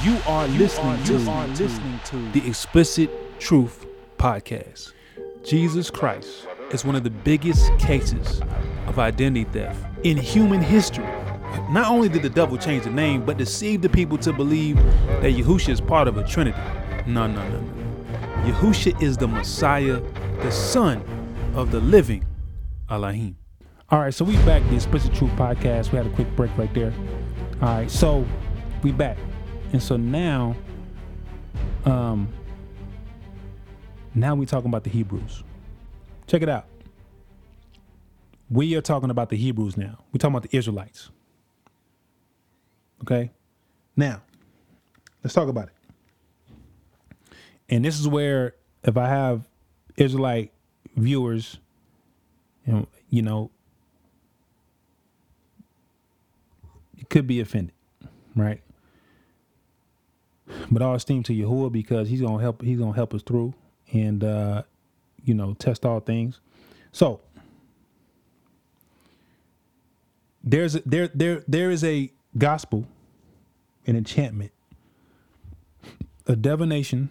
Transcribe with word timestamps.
You 0.00 0.16
are 0.26 0.46
listening 0.46 1.02
to, 1.04 1.18
listening 1.18 2.00
to 2.04 2.30
the 2.30 2.46
Explicit 2.46 3.10
Truth 3.40 3.84
Podcast. 4.16 4.92
Jesus 5.42 5.90
Christ 5.90 6.46
is 6.70 6.84
one 6.84 6.94
of 6.94 7.02
the 7.02 7.10
biggest 7.10 7.76
cases 7.78 8.40
of 8.86 9.00
identity 9.00 9.42
theft 9.50 9.84
in 10.04 10.16
human 10.16 10.60
history. 10.60 11.04
Not 11.70 11.90
only 11.90 12.08
did 12.08 12.22
the 12.22 12.30
devil 12.30 12.56
change 12.56 12.84
the 12.84 12.90
name, 12.90 13.24
but 13.24 13.38
deceived 13.38 13.82
the 13.82 13.88
people 13.88 14.18
to 14.18 14.32
believe 14.32 14.76
that 14.76 15.34
Yahushua 15.34 15.70
is 15.70 15.80
part 15.80 16.06
of 16.06 16.16
a 16.16 16.22
trinity. 16.22 16.58
No, 17.06 17.26
no, 17.26 17.42
no, 17.48 17.60
no. 17.60 18.52
Yahushua 18.52 19.02
is 19.02 19.16
the 19.16 19.26
Messiah, 19.26 20.00
the 20.42 20.52
Son 20.52 21.02
of 21.54 21.72
the 21.72 21.80
living 21.80 22.24
Elohim. 22.88 23.36
All 23.90 23.98
right, 23.98 24.14
so 24.14 24.24
we 24.24 24.36
back 24.44 24.62
the 24.68 24.76
Explicit 24.76 25.12
Truth 25.12 25.32
podcast. 25.32 25.90
We 25.90 25.96
had 25.96 26.06
a 26.06 26.10
quick 26.10 26.36
break 26.36 26.56
right 26.56 26.72
there. 26.72 26.92
All 27.60 27.68
right, 27.68 27.90
so 27.90 28.24
we 28.84 28.92
back, 28.92 29.18
and 29.72 29.82
so 29.82 29.96
now, 29.96 30.54
um, 31.86 32.28
now 34.14 34.36
we 34.36 34.46
talking 34.46 34.68
about 34.68 34.84
the 34.84 34.90
Hebrews. 34.90 35.42
Check 36.28 36.42
it 36.42 36.48
out. 36.48 36.66
We 38.48 38.76
are 38.76 38.80
talking 38.80 39.10
about 39.10 39.30
the 39.30 39.36
Hebrews 39.36 39.76
now. 39.76 40.04
We're 40.12 40.18
talking 40.18 40.36
about 40.36 40.48
the 40.48 40.56
Israelites. 40.56 41.10
Okay, 43.02 43.32
now 43.96 44.22
let's 45.24 45.34
talk 45.34 45.48
about 45.48 45.68
it. 45.68 47.34
And 47.68 47.84
this 47.84 47.98
is 47.98 48.06
where, 48.06 48.54
if 48.84 48.96
I 48.96 49.08
have 49.08 49.48
Israelite 49.96 50.52
viewers, 50.94 51.58
you 52.64 52.72
know, 52.72 52.88
you 53.10 53.22
know 53.22 53.50
could 57.08 57.26
be 57.26 57.40
offended, 57.40 57.74
right? 58.36 58.62
But 60.70 60.82
all 60.82 60.94
esteem 60.94 61.22
to 61.24 61.32
Yahuwah 61.32 61.72
because 61.72 62.08
he's 62.08 62.20
gonna 62.20 62.42
help. 62.42 62.62
He's 62.62 62.78
gonna 62.78 62.94
help 62.94 63.14
us 63.14 63.22
through 63.22 63.54
and 63.92 64.24
uh, 64.24 64.62
you 65.24 65.34
know 65.34 65.54
test 65.54 65.84
all 65.84 66.00
things. 66.00 66.40
So 66.92 67.20
there's 70.44 70.76
a, 70.76 70.82
there 70.86 71.08
there 71.08 71.42
there 71.48 71.70
is 71.70 71.84
a 71.84 72.10
gospel, 72.36 72.86
an 73.86 73.96
enchantment, 73.96 74.52
a 76.26 76.36
divination, 76.36 77.10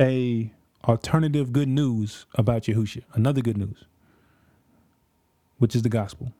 a 0.00 0.52
alternative 0.84 1.52
good 1.52 1.68
news 1.68 2.26
about 2.34 2.64
Yahushua. 2.64 3.02
Another 3.14 3.40
good 3.40 3.58
news, 3.58 3.84
which 5.58 5.76
is 5.76 5.82
the 5.82 5.88
gospel. 5.88 6.32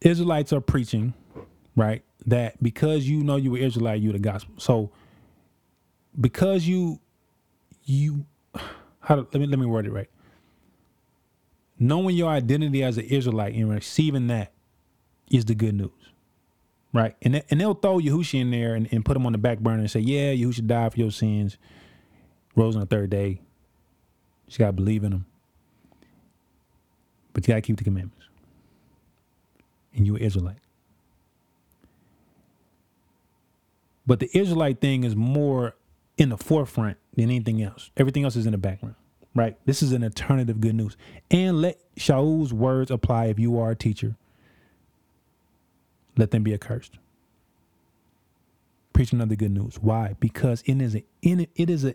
Israelites 0.00 0.52
are 0.52 0.60
preaching, 0.60 1.14
right? 1.76 2.02
That 2.26 2.62
because 2.62 3.08
you 3.08 3.22
know 3.22 3.36
you 3.36 3.52
were 3.52 3.58
Israelite, 3.58 4.00
you 4.00 4.12
the 4.12 4.18
gospel. 4.18 4.54
So 4.58 4.90
because 6.18 6.66
you 6.66 7.00
you 7.84 8.26
how 9.00 9.16
to, 9.16 9.22
let 9.22 9.34
me 9.34 9.46
let 9.46 9.58
me 9.58 9.66
word 9.66 9.86
it 9.86 9.92
right. 9.92 10.10
Knowing 11.78 12.16
your 12.16 12.30
identity 12.30 12.82
as 12.82 12.98
an 12.98 13.04
Israelite 13.04 13.54
and 13.54 13.70
receiving 13.70 14.26
that 14.28 14.52
is 15.30 15.44
the 15.44 15.54
good 15.54 15.74
news. 15.74 15.90
Right? 16.92 17.16
And 17.22 17.34
they, 17.34 17.42
and 17.50 17.60
they'll 17.60 17.74
throw 17.74 17.98
Yahushua 17.98 18.40
in 18.40 18.50
there 18.50 18.74
and, 18.74 18.88
and 18.92 19.04
put 19.04 19.16
him 19.16 19.26
on 19.26 19.32
the 19.32 19.38
back 19.38 19.58
burner 19.60 19.80
and 19.80 19.90
say, 19.90 20.00
Yeah, 20.00 20.32
Yahushua 20.32 20.66
died 20.66 20.92
for 20.94 21.00
your 21.00 21.10
sins, 21.10 21.58
rose 22.56 22.74
on 22.74 22.80
the 22.80 22.86
third 22.86 23.10
day. 23.10 23.40
You 24.48 24.58
gotta 24.58 24.72
believe 24.72 25.04
in 25.04 25.12
him. 25.12 25.26
But 27.32 27.46
you 27.46 27.52
gotta 27.52 27.60
keep 27.60 27.76
the 27.76 27.84
commandments 27.84 28.17
and 29.94 30.06
you're 30.06 30.18
Israelite. 30.18 30.58
But 34.06 34.20
the 34.20 34.30
Israelite 34.36 34.80
thing 34.80 35.04
is 35.04 35.14
more 35.14 35.76
in 36.16 36.30
the 36.30 36.38
forefront 36.38 36.96
than 37.14 37.24
anything 37.24 37.62
else. 37.62 37.90
Everything 37.96 38.24
else 38.24 38.36
is 38.36 38.46
in 38.46 38.52
the 38.52 38.58
background, 38.58 38.96
right? 39.34 39.56
This 39.66 39.82
is 39.82 39.92
an 39.92 40.02
alternative 40.02 40.60
good 40.60 40.74
news. 40.74 40.96
And 41.30 41.60
let 41.60 41.78
Shaul's 41.96 42.52
words 42.52 42.90
apply 42.90 43.26
if 43.26 43.38
you 43.38 43.58
are 43.58 43.72
a 43.72 43.76
teacher. 43.76 44.16
Let 46.16 46.30
them 46.30 46.42
be 46.42 46.54
accursed. 46.54 46.98
Preach 48.92 49.12
another 49.12 49.36
good 49.36 49.52
news. 49.52 49.78
Why? 49.80 50.16
Because 50.18 50.62
it 50.66 50.80
is 50.82 50.96
a 50.96 51.04
it 51.22 51.70
is 51.70 51.84
a 51.84 51.94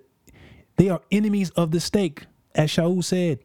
they 0.77 0.89
are 0.89 1.01
enemies 1.11 1.49
of 1.51 1.71
the 1.71 1.79
stake, 1.79 2.25
as 2.55 2.69
Shaul 2.69 3.03
said. 3.03 3.39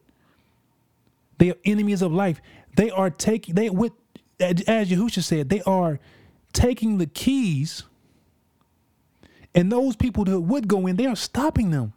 They 1.38 1.50
are 1.50 1.56
enemies 1.64 2.02
of 2.02 2.12
life. 2.12 2.40
They 2.76 2.90
are 2.90 3.10
taking 3.10 3.54
they 3.56 3.70
with 3.70 3.92
as 4.40 4.90
Yahushua 4.90 5.22
said, 5.22 5.48
they 5.48 5.62
are 5.62 5.98
taking 6.52 6.98
the 6.98 7.06
keys, 7.06 7.84
and 9.54 9.70
those 9.70 9.96
people 9.96 10.24
that 10.24 10.40
would 10.40 10.68
go 10.68 10.86
in, 10.86 10.96
they 10.96 11.06
are 11.06 11.16
stopping 11.16 11.70
them. 11.70 11.92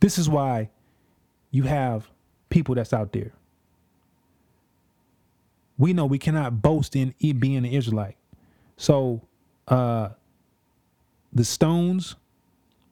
This 0.00 0.18
is 0.18 0.28
why 0.28 0.70
you 1.50 1.64
have 1.64 2.08
people 2.48 2.74
that's 2.74 2.92
out 2.92 3.12
there. 3.12 3.32
We 5.78 5.92
know 5.92 6.06
we 6.06 6.18
cannot 6.18 6.60
boast 6.62 6.96
in 6.96 7.14
being 7.20 7.56
an 7.56 7.64
Israelite. 7.64 8.16
So 8.76 9.22
uh 9.68 10.10
the 11.32 11.44
stones, 11.44 12.16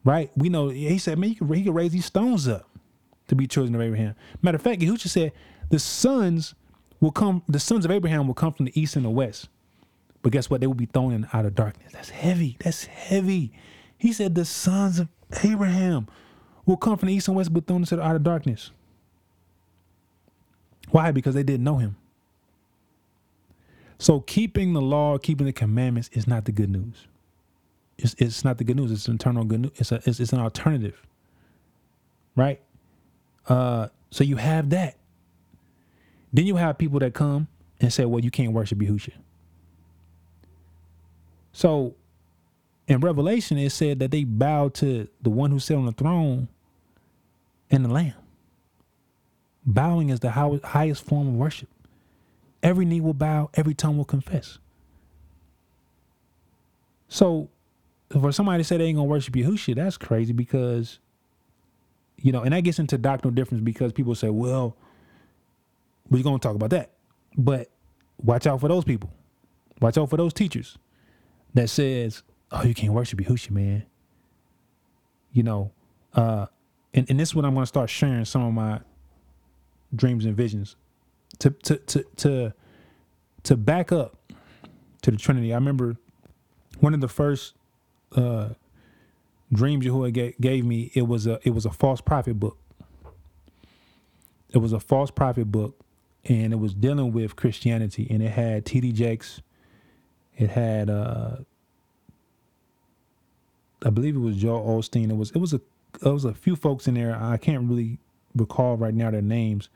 right? 0.04 0.30
We 0.36 0.48
know 0.48 0.68
he 0.68 0.98
said, 0.98 1.18
man, 1.18 1.30
he 1.30 1.34
could, 1.34 1.56
he 1.56 1.68
raise 1.68 1.92
these 1.92 2.04
stones 2.04 2.46
up 2.46 2.68
to 3.26 3.34
be 3.34 3.46
children 3.46 3.74
of 3.74 3.80
Abraham. 3.80 4.14
Matter 4.42 4.56
of 4.56 4.62
fact, 4.62 4.80
Yahushua 4.80 5.08
said 5.08 5.32
the 5.70 5.78
sons 5.78 6.54
will 7.00 7.12
come, 7.12 7.42
the 7.48 7.60
sons 7.60 7.84
of 7.84 7.90
Abraham 7.90 8.26
will 8.26 8.34
come 8.34 8.52
from 8.52 8.66
the 8.66 8.80
east 8.80 8.96
and 8.96 9.04
the 9.04 9.10
west. 9.10 9.48
But 10.22 10.32
guess 10.32 10.50
what? 10.50 10.60
They 10.60 10.66
will 10.66 10.74
be 10.74 10.86
thrown 10.86 11.12
in 11.12 11.28
outer 11.32 11.50
darkness. 11.50 11.92
That's 11.92 12.10
heavy. 12.10 12.56
That's 12.60 12.86
heavy. 12.86 13.52
He 13.96 14.12
said 14.12 14.34
the 14.34 14.44
sons 14.44 14.98
of 14.98 15.08
Abraham 15.44 16.08
will 16.66 16.76
come 16.76 16.98
from 16.98 17.08
the 17.08 17.14
east 17.14 17.28
and 17.28 17.36
west, 17.36 17.52
but 17.52 17.66
thrown 17.66 17.82
into 17.82 17.96
the 17.96 18.02
outer 18.02 18.18
darkness. 18.18 18.72
Why? 20.90 21.10
Because 21.12 21.34
they 21.34 21.42
didn't 21.42 21.64
know 21.64 21.76
him. 21.76 21.96
So 23.98 24.20
keeping 24.20 24.72
the 24.72 24.80
law, 24.80 25.18
keeping 25.18 25.46
the 25.46 25.52
commandments 25.52 26.08
is 26.12 26.26
not 26.26 26.44
the 26.44 26.52
good 26.52 26.70
news. 26.70 27.06
It's, 27.98 28.14
it's 28.18 28.44
not 28.44 28.58
the 28.58 28.64
good 28.64 28.76
news. 28.76 28.92
It's 28.92 29.06
an 29.06 29.12
internal 29.12 29.44
good 29.44 29.60
news. 29.60 29.72
It's, 29.76 29.92
a, 29.92 29.96
it's, 30.06 30.20
it's 30.20 30.32
an 30.32 30.38
alternative, 30.38 31.02
right? 32.36 32.60
Uh, 33.48 33.88
so 34.10 34.22
you 34.24 34.36
have 34.36 34.70
that. 34.70 34.96
Then 36.32 36.46
you 36.46 36.56
have 36.56 36.78
people 36.78 36.98
that 37.00 37.14
come 37.14 37.48
and 37.80 37.92
say, 37.92 38.04
well, 38.04 38.22
you 38.22 38.30
can't 38.30 38.52
worship 38.52 38.78
Yahushua. 38.78 39.14
So 41.52 41.94
in 42.86 43.00
Revelation, 43.00 43.58
it 43.58 43.70
said 43.70 43.98
that 43.98 44.10
they 44.10 44.24
bowed 44.24 44.74
to 44.74 45.08
the 45.22 45.30
one 45.30 45.50
who 45.50 45.58
sat 45.58 45.76
on 45.76 45.86
the 45.86 45.92
throne 45.92 46.48
and 47.70 47.84
the 47.84 47.88
Lamb. 47.88 48.14
Bowing 49.66 50.08
is 50.08 50.20
the 50.20 50.30
highest 50.30 51.04
form 51.04 51.28
of 51.28 51.34
worship. 51.34 51.68
Every 52.62 52.84
knee 52.84 53.00
will 53.00 53.14
bow, 53.14 53.50
every 53.54 53.74
tongue 53.74 53.96
will 53.96 54.04
confess. 54.04 54.58
So 57.08 57.48
for 58.10 58.32
somebody 58.32 58.62
to 58.62 58.64
say 58.64 58.78
they 58.78 58.84
ain't 58.84 58.96
gonna 58.96 59.08
worship 59.08 59.34
Yahushua, 59.34 59.76
that's 59.76 59.96
crazy 59.96 60.32
because, 60.32 60.98
you 62.16 62.32
know, 62.32 62.42
and 62.42 62.54
that 62.54 62.62
gets 62.62 62.78
into 62.78 62.96
doctrinal 62.98 63.34
difference 63.34 63.62
because 63.62 63.92
people 63.92 64.14
say, 64.14 64.30
well, 64.30 64.76
we're 66.10 66.22
to 66.38 66.38
talk 66.38 66.54
about 66.54 66.70
that. 66.70 66.92
But 67.36 67.70
watch 68.22 68.46
out 68.46 68.60
for 68.60 68.68
those 68.68 68.84
people. 68.84 69.12
Watch 69.80 69.98
out 69.98 70.10
for 70.10 70.16
those 70.16 70.32
teachers 70.32 70.78
that 71.54 71.70
says, 71.70 72.22
"Oh, 72.50 72.62
you 72.64 72.74
can't 72.74 72.92
worship 72.92 73.18
Yahushua, 73.20 73.50
man." 73.50 73.84
You 75.32 75.42
know, 75.42 75.72
uh, 76.14 76.46
and 76.94 77.08
and 77.08 77.20
this 77.20 77.30
is 77.30 77.34
when 77.34 77.44
I'm 77.44 77.54
to 77.62 77.66
start 77.66 77.90
sharing 77.90 78.24
some 78.24 78.42
of 78.42 78.52
my 78.52 78.80
dreams 79.94 80.24
and 80.24 80.36
visions 80.36 80.76
to 81.38 81.50
to 81.50 81.76
to 81.76 82.04
to 82.16 82.54
to 83.44 83.56
back 83.56 83.92
up 83.92 84.16
to 85.02 85.10
the 85.10 85.16
Trinity. 85.16 85.52
I 85.52 85.56
remember 85.56 85.96
one 86.80 86.94
of 86.94 87.00
the 87.00 87.08
first 87.08 87.54
uh, 88.16 88.50
dreams 89.52 89.84
Yahuwah 89.84 90.34
gave 90.40 90.64
me. 90.64 90.90
It 90.94 91.02
was 91.02 91.26
a 91.26 91.38
it 91.44 91.50
was 91.50 91.66
a 91.66 91.70
false 91.70 92.00
prophet 92.00 92.34
book. 92.40 92.58
It 94.50 94.58
was 94.58 94.72
a 94.72 94.80
false 94.80 95.10
prophet 95.10 95.52
book 95.52 95.84
and 96.24 96.52
it 96.52 96.56
was 96.56 96.74
dealing 96.74 97.12
with 97.12 97.36
Christianity, 97.36 98.06
and 98.10 98.22
it 98.22 98.30
had 98.30 98.64
T.D. 98.64 98.92
Jakes, 98.92 99.40
it 100.36 100.50
had 100.50 100.88
uh, 100.88 101.36
I 103.84 103.90
believe 103.90 104.16
it 104.16 104.20
was 104.20 104.36
Joel 104.36 104.80
Osteen. 104.80 105.10
It 105.10 105.16
was 105.16 105.30
it 105.32 105.38
was 105.38 105.52
a 105.52 105.60
it 106.04 106.12
was 106.12 106.24
a 106.24 106.34
few 106.34 106.56
folks 106.56 106.86
in 106.86 106.94
there. 106.94 107.16
I 107.20 107.36
can't 107.36 107.68
really 107.68 107.98
recall 108.34 108.76
right 108.76 108.94
now 108.94 109.10
their 109.10 109.22
names, 109.22 109.68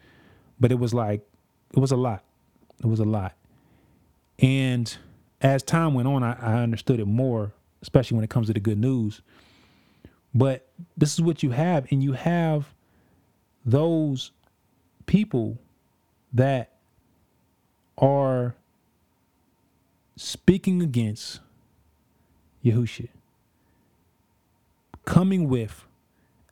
but 0.61 0.71
it 0.71 0.79
was 0.79 0.93
like 0.95 1.27
it 1.75 1.81
was 1.81 1.91
a 1.91 1.97
lot. 1.97 2.23
It 2.81 2.87
was 2.87 3.01
a 3.01 3.05
lot, 3.05 3.35
and 4.39 4.97
as 5.41 5.63
time 5.63 5.95
went 5.95 6.09
on, 6.09 6.23
I, 6.23 6.37
I 6.41 6.63
understood 6.63 7.01
it 7.01 7.07
more, 7.07 7.53
especially 7.81 8.17
when 8.17 8.25
it 8.25 8.31
comes 8.31 8.47
to 8.49 8.53
the 8.53 8.61
good 8.61 8.79
news. 8.79 9.21
But 10.35 10.69
this 10.97 11.15
is 11.15 11.21
what 11.21 11.43
you 11.43 11.51
have, 11.51 11.87
and 11.91 12.03
you 12.03 12.13
have 12.13 12.73
those 13.65 14.31
people 15.07 15.59
that 16.33 16.73
are 17.99 18.55
speaking 20.17 20.83
against 20.83 21.41
Yahushua, 22.65 23.09
coming 25.05 25.49
with 25.49 25.85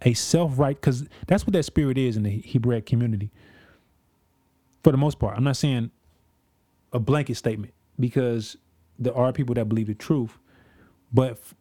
a 0.03 0.15
self 0.15 0.59
right, 0.59 0.77
because 0.77 1.07
that's 1.27 1.47
what 1.47 1.53
that 1.53 1.65
spirit 1.65 1.99
is 1.99 2.17
in 2.17 2.23
the 2.25 2.43
Hebraic 2.47 2.87
community. 2.87 3.31
For 4.83 4.93
the 4.93 4.99
most 4.99 5.19
part, 5.19 5.37
I'm 5.37 5.45
not 5.45 5.57
saying 5.57 5.91
a 6.93 6.99
blanket 6.99 7.37
statement 7.37 7.75
because 7.99 8.57
there 8.99 9.15
are 9.17 9.33
people 9.33 9.55
that 9.55 9.69
believe 9.69 9.89
the 9.89 9.95
truth, 9.95 10.39
but 11.13 11.33
f- 11.33 11.55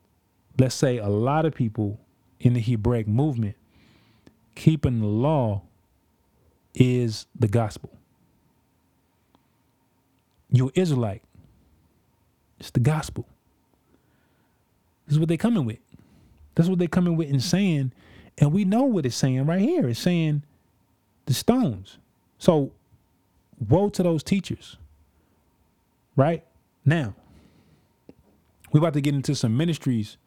let's 0.58 0.76
say 0.76 0.98
a 0.98 1.08
lot 1.10 1.46
of 1.46 1.54
people 1.54 2.00
in 2.40 2.54
the 2.54 2.62
Hebraic 2.62 3.08
movement 3.08 3.56
keeping 4.56 5.00
the 5.02 5.08
law 5.08 5.64
is 6.74 7.28
the 7.38 7.48
gospel. 7.48 7.99
You're 10.52 10.72
Israelite. 10.76 11.24
It's 12.60 12.72
the 12.72 12.80
gospel. 12.80 13.26
This 15.06 15.14
is 15.14 15.20
what 15.20 15.28
they're 15.28 15.38
coming 15.38 15.66
with. 15.66 15.80
That's 16.56 16.68
what 16.70 16.80
they're 16.80 16.88
coming 16.88 17.16
with 17.16 17.30
and 17.30 17.42
saying. 17.42 17.94
And 18.38 18.52
we 18.52 18.66
know 18.66 18.84
what 18.84 19.06
it's 19.06 19.16
saying 19.16 19.46
right 19.46 19.62
here. 19.62 19.88
It's 19.88 20.00
saying 20.00 20.44
the 21.26 21.34
stones. 21.34 21.98
So 22.38 22.72
woe 23.68 23.90
to 23.90 24.04
those 24.04 24.24
teachers. 24.24 24.78
Right? 26.16 26.44
Now, 26.86 27.16
we're 28.72 28.80
about 28.80 28.94
to 28.94 29.02
get 29.02 29.14
into 29.14 29.36
some 29.36 29.56
ministries 29.56 30.18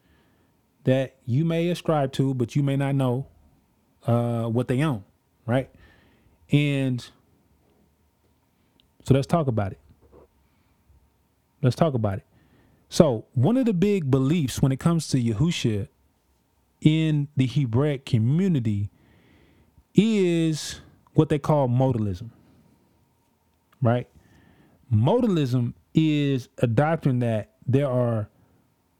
that 0.83 1.15
you 1.25 1.45
may 1.45 1.69
ascribe 1.69 2.11
to, 2.13 2.33
but 2.33 2.55
you 2.55 2.63
may 2.63 2.75
not 2.75 2.95
know 2.95 3.27
uh, 4.05 4.43
what 4.45 4.67
they 4.67 4.81
own, 4.81 5.03
right? 5.45 5.69
And 6.51 7.01
so 9.05 9.13
let's 9.13 9.27
talk 9.27 9.47
about 9.47 9.71
it. 9.71 9.79
Let's 11.63 11.75
talk 11.75 11.93
about 11.93 12.19
it. 12.19 12.25
So 12.89 13.25
one 13.33 13.57
of 13.57 13.65
the 13.65 13.73
big 13.73 14.11
beliefs 14.11 14.61
when 14.61 14.71
it 14.71 14.79
comes 14.79 15.07
to 15.07 15.17
Yahusha 15.17 15.87
in 16.81 17.29
the 17.35 17.47
Hebraic 17.47 18.05
community 18.05 18.91
is 19.95 20.81
what 21.13 21.29
they 21.29 21.39
call 21.39 21.67
modalism, 21.67 22.29
right? 23.81 24.07
Modalism 24.93 25.73
is 25.93 26.49
a 26.59 26.67
doctrine 26.67 27.19
that 27.19 27.51
there 27.65 27.87
are 27.89 28.29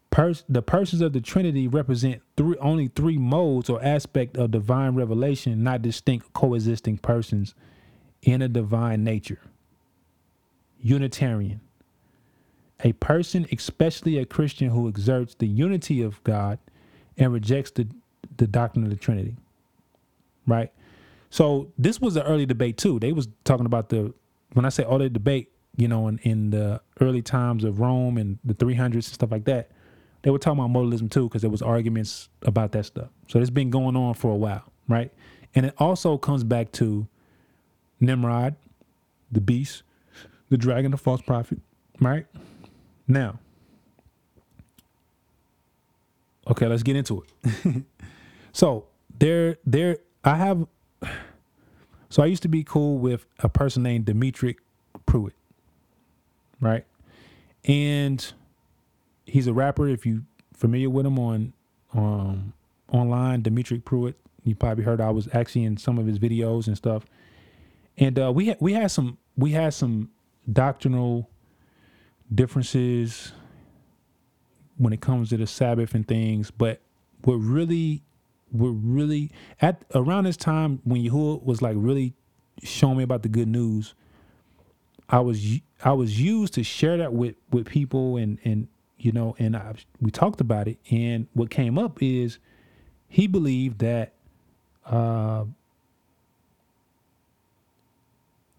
pers- 0.10 0.46
the 0.48 0.62
persons 0.62 1.02
of 1.02 1.14
the 1.14 1.22
Trinity 1.22 1.68
represent 1.68 2.22
three 2.38 2.58
only 2.60 2.88
three 2.88 3.18
modes 3.18 3.70
or 3.70 3.84
aspect 3.84 4.38
of 4.38 4.52
divine 4.52 4.96
revelation, 4.96 5.64
not 5.64 5.82
distinct 5.82 6.34
coexisting 6.34 6.98
persons 6.98 7.54
in 8.22 8.42
a 8.42 8.48
divine 8.48 9.04
nature. 9.04 9.42
Unitarian. 10.80 11.62
A 12.84 12.94
person, 12.94 13.48
especially 13.52 14.18
a 14.18 14.26
Christian 14.26 14.70
who 14.70 14.88
exerts 14.88 15.36
the 15.36 15.48
unity 15.48 16.02
of 16.02 16.24
God 16.24 16.60
and 17.18 17.32
rejects 17.32 17.72
the, 17.72 17.88
the 18.38 18.48
doctrine 18.48 18.84
of 18.84 18.90
the 18.90 18.98
Trinity. 18.98 19.36
Right? 20.46 20.72
So 21.30 21.72
this 21.78 22.00
was 22.00 22.16
an 22.16 22.24
early 22.24 22.46
debate 22.46 22.78
too. 22.78 23.00
They 23.00 23.14
was 23.14 23.28
talking 23.44 23.66
about 23.66 23.90
the 23.90 24.14
when 24.54 24.66
I 24.66 24.70
say 24.70 24.84
early 24.84 25.10
debate, 25.10 25.52
you 25.76 25.88
know, 25.88 26.08
in, 26.08 26.20
in 26.20 26.52
the 26.52 26.82
early 27.02 27.22
times 27.22 27.64
of 27.64 27.80
Rome 27.80 28.18
and 28.18 28.38
the 28.44 28.54
300s 28.54 28.94
and 28.94 29.04
stuff 29.04 29.32
like 29.32 29.46
that, 29.46 29.72
they 30.22 30.30
were 30.30 30.40
talking 30.40 30.64
about 30.64 30.72
modalism 30.72 31.10
too 31.10 31.28
because 31.28 31.42
there 31.42 31.52
was 31.52 31.62
arguments 31.62 32.30
about 32.44 32.72
that 32.74 32.86
stuff. 32.86 33.10
So 33.28 33.40
it's 33.40 33.50
been 33.50 33.70
going 33.70 33.96
on 33.96 34.14
for 34.14 34.32
a 34.32 34.36
while, 34.36 34.64
right? 34.88 35.12
And 35.56 35.66
it 35.66 35.74
also 35.78 36.18
comes 36.18 36.44
back 36.44 36.72
to 36.74 37.08
Nimrod, 38.00 38.56
the 39.32 39.42
beast, 39.42 39.84
the 40.50 40.58
dragon, 40.58 40.92
the 40.92 40.98
false 40.98 41.22
prophet, 41.22 41.60
right? 42.00 42.26
Now, 43.08 43.40
okay, 46.48 46.68
let's 46.68 46.84
get 46.84 46.96
into 46.96 47.24
it. 47.44 47.84
so 48.54 48.86
there, 49.20 49.58
there, 49.66 49.98
I 50.24 50.36
have. 50.38 50.68
So 52.10 52.22
I 52.22 52.28
used 52.28 52.44
to 52.44 52.48
be 52.48 52.64
cool 52.64 53.00
with 53.00 53.26
a 53.40 53.50
person 53.50 53.82
named 53.84 54.06
Dimitri 54.06 54.58
Pruitt, 55.06 55.34
right? 56.62 56.86
And 57.66 58.34
he's 59.26 59.48
a 59.48 59.54
rapper. 59.54 59.88
If 59.88 60.06
you 60.06 60.24
familiar 60.56 60.90
with 60.90 61.06
him 61.06 61.18
on 61.18 61.54
um, 61.94 62.54
online, 62.92 63.42
Dimitri 63.42 63.80
Pruitt, 63.80 64.16
you 64.44 64.56
probably 64.56 64.84
heard 64.84 65.02
I 65.02 65.10
was 65.10 65.28
actually 65.34 65.64
in 65.64 65.78
some 65.78 65.98
of 65.98 66.06
his 66.06 66.20
videos 66.20 66.68
and 66.68 66.78
stuff. 66.78 67.04
And 67.98 68.18
uh, 68.20 68.32
we 68.32 68.48
had 68.48 68.58
we 68.60 68.74
had 68.74 68.92
some 68.92 69.18
we 69.38 69.52
had 69.52 69.74
some 69.74 70.10
doctrinal 70.52 71.30
differences 72.34 73.32
when 74.78 74.94
it 74.94 75.02
comes 75.02 75.30
to 75.30 75.38
the 75.38 75.48
Sabbath 75.48 75.94
and 75.94 76.08
things, 76.08 76.52
but 76.52 76.82
what 77.24 77.36
really 77.36 78.02
what 78.52 78.70
really 78.70 79.32
at 79.62 79.84
around 79.96 80.26
this 80.26 80.38
time 80.38 80.80
when 80.84 81.02
Yahuwah 81.02 81.44
was 81.44 81.62
like 81.62 81.76
really 81.78 82.14
showing 82.62 82.98
me 82.98 83.04
about 83.04 83.24
the 83.24 83.30
good 83.30 83.48
news, 83.48 83.94
I 85.10 85.20
was 85.20 85.60
I 85.84 85.94
was 85.94 86.20
used 86.20 86.54
to 86.56 86.64
share 86.64 86.98
that 86.98 87.14
with 87.14 87.36
with 87.52 87.68
people 87.68 88.18
and 88.18 88.38
and 88.44 88.68
you 88.98 89.12
know 89.12 89.36
and 89.40 89.56
I, 89.56 89.74
we 90.00 90.12
talked 90.12 90.42
about 90.42 90.68
it. 90.68 90.78
And 90.92 91.28
what 91.34 91.50
came 91.50 91.78
up 91.78 92.02
is 92.02 92.40
he 93.08 93.28
believed 93.28 93.80
that 93.80 94.14
uh 94.86 95.46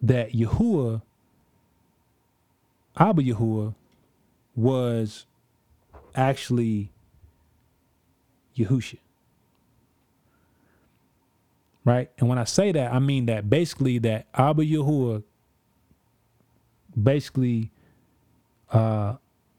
that 0.02 0.32
Yahuwah 0.32 1.02
Abba 2.96 3.22
Yahuwah 3.22 3.74
was 4.54 5.26
actually 6.14 6.92
Yahusha. 8.56 8.98
Right? 11.84 12.10
And 12.18 12.28
when 12.28 12.38
I 12.38 12.44
say 12.44 12.72
that, 12.72 12.92
I 12.92 12.98
mean 12.98 13.26
that 13.26 13.50
basically 13.50 13.98
that 13.98 14.26
Abba 14.34 14.64
Yahuwah 14.64 15.22
basically 17.00 17.70
uh 18.70 19.16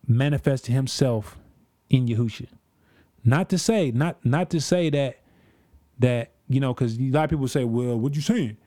manifested 0.07 0.73
himself 0.73 1.38
in 1.89 2.07
Yahusha. 2.07 2.47
Not 3.23 3.49
to 3.49 3.57
say, 3.57 3.91
not 3.91 4.23
not 4.25 4.49
to 4.51 4.61
say 4.61 4.89
that 4.91 5.19
that, 5.99 6.31
you 6.47 6.59
know, 6.59 6.73
because 6.73 6.97
a 6.97 7.01
lot 7.09 7.25
of 7.25 7.29
people 7.29 7.47
say, 7.47 7.63
well, 7.63 7.97
what 7.99 8.15
you 8.15 8.21
saying? 8.21 8.57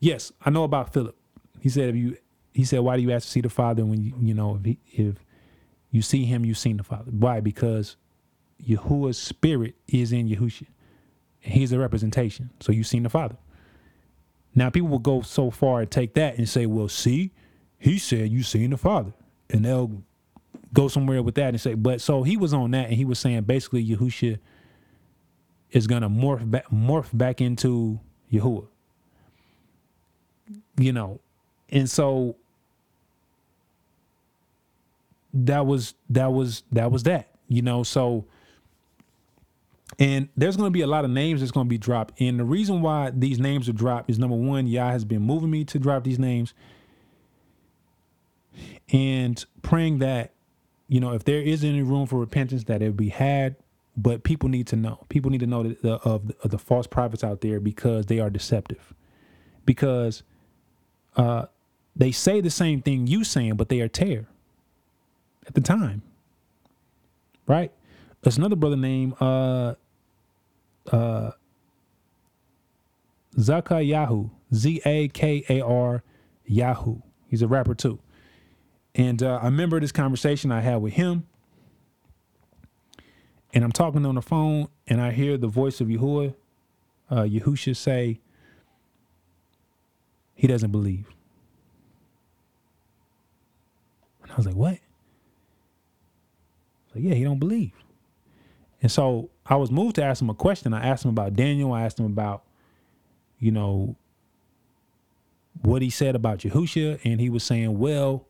Yes, 0.00 0.32
I 0.44 0.50
know 0.50 0.64
about 0.64 0.92
Philip. 0.92 1.16
He 1.60 1.68
said 1.68 1.90
if 1.90 1.96
you 1.96 2.16
he 2.54 2.64
said, 2.64 2.80
why 2.80 2.96
do 2.96 3.02
you 3.02 3.10
ask 3.10 3.26
to 3.26 3.32
see 3.32 3.40
the 3.40 3.50
Father 3.50 3.84
when 3.84 4.02
you 4.02 4.14
you 4.22 4.32
know 4.32 4.56
if 4.56 4.64
he, 4.64 4.78
if 4.92 5.16
you 5.94 6.02
see 6.02 6.24
him, 6.24 6.44
you've 6.44 6.58
seen 6.58 6.76
the 6.76 6.82
Father. 6.82 7.10
Why? 7.12 7.38
Because 7.38 7.96
Yahuwah's 8.60 9.16
spirit 9.16 9.76
is 9.86 10.12
in 10.12 10.28
Yahusha. 10.28 10.66
And 11.44 11.54
he's 11.54 11.70
a 11.70 11.78
representation. 11.78 12.50
So 12.58 12.72
you've 12.72 12.88
seen 12.88 13.04
the 13.04 13.08
Father. 13.08 13.36
Now 14.56 14.70
people 14.70 14.88
will 14.88 14.98
go 14.98 15.22
so 15.22 15.52
far 15.52 15.80
and 15.80 15.90
take 15.90 16.14
that 16.14 16.36
and 16.36 16.48
say, 16.48 16.66
well, 16.66 16.88
see, 16.88 17.30
he 17.78 17.98
said 17.98 18.30
you 18.30 18.42
seen 18.42 18.70
the 18.70 18.76
Father. 18.76 19.12
And 19.50 19.64
they'll 19.64 20.02
go 20.72 20.88
somewhere 20.88 21.22
with 21.22 21.36
that 21.36 21.50
and 21.50 21.60
say, 21.60 21.74
but 21.74 22.00
so 22.00 22.24
he 22.24 22.36
was 22.36 22.52
on 22.52 22.72
that 22.72 22.86
and 22.86 22.94
he 22.94 23.04
was 23.04 23.20
saying 23.20 23.42
basically 23.42 23.86
Yahusha 23.86 24.38
is 25.70 25.86
gonna 25.86 26.10
morph 26.10 26.50
back 26.50 26.68
morph 26.70 27.16
back 27.16 27.40
into 27.40 28.00
Yahuwah. 28.32 28.66
You 30.76 30.92
know, 30.92 31.20
and 31.70 31.88
so 31.88 32.34
that 35.34 35.66
was 35.66 35.94
that 36.10 36.32
was 36.32 36.62
that 36.72 36.90
was 36.90 37.02
that 37.02 37.34
you 37.48 37.62
know? 37.62 37.82
So 37.82 38.26
and 39.98 40.28
there's 40.36 40.56
going 40.56 40.66
to 40.66 40.72
be 40.72 40.80
a 40.80 40.86
lot 40.86 41.04
of 41.04 41.10
names 41.10 41.40
that's 41.40 41.52
going 41.52 41.66
to 41.66 41.70
be 41.70 41.78
dropped. 41.78 42.20
And 42.20 42.40
the 42.40 42.44
reason 42.44 42.82
why 42.82 43.10
these 43.10 43.38
names 43.38 43.68
are 43.68 43.72
dropped 43.72 44.10
is 44.10 44.18
number 44.18 44.36
one 44.36 44.66
yah 44.66 44.90
has 44.90 45.04
been 45.04 45.22
moving 45.22 45.50
me 45.50 45.64
to 45.66 45.78
drop 45.78 46.04
these 46.04 46.18
names. 46.18 46.54
And 48.92 49.44
praying 49.62 49.98
that 49.98 50.32
you 50.88 51.00
know 51.00 51.12
if 51.12 51.24
there 51.24 51.40
is 51.40 51.64
any 51.64 51.82
room 51.82 52.06
for 52.06 52.18
repentance 52.18 52.64
that 52.64 52.82
it 52.82 52.96
be 52.96 53.10
had. 53.10 53.56
But 53.96 54.24
people 54.24 54.48
need 54.48 54.66
to 54.68 54.76
know. 54.76 55.06
People 55.08 55.30
need 55.30 55.38
to 55.38 55.46
know 55.46 55.62
that 55.62 55.80
the, 55.80 55.92
of, 55.98 56.26
the, 56.26 56.34
of 56.42 56.50
the 56.50 56.58
false 56.58 56.88
prophets 56.88 57.22
out 57.22 57.42
there 57.42 57.60
because 57.60 58.06
they 58.06 58.18
are 58.18 58.28
deceptive. 58.28 58.92
Because 59.64 60.24
uh, 61.16 61.46
they 61.94 62.10
say 62.10 62.40
the 62.40 62.50
same 62.50 62.82
thing 62.82 63.06
you 63.06 63.22
saying 63.22 63.54
but 63.54 63.68
they 63.68 63.80
are 63.80 63.86
tear 63.86 64.26
at 65.46 65.54
the 65.54 65.60
time. 65.60 66.02
Right? 67.46 67.72
There's 68.22 68.38
another 68.38 68.56
brother 68.56 68.76
named 68.76 69.14
uh 69.20 69.74
uh 70.90 71.32
Zaka 73.36 73.86
Yahoo. 73.86 74.30
Z 74.54 74.80
A 74.86 75.08
K 75.08 75.44
A 75.48 75.60
R 75.60 76.02
Yahoo. 76.46 76.98
He's 77.28 77.42
a 77.42 77.48
rapper 77.48 77.74
too. 77.74 77.98
And 78.94 79.22
uh, 79.22 79.40
I 79.42 79.46
remember 79.46 79.80
this 79.80 79.92
conversation 79.92 80.52
I 80.52 80.60
had 80.60 80.76
with 80.76 80.92
him. 80.92 81.26
And 83.52 83.64
I'm 83.64 83.72
talking 83.72 84.06
on 84.06 84.14
the 84.14 84.22
phone 84.22 84.68
and 84.86 85.00
I 85.00 85.10
hear 85.10 85.36
the 85.36 85.48
voice 85.48 85.80
of 85.80 85.88
Yahuwah, 85.88 86.34
uh, 87.10 87.22
Yahusha 87.22 87.76
say, 87.76 88.20
he 90.34 90.46
doesn't 90.46 90.72
believe. 90.72 91.08
And 94.22 94.32
I 94.32 94.36
was 94.36 94.46
like, 94.46 94.56
what? 94.56 94.78
Yeah, 96.94 97.14
he 97.14 97.24
don't 97.24 97.38
believe. 97.38 97.72
And 98.82 98.90
so 98.90 99.30
I 99.46 99.56
was 99.56 99.70
moved 99.70 99.96
to 99.96 100.04
ask 100.04 100.20
him 100.20 100.30
a 100.30 100.34
question. 100.34 100.74
I 100.74 100.86
asked 100.86 101.04
him 101.04 101.10
about 101.10 101.34
Daniel. 101.34 101.72
I 101.72 101.82
asked 101.82 101.98
him 101.98 102.06
about, 102.06 102.44
you 103.38 103.50
know, 103.50 103.96
what 105.62 105.82
he 105.82 105.90
said 105.90 106.14
about 106.14 106.40
Yahusha, 106.40 107.00
and 107.04 107.20
he 107.20 107.30
was 107.30 107.44
saying, 107.44 107.78
well, 107.78 108.26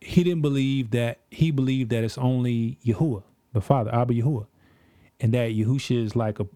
he 0.00 0.22
didn't 0.22 0.42
believe 0.42 0.90
that 0.90 1.18
he 1.30 1.50
believed 1.50 1.90
that 1.90 2.04
it's 2.04 2.18
only 2.18 2.78
Yahuwah, 2.84 3.22
the 3.52 3.60
Father, 3.60 3.94
Abba 3.94 4.14
Yahuwah, 4.14 4.46
and 5.20 5.32
that 5.32 5.50
Yahusha 5.50 6.04
is 6.04 6.14
like 6.14 6.40
a 6.40 6.46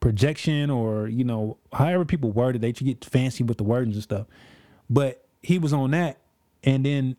projection 0.00 0.70
or 0.70 1.08
you 1.08 1.24
know 1.24 1.56
however 1.72 2.04
people 2.04 2.30
word 2.30 2.56
it, 2.56 2.60
they 2.60 2.72
get 2.72 3.04
fancy 3.04 3.44
with 3.44 3.58
the 3.58 3.64
words 3.64 3.94
and 3.94 4.02
stuff. 4.02 4.26
But 4.90 5.24
he 5.42 5.58
was 5.58 5.72
on 5.72 5.92
that, 5.92 6.18
and 6.64 6.84
then 6.84 7.16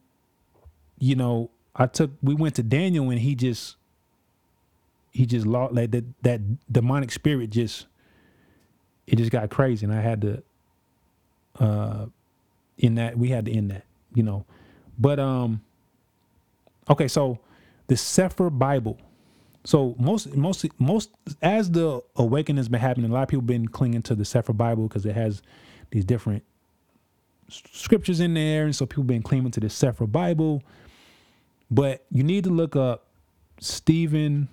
you 1.00 1.16
know 1.16 1.50
I 1.76 1.88
took 1.88 2.12
we 2.22 2.34
went 2.34 2.56
to 2.56 2.64
Daniel 2.64 3.10
and 3.10 3.20
he 3.20 3.36
just 3.36 3.76
he 5.12 5.26
just 5.26 5.46
lost 5.46 5.74
like 5.74 5.92
that 5.92 6.06
that 6.24 6.42
demonic 6.72 7.12
spirit 7.12 7.50
just 7.50 7.88
it 9.08 9.18
just 9.18 9.32
got 9.32 9.50
crazy 9.50 9.86
and 9.86 9.94
I 9.94 10.02
had 10.02 10.22
to 10.22 10.44
uh 11.60 12.06
in 12.78 12.96
that 12.96 13.18
we 13.18 13.30
had 13.30 13.46
to 13.46 13.52
end 13.52 13.72
that 13.72 13.84
you 14.14 14.24
know. 14.24 14.46
But 14.98 15.20
um 15.20 15.62
okay 16.90 17.08
so 17.08 17.40
the 17.88 17.98
Sefer 17.98 18.50
Bible. 18.50 18.98
So 19.66 19.96
most 20.00 20.36
most 20.36 20.66
most 20.80 21.12
as 21.42 21.72
the 21.72 22.02
awakening 22.16 22.58
has 22.58 22.70
been 22.70 22.80
happening 22.80 23.12
a 23.12 23.14
lot 23.14 23.24
of 23.24 23.30
people 23.30 23.42
been 23.42 23.68
clinging 23.68 24.02
to 24.04 24.16
the 24.16 24.26
Sefer 24.26 24.54
Bible 24.54 24.88
because 24.88 25.06
it 25.06 25.16
has 25.16 25.42
these 25.92 26.06
different 26.06 26.44
scriptures 27.50 28.20
in 28.20 28.36
there 28.36 28.66
and 28.66 28.76
so 28.76 28.86
people 28.86 29.04
been 29.04 29.24
clinging 29.24 29.52
to 29.52 29.60
the 29.60 29.70
Sefer 29.70 30.08
Bible 30.08 30.64
but 31.70 32.06
you 32.12 32.24
need 32.24 32.44
to 32.46 32.50
look 32.50 32.76
up 32.76 33.06
Stephen, 33.60 34.48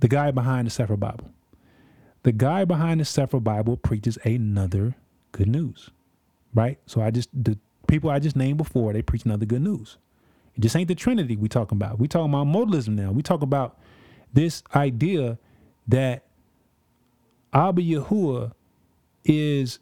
the 0.00 0.08
guy 0.08 0.30
behind 0.30 0.66
the 0.66 0.70
Sefer 0.70 0.96
Bible. 0.96 1.30
The 2.22 2.32
guy 2.32 2.64
behind 2.64 3.00
the 3.00 3.04
Sefer 3.04 3.40
Bible 3.40 3.76
preaches 3.76 4.18
another 4.24 4.94
good 5.32 5.48
news, 5.48 5.90
right? 6.54 6.78
So 6.86 7.00
I 7.00 7.10
just 7.10 7.30
the 7.32 7.58
people 7.86 8.10
I 8.10 8.18
just 8.18 8.36
named 8.36 8.58
before 8.58 8.92
they 8.92 9.02
preach 9.02 9.24
another 9.24 9.46
good 9.46 9.62
news. 9.62 9.98
It 10.54 10.60
just 10.60 10.76
ain't 10.76 10.88
the 10.88 10.94
Trinity 10.94 11.36
we 11.36 11.48
talking 11.48 11.76
about. 11.76 11.98
We 11.98 12.08
talking 12.08 12.32
about 12.32 12.46
modalism 12.46 12.90
now. 12.90 13.12
We 13.12 13.22
talk 13.22 13.42
about 13.42 13.78
this 14.32 14.62
idea 14.74 15.38
that 15.88 16.24
Abba 17.52 17.82
Yahuwah 17.82 18.52
is 19.24 19.78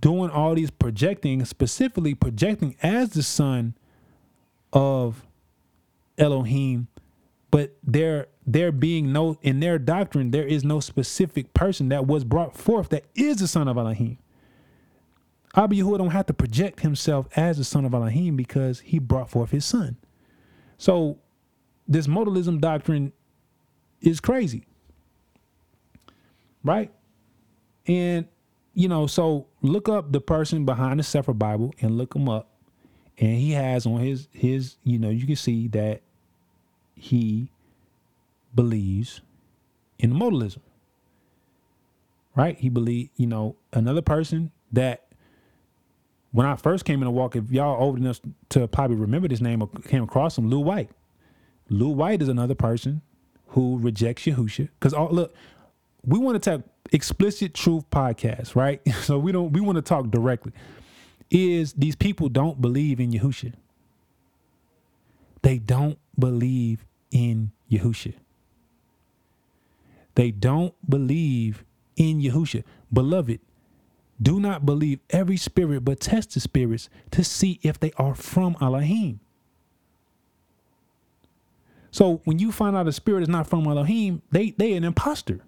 doing 0.00 0.30
all 0.30 0.54
these 0.54 0.70
projecting, 0.70 1.44
specifically 1.44 2.14
projecting 2.14 2.76
as 2.82 3.10
the 3.10 3.22
son 3.22 3.74
of 4.72 5.26
Elohim, 6.18 6.88
but 7.50 7.76
there 7.82 8.28
there 8.46 8.72
being 8.72 9.12
no 9.12 9.38
in 9.42 9.60
their 9.60 9.78
doctrine 9.78 10.30
there 10.30 10.46
is 10.46 10.64
no 10.64 10.80
specific 10.80 11.52
person 11.54 11.88
that 11.90 12.06
was 12.06 12.24
brought 12.24 12.56
forth 12.56 12.88
that 12.90 13.04
is 13.14 13.38
the 13.38 13.48
son 13.48 13.68
of 13.68 13.76
Elohim. 13.76 14.18
Abba 15.54 15.74
Yahuwah 15.74 15.98
don't 15.98 16.10
have 16.10 16.26
to 16.26 16.34
project 16.34 16.80
himself 16.80 17.26
as 17.36 17.58
the 17.58 17.64
son 17.64 17.84
of 17.84 17.94
Elohim 17.94 18.36
because 18.36 18.80
he 18.80 18.98
brought 18.98 19.30
forth 19.30 19.50
his 19.50 19.64
son. 19.64 19.96
So 20.76 21.18
this 21.86 22.06
modalism 22.06 22.60
doctrine 22.60 23.12
is 24.00 24.20
crazy. 24.20 24.66
Right? 26.62 26.92
And 27.86 28.26
you 28.74 28.88
know, 28.88 29.06
so 29.06 29.48
look 29.62 29.88
up 29.88 30.12
the 30.12 30.20
person 30.20 30.64
behind 30.64 31.00
the 31.00 31.04
Sefer 31.04 31.32
Bible 31.32 31.74
and 31.80 31.98
look 31.98 32.14
him 32.14 32.28
up. 32.28 32.48
And 33.18 33.36
he 33.36 33.52
has 33.52 33.86
on 33.86 33.98
his 33.98 34.28
his, 34.32 34.76
you 34.84 34.98
know, 34.98 35.10
you 35.10 35.26
can 35.26 35.36
see 35.36 35.66
that 35.68 36.02
he 36.98 37.50
believes 38.54 39.20
in 39.98 40.12
modalism. 40.12 40.60
Right? 42.36 42.58
He 42.58 42.68
believe, 42.68 43.10
you 43.16 43.26
know, 43.26 43.56
another 43.72 44.02
person 44.02 44.52
that 44.72 45.06
when 46.30 46.46
I 46.46 46.56
first 46.56 46.84
came 46.84 47.00
in 47.00 47.06
the 47.06 47.10
walk, 47.10 47.36
if 47.36 47.50
y'all 47.50 47.82
old 47.82 47.98
enough 47.98 48.20
to 48.50 48.68
probably 48.68 48.96
remember 48.96 49.28
this 49.28 49.40
name 49.40 49.62
or 49.62 49.68
came 49.86 50.02
across 50.02 50.38
him, 50.38 50.48
Lou 50.48 50.60
White. 50.60 50.90
Lou 51.68 51.88
White 51.88 52.22
is 52.22 52.28
another 52.28 52.54
person 52.54 53.02
who 53.48 53.78
rejects 53.78 54.24
Yahusha. 54.24 54.68
Because 54.78 54.92
look, 54.92 55.34
we 56.04 56.18
want 56.18 56.42
to 56.42 56.50
talk 56.50 56.66
explicit 56.92 57.54
truth 57.54 57.88
podcast, 57.90 58.54
right? 58.54 58.80
So 59.02 59.18
we 59.18 59.32
don't 59.32 59.52
we 59.52 59.60
want 59.60 59.76
to 59.76 59.82
talk 59.82 60.10
directly. 60.10 60.52
Is 61.30 61.72
these 61.74 61.96
people 61.96 62.28
don't 62.28 62.60
believe 62.60 63.00
in 63.00 63.12
Yahusha. 63.12 63.54
They 65.42 65.58
don't 65.58 65.98
believe 66.18 66.84
in 67.10 67.52
Yahusha. 67.70 68.14
They 70.14 70.30
don't 70.30 70.74
believe 70.88 71.64
in 71.96 72.20
Yahusha. 72.20 72.64
Beloved, 72.92 73.40
do 74.20 74.40
not 74.40 74.66
believe 74.66 75.00
every 75.10 75.36
spirit, 75.36 75.84
but 75.84 76.00
test 76.00 76.34
the 76.34 76.40
spirits 76.40 76.88
to 77.12 77.22
see 77.24 77.60
if 77.62 77.78
they 77.78 77.92
are 77.96 78.14
from 78.14 78.56
Elohim. 78.60 79.20
So 81.90 82.20
when 82.24 82.38
you 82.38 82.52
find 82.52 82.76
out 82.76 82.88
a 82.88 82.92
spirit 82.92 83.22
is 83.22 83.28
not 83.28 83.46
from 83.46 83.66
Elohim, 83.66 84.22
they 84.30 84.50
they 84.52 84.74
an 84.74 84.84
imposter. 84.84 85.40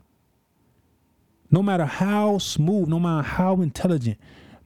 No 1.50 1.62
matter 1.62 1.84
how 1.84 2.38
smooth, 2.38 2.88
no 2.88 3.00
matter 3.00 3.26
how 3.26 3.60
intelligent, 3.60 4.18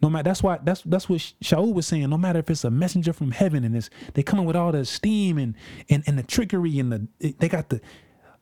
no 0.05 0.11
matter 0.11 0.25
that's 0.25 0.43
why 0.43 0.59
that's 0.63 0.83
that's 0.83 1.09
what 1.09 1.19
Shaul 1.43 1.73
was 1.73 1.87
saying. 1.87 2.11
No 2.11 2.19
matter 2.19 2.39
if 2.39 2.51
it's 2.51 2.63
a 2.63 2.71
messenger 2.71 3.15
from 3.15 3.31
heaven 3.31 3.65
and 3.65 3.75
it's 3.75 3.89
they 4.13 4.23
coming 4.23 4.45
with 4.45 4.55
all 4.55 4.71
the 4.71 4.85
steam 4.85 5.39
and 5.39 5.55
and, 5.89 6.05
and 6.07 6.19
the 6.19 6.23
trickery 6.23 6.79
and 6.79 6.93
the 6.93 7.33
they 7.39 7.49
got 7.49 7.71
the 7.71 7.81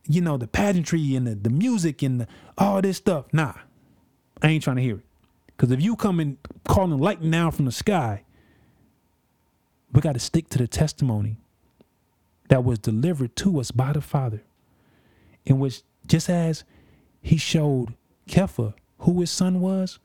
you 0.09 0.21
know 0.21 0.37
the 0.37 0.49
pageantry 0.49 1.14
and 1.14 1.25
the, 1.25 1.37
the 1.37 1.50
music 1.50 2.02
and 2.02 2.23
the, 2.23 2.28
all 2.59 2.83
this 2.83 2.97
stuff. 2.97 3.26
Nah, 3.33 3.54
I 4.42 4.49
ain't 4.49 4.64
trying 4.64 4.75
to 4.75 4.83
hear 4.83 4.97
it. 4.97 5.04
Because 5.47 5.71
if 5.71 5.81
you 5.81 5.95
come 5.95 6.19
and 6.19 6.37
calling 6.64 6.99
lightning 6.99 7.31
down 7.31 7.52
from 7.52 7.66
the 7.66 7.73
sky, 7.73 8.25
we 9.92 10.00
got 10.00 10.14
to 10.14 10.19
stick 10.19 10.49
to 10.49 10.59
the 10.59 10.66
testimony 10.66 11.37
that 12.49 12.64
was 12.64 12.81
delivered 12.81 13.37
to 13.37 13.61
us 13.61 13.71
by 13.71 13.92
the 13.92 14.00
Father, 14.00 14.42
in 15.47 15.61
which 15.61 15.83
just 16.09 16.28
as 16.28 16.64
He 17.21 17.37
showed 17.37 17.95
Kepha 18.26 18.75
who 18.99 19.21
His 19.21 19.31
son 19.31 19.61
was, 19.61 20.00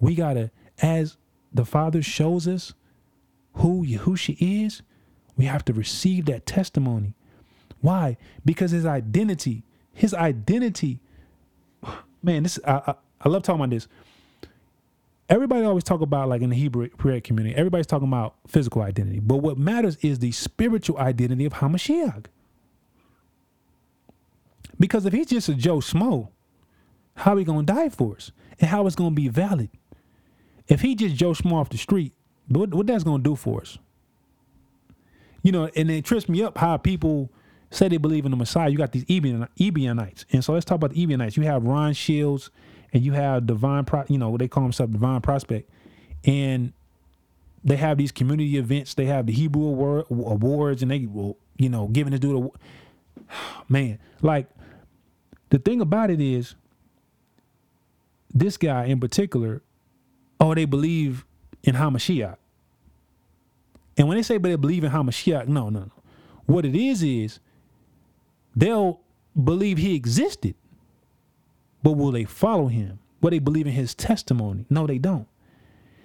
we 0.00 0.14
gotta 0.14 0.50
as 0.82 1.16
the 1.52 1.64
Father 1.64 2.02
shows 2.02 2.48
us 2.48 2.74
who 3.54 3.84
Yahusha 3.86 4.36
is, 4.40 4.82
we 5.36 5.46
have 5.46 5.64
to 5.66 5.72
receive 5.72 6.26
that 6.26 6.46
testimony. 6.46 7.14
Why? 7.80 8.16
Because 8.44 8.70
his 8.72 8.86
identity, 8.86 9.62
his 9.92 10.14
identity, 10.14 11.00
man, 12.22 12.42
this 12.42 12.58
I, 12.66 12.82
I, 12.88 12.94
I 13.22 13.28
love 13.28 13.42
talking 13.42 13.60
about 13.60 13.70
this. 13.70 13.88
Everybody 15.28 15.64
always 15.64 15.84
talk 15.84 16.00
about 16.00 16.28
like 16.28 16.42
in 16.42 16.50
the 16.50 16.56
Hebrew 16.56 16.88
prayer 16.90 17.20
community, 17.20 17.54
everybody's 17.56 17.86
talking 17.86 18.08
about 18.08 18.36
physical 18.46 18.82
identity. 18.82 19.20
But 19.20 19.38
what 19.38 19.58
matters 19.58 19.96
is 20.02 20.20
the 20.20 20.32
spiritual 20.32 20.98
identity 20.98 21.44
of 21.44 21.54
Hamashiach. 21.54 22.26
Because 24.80 25.06
if 25.06 25.12
he's 25.12 25.26
just 25.26 25.48
a 25.48 25.54
Joe 25.54 25.78
Schmo, 25.78 26.28
how 27.16 27.36
he 27.36 27.44
gonna 27.44 27.64
die 27.64 27.88
for 27.88 28.16
us? 28.16 28.32
And 28.60 28.70
how 28.70 28.86
it's 28.86 28.96
gonna 28.96 29.14
be 29.14 29.28
valid? 29.28 29.70
If 30.68 30.82
he 30.82 30.94
just 30.94 31.16
Joe 31.16 31.32
Schmo 31.32 31.54
off 31.54 31.70
the 31.70 31.78
street, 31.78 32.12
what, 32.48 32.72
what 32.74 32.86
that's 32.86 33.04
gonna 33.04 33.22
do 33.22 33.34
for 33.34 33.62
us? 33.62 33.78
You 35.42 35.52
know, 35.52 35.70
and 35.74 35.90
it 35.90 36.04
trips 36.04 36.28
me 36.28 36.42
up 36.42 36.58
how 36.58 36.76
people 36.76 37.30
say 37.70 37.88
they 37.88 37.96
believe 37.96 38.24
in 38.24 38.30
the 38.30 38.36
Messiah. 38.36 38.68
You 38.68 38.76
got 38.78 38.92
these 38.92 39.04
Ebion, 39.06 39.48
Ebionites, 39.58 40.24
and 40.32 40.44
so 40.44 40.52
let's 40.52 40.64
talk 40.64 40.76
about 40.76 40.92
the 40.92 41.02
Ebionites. 41.02 41.36
You 41.36 41.44
have 41.44 41.64
Ron 41.64 41.94
Shields, 41.94 42.50
and 42.92 43.04
you 43.04 43.12
have 43.12 43.46
Divine, 43.46 43.84
Pro, 43.84 44.04
you 44.08 44.18
know, 44.18 44.36
they 44.36 44.48
call 44.48 44.62
themselves 44.62 44.92
Divine 44.92 45.20
Prospect, 45.20 45.70
and 46.24 46.72
they 47.64 47.76
have 47.76 47.98
these 47.98 48.12
community 48.12 48.56
events. 48.56 48.94
They 48.94 49.06
have 49.06 49.26
the 49.26 49.32
Hebrew 49.32 49.64
award, 49.64 50.06
awards, 50.10 50.82
and 50.82 50.90
they 50.90 51.06
will, 51.06 51.38
you 51.56 51.68
know, 51.68 51.88
giving 51.88 52.10
this 52.12 52.20
dude 52.20 52.50
a 53.16 53.32
man. 53.68 53.98
Like 54.22 54.48
the 55.50 55.58
thing 55.58 55.80
about 55.80 56.10
it 56.10 56.20
is, 56.20 56.54
this 58.32 58.56
guy 58.56 58.84
in 58.84 59.00
particular 59.00 59.62
oh, 60.40 60.54
they 60.54 60.64
believe 60.64 61.24
in 61.62 61.74
Hamashiach. 61.74 62.36
And 63.96 64.08
when 64.08 64.16
they 64.16 64.22
say 64.22 64.38
but 64.38 64.48
they 64.48 64.56
believe 64.56 64.84
in 64.84 64.92
Hamashiach, 64.92 65.48
no, 65.48 65.70
no, 65.70 65.80
no. 65.80 65.92
What 66.46 66.64
it 66.64 66.76
is 66.76 67.02
is 67.02 67.40
they'll 68.56 69.00
believe 69.42 69.78
he 69.78 69.94
existed, 69.94 70.54
but 71.82 71.92
will 71.92 72.12
they 72.12 72.24
follow 72.24 72.68
him? 72.68 73.00
Will 73.20 73.30
they 73.30 73.38
believe 73.40 73.66
in 73.66 73.72
his 73.72 73.94
testimony? 73.94 74.66
No, 74.70 74.86
they 74.86 74.98
don't. 74.98 75.26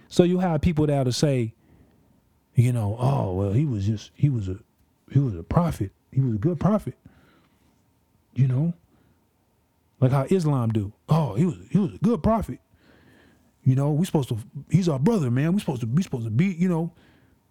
So 0.09 0.23
you 0.23 0.39
have 0.39 0.61
people 0.61 0.87
that'll 0.87 1.13
say, 1.13 1.53
you 2.55 2.73
know, 2.73 2.97
oh 2.99 3.33
well, 3.33 3.51
he 3.53 3.65
was 3.65 3.85
just 3.85 4.11
he 4.15 4.29
was 4.29 4.47
a 4.49 4.57
he 5.11 5.19
was 5.19 5.35
a 5.35 5.43
prophet. 5.43 5.91
He 6.11 6.21
was 6.21 6.35
a 6.35 6.39
good 6.39 6.59
prophet. 6.59 6.95
You 8.35 8.47
know, 8.47 8.73
like 9.99 10.11
how 10.11 10.25
Islam 10.29 10.71
do. 10.71 10.93
Oh, 11.09 11.35
he 11.35 11.45
was 11.45 11.55
he 11.71 11.79
was 11.79 11.93
a 11.95 11.97
good 11.99 12.23
prophet. 12.23 12.59
You 13.65 13.75
know, 13.75 13.91
we 13.91 14.05
supposed 14.05 14.29
to. 14.29 14.37
He's 14.69 14.89
our 14.89 14.99
brother, 14.99 15.31
man. 15.31 15.53
We 15.53 15.59
supposed 15.59 15.81
to. 15.81 15.87
We 15.87 16.03
supposed 16.03 16.25
to 16.25 16.31
be. 16.31 16.47
You 16.47 16.69
know, 16.69 16.93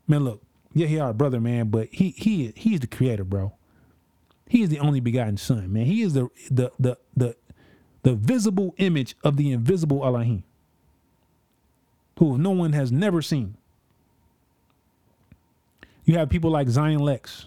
Man, 0.09 0.25
look, 0.25 0.43
yeah, 0.75 0.87
he 0.87 0.99
our 0.99 1.13
brother, 1.13 1.41
man, 1.41 1.69
but 1.69 1.89
he 1.93 2.11
he 2.11 2.53
he's 2.57 2.81
the 2.81 2.87
creator, 2.87 3.25
bro. 3.25 3.55
He 4.49 4.63
is 4.63 4.69
the 4.69 4.81
only 4.81 5.01
begotten 5.01 5.37
son, 5.37 5.73
man. 5.73 5.87
He 5.87 6.03
is 6.03 6.15
the 6.15 6.29
the 6.51 6.71
the 6.79 6.99
the 7.17 7.37
the 8.03 8.15
visible 8.15 8.75
image 8.79 9.17
of 9.25 9.37
the 9.37 9.53
invisible 9.53 10.05
Elohim, 10.05 10.45
who 12.19 12.39
no 12.39 12.51
one 12.51 12.73
has 12.73 12.93
never 12.93 13.23
seen. 13.23 13.57
You 16.05 16.19
have 16.19 16.29
people 16.31 16.51
like 16.51 16.69
Zion 16.69 17.01
Lex 17.01 17.47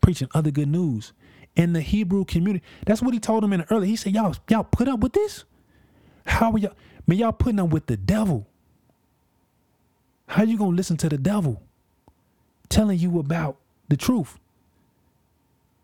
preaching 0.00 0.28
other 0.34 0.50
good 0.50 0.68
news 0.68 1.12
in 1.56 1.72
the 1.74 1.80
Hebrew 1.80 2.24
community. 2.24 2.64
That's 2.86 3.02
what 3.02 3.14
he 3.14 3.20
told 3.20 3.42
them 3.42 3.52
in 3.52 3.60
the 3.60 3.72
early. 3.72 3.88
He 3.88 3.96
said, 3.96 4.14
Y'all, 4.14 4.36
y'all 4.48 4.64
put 4.64 4.88
up 4.88 5.00
with 5.00 5.12
this? 5.14 5.44
How 6.24 6.52
are 6.52 6.58
y'all? 6.58 6.74
Man, 7.06 7.18
y'all 7.18 7.32
putting 7.32 7.60
up 7.60 7.70
with 7.70 7.86
the 7.86 7.96
devil. 7.96 8.46
How 10.26 10.44
you 10.44 10.56
gonna 10.56 10.76
listen 10.76 10.96
to 10.98 11.08
the 11.08 11.18
devil 11.18 11.62
telling 12.68 12.98
you 12.98 13.18
about 13.18 13.56
the 13.88 13.96
truth? 13.96 14.38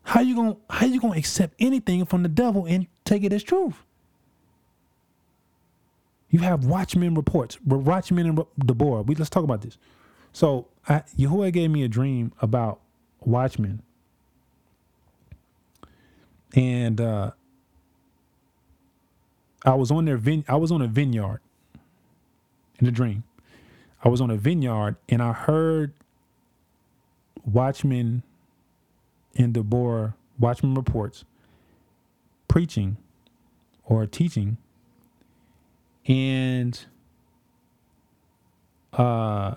How 0.03 0.21
you 0.21 0.35
gonna 0.35 0.57
how 0.69 0.85
you 0.87 0.99
gonna 0.99 1.17
accept 1.17 1.53
anything 1.59 2.05
from 2.05 2.23
the 2.23 2.29
devil 2.29 2.65
and 2.65 2.87
take 3.05 3.23
it 3.23 3.33
as 3.33 3.43
truth? 3.43 3.83
You 6.29 6.39
have 6.39 6.65
Watchmen 6.65 7.15
reports, 7.15 7.59
Watchmen 7.61 8.25
and 8.27 8.45
Deborah. 8.65 9.01
We 9.01 9.15
let's 9.15 9.29
talk 9.29 9.43
about 9.43 9.61
this. 9.61 9.77
So 10.31 10.67
I, 10.87 11.03
Yahuwah 11.17 11.51
gave 11.51 11.71
me 11.71 11.83
a 11.83 11.87
dream 11.87 12.31
about 12.41 12.79
Watchmen, 13.21 13.81
and 16.55 17.01
uh, 17.01 17.31
I 19.65 19.75
was 19.75 19.91
on 19.91 20.05
their 20.05 20.17
vine- 20.17 20.45
I 20.49 20.57
was 20.57 20.71
on 20.71 20.81
a 20.81 20.87
vineyard 20.87 21.41
in 22.79 22.87
a 22.87 22.91
dream. 22.91 23.23
I 24.03 24.09
was 24.09 24.21
on 24.21 24.31
a 24.31 24.37
vineyard 24.37 24.97
and 25.09 25.21
I 25.23 25.33
heard 25.33 25.93
Watchmen 27.45 28.23
and 29.35 29.53
Deborah 29.53 30.15
Watchmen 30.39 30.75
reports 30.75 31.25
preaching 32.47 32.97
or 33.85 34.05
teaching 34.07 34.57
and 36.07 36.85
uh 38.93 39.55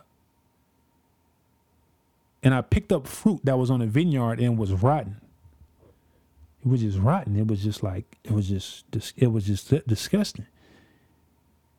and 2.44 2.54
I 2.54 2.62
picked 2.62 2.92
up 2.92 3.08
fruit 3.08 3.42
that 3.44 3.58
was 3.58 3.70
on 3.70 3.82
a 3.82 3.88
vineyard 3.88 4.40
and 4.40 4.58
was 4.58 4.72
rotten. 4.74 5.21
It 6.64 6.68
was 6.68 6.80
just 6.80 6.98
rotten. 6.98 7.36
It 7.36 7.48
was 7.48 7.62
just 7.62 7.82
like 7.82 8.18
it 8.24 8.30
was 8.32 8.48
just 8.48 8.84
it 9.16 9.28
was 9.28 9.46
just 9.46 9.72
disgusting. 9.86 10.46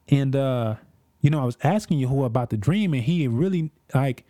And 0.09 0.35
uh, 0.35 0.75
you 1.21 1.29
know, 1.29 1.41
I 1.41 1.45
was 1.45 1.57
asking 1.63 1.99
Yahuwah 1.99 2.25
about 2.25 2.49
the 2.49 2.57
dream, 2.57 2.93
and 2.93 3.03
he 3.03 3.27
really 3.27 3.71
like 3.93 4.25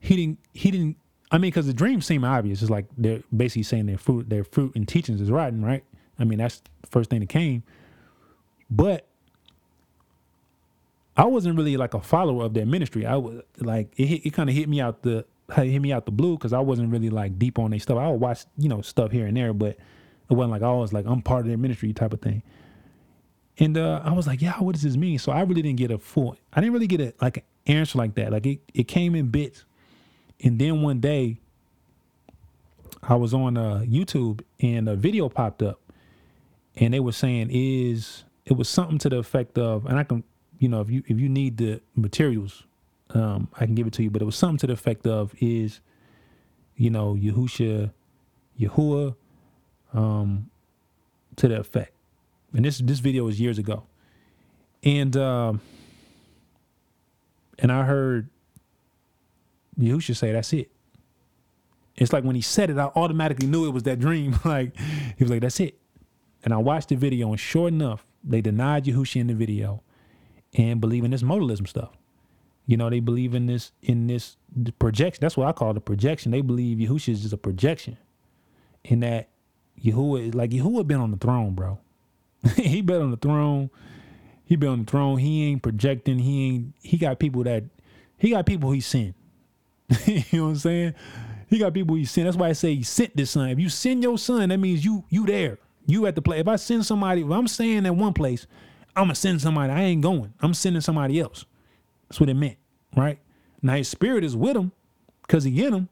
he 0.00 0.16
didn't 0.16 0.38
he 0.52 0.70
didn't. 0.70 0.96
I 1.30 1.38
mean, 1.38 1.50
because 1.50 1.66
the 1.66 1.72
dream 1.72 2.02
seemed 2.02 2.24
obvious. 2.24 2.60
It's 2.62 2.70
like 2.70 2.86
they're 2.98 3.22
basically 3.34 3.62
saying 3.62 3.86
their 3.86 3.96
fruit, 3.96 4.28
their 4.28 4.44
fruit 4.44 4.74
and 4.74 4.86
teachings 4.86 5.20
is 5.20 5.30
rotten, 5.30 5.64
right? 5.64 5.84
I 6.18 6.24
mean, 6.24 6.38
that's 6.38 6.60
the 6.82 6.88
first 6.88 7.08
thing 7.08 7.20
that 7.20 7.28
came. 7.28 7.62
But 8.70 9.06
I 11.16 11.24
wasn't 11.26 11.56
really 11.56 11.76
like 11.76 11.94
a 11.94 12.00
follower 12.00 12.44
of 12.44 12.54
their 12.54 12.66
ministry. 12.66 13.06
I 13.06 13.16
was 13.16 13.42
like 13.58 13.92
it. 13.96 14.26
It 14.26 14.30
kind 14.32 14.50
of 14.50 14.56
hit 14.56 14.68
me 14.68 14.80
out 14.80 15.02
the 15.02 15.24
hit 15.54 15.80
me 15.80 15.92
out 15.92 16.06
the 16.06 16.12
blue 16.12 16.36
because 16.36 16.52
I 16.52 16.60
wasn't 16.60 16.90
really 16.90 17.10
like 17.10 17.38
deep 17.38 17.58
on 17.58 17.70
their 17.70 17.80
stuff. 17.80 17.98
I 17.98 18.08
would 18.10 18.20
watch 18.20 18.44
you 18.56 18.68
know 18.68 18.80
stuff 18.82 19.10
here 19.10 19.26
and 19.26 19.36
there, 19.36 19.52
but 19.52 19.76
it 20.30 20.34
wasn't 20.34 20.52
like 20.52 20.62
I 20.62 20.72
was 20.72 20.92
like 20.92 21.06
I'm 21.06 21.22
part 21.22 21.42
of 21.42 21.46
their 21.48 21.58
ministry 21.58 21.92
type 21.92 22.12
of 22.12 22.20
thing. 22.20 22.42
And 23.58 23.76
uh, 23.76 24.00
I 24.02 24.12
was 24.12 24.26
like, 24.26 24.40
yeah, 24.40 24.54
what 24.58 24.72
does 24.72 24.82
this 24.82 24.96
mean? 24.96 25.18
So 25.18 25.30
I 25.30 25.42
really 25.42 25.62
didn't 25.62 25.78
get 25.78 25.90
a 25.90 25.98
full. 25.98 26.36
I 26.52 26.60
didn't 26.60 26.72
really 26.72 26.86
get 26.86 27.00
a 27.00 27.14
like 27.20 27.38
an 27.38 27.42
answer 27.66 27.98
like 27.98 28.14
that. 28.14 28.32
Like 28.32 28.46
it 28.46 28.60
it 28.72 28.88
came 28.88 29.14
in 29.14 29.28
bits, 29.28 29.64
and 30.42 30.58
then 30.58 30.82
one 30.82 31.00
day. 31.00 31.38
I 33.04 33.16
was 33.16 33.34
on 33.34 33.56
uh, 33.56 33.84
YouTube 33.84 34.42
and 34.60 34.88
a 34.88 34.94
video 34.94 35.28
popped 35.28 35.60
up, 35.60 35.80
and 36.76 36.94
they 36.94 37.00
were 37.00 37.10
saying 37.10 37.48
is 37.50 38.22
it 38.46 38.52
was 38.52 38.68
something 38.68 38.98
to 38.98 39.08
the 39.08 39.18
effect 39.18 39.58
of, 39.58 39.86
and 39.86 39.98
I 39.98 40.04
can, 40.04 40.22
you 40.58 40.68
know, 40.68 40.80
if 40.80 40.88
you 40.88 41.02
if 41.08 41.18
you 41.18 41.28
need 41.28 41.56
the 41.56 41.80
materials 41.96 42.62
um, 43.14 43.48
I 43.58 43.66
can 43.66 43.74
give 43.74 43.86
it 43.86 43.92
to 43.94 44.02
you, 44.02 44.10
but 44.10 44.22
it 44.22 44.24
was 44.24 44.36
something 44.36 44.58
to 44.58 44.66
the 44.68 44.72
effect 44.72 45.06
of 45.06 45.34
is, 45.40 45.80
you 46.76 46.90
know, 46.90 47.14
Yahusha, 47.14 47.92
Yahuwah, 48.58 49.14
um, 49.92 50.50
to 51.36 51.48
the 51.48 51.60
effect. 51.60 51.92
And 52.54 52.64
this 52.64 52.78
this 52.78 52.98
video 52.98 53.24
was 53.24 53.40
years 53.40 53.58
ago, 53.58 53.84
and 54.82 55.16
um, 55.16 55.60
and 57.58 57.72
I 57.72 57.84
heard 57.84 58.28
Yahusha 59.78 60.14
say, 60.16 60.32
"That's 60.32 60.52
it." 60.52 60.70
It's 61.96 62.12
like 62.12 62.24
when 62.24 62.36
he 62.36 62.42
said 62.42 62.70
it, 62.70 62.78
I 62.78 62.90
automatically 62.96 63.46
knew 63.46 63.66
it 63.66 63.70
was 63.70 63.84
that 63.84 64.00
dream. 64.00 64.38
like 64.44 64.76
he 65.16 65.24
was 65.24 65.30
like, 65.30 65.40
"That's 65.40 65.60
it," 65.60 65.78
and 66.44 66.52
I 66.52 66.58
watched 66.58 66.90
the 66.90 66.96
video, 66.96 67.30
and 67.30 67.40
sure 67.40 67.68
enough, 67.68 68.04
they 68.22 68.42
denied 68.42 68.84
Yahusha 68.84 69.20
in 69.20 69.28
the 69.28 69.34
video 69.34 69.82
and 70.54 70.80
believe 70.80 71.04
in 71.04 71.10
this 71.10 71.22
modalism 71.22 71.66
stuff. 71.66 71.96
You 72.66 72.76
know, 72.76 72.88
they 72.88 73.00
believe 73.00 73.34
in 73.34 73.46
this 73.46 73.72
in 73.82 74.06
this 74.06 74.36
projection. 74.78 75.20
That's 75.20 75.36
what 75.36 75.48
I 75.48 75.52
call 75.52 75.74
the 75.74 75.80
projection. 75.80 76.32
They 76.32 76.40
believe 76.40 76.78
Yahushua 76.78 77.08
is 77.10 77.22
just 77.22 77.34
a 77.34 77.38
projection. 77.38 77.96
In 78.84 79.00
that 79.00 79.28
Yahuwah 79.82 80.28
is 80.28 80.34
like 80.34 80.50
Yahuwah 80.50 80.86
been 80.86 81.00
on 81.00 81.10
the 81.10 81.16
throne, 81.16 81.54
bro. 81.54 81.78
he 82.56 82.80
been 82.80 83.02
on 83.02 83.10
the 83.10 83.16
throne. 83.16 83.70
He 84.44 84.56
been 84.56 84.68
on 84.68 84.84
the 84.84 84.90
throne. 84.90 85.18
He 85.18 85.44
ain't 85.44 85.62
projecting. 85.62 86.18
He 86.18 86.48
ain't 86.48 86.74
he 86.82 86.96
got 86.96 87.18
people 87.18 87.44
that 87.44 87.64
he 88.18 88.30
got 88.30 88.46
people 88.46 88.70
he 88.70 88.80
sent. 88.80 89.14
you 90.06 90.24
know 90.32 90.44
what 90.44 90.50
I'm 90.50 90.56
saying? 90.56 90.94
He 91.48 91.58
got 91.58 91.74
people 91.74 91.96
he 91.96 92.04
sent. 92.04 92.26
That's 92.26 92.36
why 92.36 92.48
I 92.48 92.52
say 92.52 92.74
he 92.74 92.82
sent 92.82 93.16
this 93.16 93.32
son. 93.32 93.50
If 93.50 93.58
you 93.58 93.68
send 93.68 94.02
your 94.02 94.18
son, 94.18 94.48
that 94.50 94.58
means 94.58 94.84
you 94.84 95.04
you 95.08 95.26
there. 95.26 95.58
You 95.86 96.06
at 96.06 96.14
the 96.14 96.22
place. 96.22 96.40
If 96.40 96.48
I 96.48 96.56
send 96.56 96.86
somebody, 96.86 97.22
if 97.22 97.30
I'm 97.30 97.48
staying 97.48 97.86
at 97.86 97.94
one 97.96 98.12
place, 98.12 98.46
I'm 98.94 99.04
gonna 99.04 99.14
send 99.14 99.40
somebody. 99.40 99.72
I 99.72 99.82
ain't 99.82 100.02
going. 100.02 100.32
I'm 100.40 100.54
sending 100.54 100.80
somebody 100.80 101.18
else. 101.20 101.44
That's 102.12 102.20
what 102.20 102.28
it 102.28 102.34
meant, 102.34 102.58
right? 102.94 103.18
Now 103.62 103.76
his 103.76 103.88
spirit 103.88 104.22
is 104.22 104.36
with 104.36 104.54
him 104.54 104.72
because 105.22 105.44
he 105.44 105.64
in 105.64 105.72
him, 105.72 105.88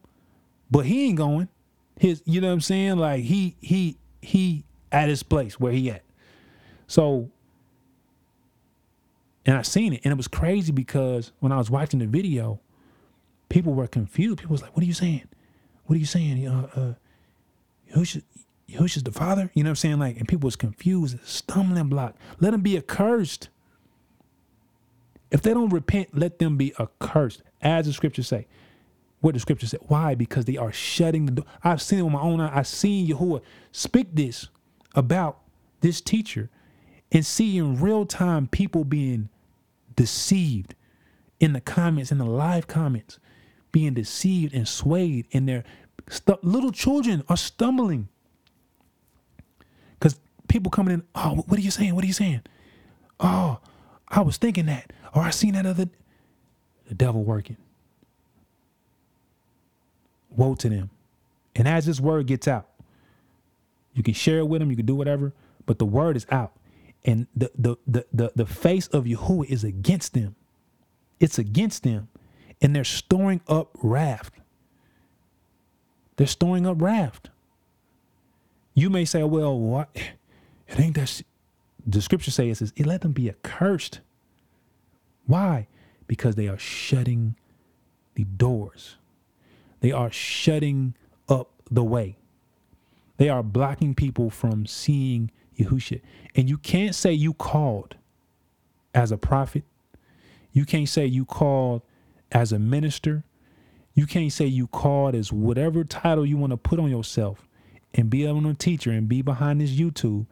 but 0.71 0.85
he 0.85 1.07
ain't 1.07 1.17
going. 1.17 1.49
His, 1.99 2.23
you 2.27 2.43
know 2.43 2.49
what 2.49 2.53
I'm 2.53 2.61
saying? 2.61 2.99
Like 2.99 3.25
he 3.25 3.57
he 3.63 3.97
he 4.21 4.65
at 4.93 5.09
his 5.09 5.23
place 5.23 5.59
where 5.59 5.73
he 5.73 5.91
at. 5.91 6.03
So, 6.89 7.31
and 9.47 9.57
I 9.57 9.63
seen 9.63 9.95
it, 9.95 10.03
and 10.05 10.13
it 10.13 10.17
was 10.19 10.29
crazy 10.29 10.73
because 10.73 11.33
when 11.41 11.53
I 11.53 11.57
was 11.57 11.71
watching 11.71 12.01
the 12.01 12.07
video, 12.07 12.61
people 13.49 13.73
were 13.73 13.87
confused. 13.87 14.41
People 14.41 14.53
was 14.53 14.61
like, 14.61 14.77
"What 14.77 14.83
are 14.83 14.87
you 14.87 14.93
saying? 14.93 15.27
What 15.87 15.97
are 15.97 16.01
you 16.01 16.05
saying? 16.05 16.47
Uh, 16.47 16.69
uh, 16.77 16.95
who's 17.95 18.19
who's 18.77 18.95
the 18.97 19.11
father? 19.11 19.51
You 19.55 19.65
know 19.65 19.69
what 19.69 19.73
I'm 19.73 19.77
saying? 19.77 19.99
Like, 20.01 20.19
and 20.19 20.29
people 20.29 20.49
was 20.49 20.57
confused, 20.57 21.17
stumbling 21.25 21.89
block. 21.89 22.15
Let 22.41 22.53
him 22.53 22.61
be 22.61 22.77
accursed. 22.77 23.49
If 25.31 25.43
they 25.43 25.55
don't 25.55 25.71
repent, 25.71 26.17
let 26.17 26.39
them 26.39 26.57
be 26.57 26.75
accursed, 26.79 27.43
as 27.63 27.87
the 27.87 27.93
scriptures 27.93 28.29
say. 28.29 28.47
What 29.21 29.35
the 29.35 29.41
scripture 29.41 29.67
said. 29.67 29.81
Why? 29.83 30.15
Because 30.15 30.47
they 30.47 30.57
are 30.57 30.73
shutting 30.73 31.27
the 31.27 31.33
door. 31.33 31.45
I've 31.63 31.83
seen 31.83 31.99
it 31.99 32.03
with 32.03 32.13
my 32.13 32.21
own 32.21 32.41
eye. 32.41 32.57
I've 32.57 32.67
seen 32.67 33.07
Yahuwah 33.07 33.43
speak 33.71 34.15
this 34.15 34.49
about 34.95 35.41
this 35.83 36.01
teacher 36.01 36.49
and 37.13 37.25
see 37.25 37.59
in 37.59 37.81
real 37.81 38.07
time 38.07 38.47
people 38.47 38.85
being 38.85 39.29
deceived 39.95 40.75
in 41.39 41.53
the 41.53 41.61
comments, 41.61 42.11
in 42.11 42.19
the 42.19 42.25
live 42.25 42.67
comments, 42.67 43.19
being 43.73 43.95
deceived 43.95 44.55
and 44.55 44.67
swayed, 44.67 45.27
and 45.33 45.49
their 45.49 45.65
stu- 46.09 46.39
little 46.43 46.73
children 46.73 47.23
are 47.29 47.37
stumbling. 47.37 48.09
Because 49.99 50.19
people 50.49 50.71
coming 50.71 50.95
in, 50.95 51.03
oh, 51.15 51.45
what 51.47 51.59
are 51.59 51.63
you 51.63 51.71
saying? 51.71 51.95
What 51.95 52.05
are 52.05 52.07
you 52.07 52.13
saying? 52.13 52.41
Oh, 53.19 53.61
I 54.11 54.23
was 54.23 54.37
thinking 54.37 54.67
that, 54.67 54.93
or 55.15 55.23
I 55.23 55.31
seen 55.31 55.55
that 55.55 55.67
other. 55.67 55.89
The 56.89 56.95
devil 56.95 57.23
working. 57.23 57.57
Woe 60.31 60.57
to 60.57 60.69
them. 60.69 60.91
And 61.55 61.69
as 61.69 61.87
this 61.87 62.01
word 62.01 62.27
gets 62.27 62.49
out, 62.49 62.69
you 63.95 64.03
can 64.03 64.15
share 64.15 64.39
it 64.39 64.49
with 64.49 64.61
them, 64.61 64.71
you 64.71 64.77
can 64.77 64.87
do 64.87 64.95
whatever, 64.95 65.33
but 65.67 65.79
the 65.79 65.85
word 65.85 66.17
is 66.17 66.27
out. 66.31 66.53
And 67.05 67.27
the 67.35 67.51
the 67.57 67.77
the 67.87 68.07
the, 68.13 68.33
the 68.37 68.47
face 68.47 68.89
of 68.89 69.05
Yahuwah 69.05 69.47
is 69.47 69.65
against 69.65 70.15
them. 70.15 70.35
It's 71.19 71.39
against 71.39 71.83
them. 71.83 72.09
And 72.61 72.75
they're 72.77 72.85
storing 72.85 73.41
up 73.49 73.71
wrath. 73.83 74.31
They're 76.17 76.27
storing 76.27 76.67
up 76.67 76.83
wrath. 76.83 77.21
You 78.75 78.91
may 78.91 79.05
say, 79.05 79.23
well, 79.23 79.59
what? 79.59 79.89
It 80.69 80.79
ain't 80.79 80.95
that 80.97 81.23
the 81.93 82.03
scripture 82.03 82.31
says 82.31 82.63
is 82.63 82.73
it 82.77 82.87
let 82.87 83.01
them 83.03 83.13
be 83.13 83.29
accursed. 83.29 84.01
Why? 85.27 85.67
Because 86.07 86.35
they 86.35 86.49
are 86.49 86.59
shutting 86.59 87.37
the 88.15 88.25
doors. 88.25 88.97
They 89.81 89.93
are 89.93 90.11
shutting 90.11 90.95
up 91.29 91.51
the 91.71 91.85
way. 91.85 92.17
They 93.17 93.29
are 93.29 93.43
blocking 93.43 93.95
people 93.95 94.31
from 94.31 94.67
seeing 94.67 95.31
Yahushua. 95.59 96.01
And 96.35 96.49
you 96.49 96.59
can't 96.59 96.95
say 96.95 97.13
you 97.13 97.35
called 97.35 97.97
as 98.95 99.13
a 99.13 99.19
prophet. 99.19 99.65
You 100.53 100.65
can't 100.65 100.89
say 100.89 101.07
you 101.07 101.25
called 101.25 101.83
as 102.33 102.53
a 102.53 102.59
minister, 102.59 103.25
you 103.95 104.07
can't 104.07 104.33
say 104.33 104.47
you 104.47 104.67
called 104.67 105.15
as 105.15 105.33
whatever 105.33 105.85
title 105.85 106.25
you 106.25 106.37
want 106.37 106.53
to 106.53 106.57
put 106.57 106.79
on 106.79 106.91
yourself 106.91 107.49
and 107.93 108.09
be 108.09 108.27
on 108.27 108.47
a 108.47 108.55
teacher 108.55 108.91
and 108.91 109.09
be 109.09 109.21
behind 109.21 109.61
this 109.61 109.73
YouTube 109.73 110.27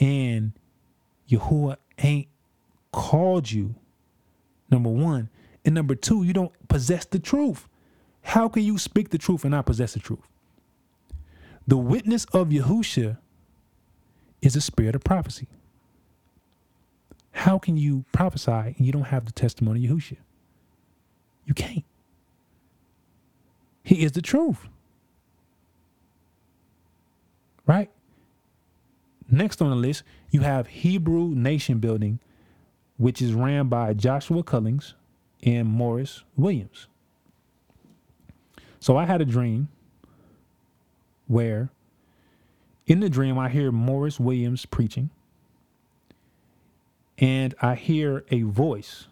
and 0.00 0.52
Yahuwah 1.30 1.76
ain't 1.98 2.28
called 2.92 3.50
you. 3.50 3.74
Number 4.70 4.90
one. 4.90 5.28
And 5.64 5.74
number 5.74 5.94
two, 5.94 6.22
you 6.22 6.32
don't 6.32 6.52
possess 6.68 7.04
the 7.04 7.18
truth. 7.18 7.68
How 8.22 8.48
can 8.48 8.62
you 8.62 8.78
speak 8.78 9.10
the 9.10 9.18
truth 9.18 9.44
and 9.44 9.50
not 9.52 9.66
possess 9.66 9.94
the 9.94 10.00
truth? 10.00 10.26
The 11.66 11.76
witness 11.76 12.24
of 12.26 12.48
Yahusha 12.48 13.18
is 14.40 14.56
a 14.56 14.60
spirit 14.60 14.94
of 14.94 15.04
prophecy. 15.04 15.48
How 17.32 17.58
can 17.58 17.76
you 17.76 18.04
prophesy 18.12 18.50
and 18.50 18.80
you 18.80 18.92
don't 18.92 19.04
have 19.04 19.26
the 19.26 19.32
testimony 19.32 19.84
of 19.84 19.90
Yahusha? 19.92 20.16
You 21.46 21.54
can't. 21.54 21.84
He 23.82 24.02
is 24.02 24.12
the 24.12 24.22
truth. 24.22 24.68
Right? 27.66 27.90
Next 29.30 29.60
on 29.60 29.70
the 29.70 29.76
list, 29.76 30.02
you 30.30 30.40
have 30.40 30.66
Hebrew 30.68 31.28
Nation 31.28 31.78
Building, 31.78 32.18
which 32.96 33.20
is 33.20 33.32
ran 33.34 33.68
by 33.68 33.92
Joshua 33.94 34.42
Cullings 34.42 34.94
and 35.42 35.68
Morris 35.68 36.24
Williams. 36.36 36.86
So 38.80 38.96
I 38.96 39.04
had 39.04 39.20
a 39.20 39.26
dream 39.26 39.68
where 41.26 41.70
in 42.86 43.00
the 43.00 43.10
dream 43.10 43.38
I 43.38 43.50
hear 43.50 43.70
Morris 43.70 44.18
Williams 44.18 44.64
preaching 44.64 45.10
and 47.18 47.54
I 47.60 47.74
hear 47.74 48.24
a 48.30 48.42
voice, 48.42 49.08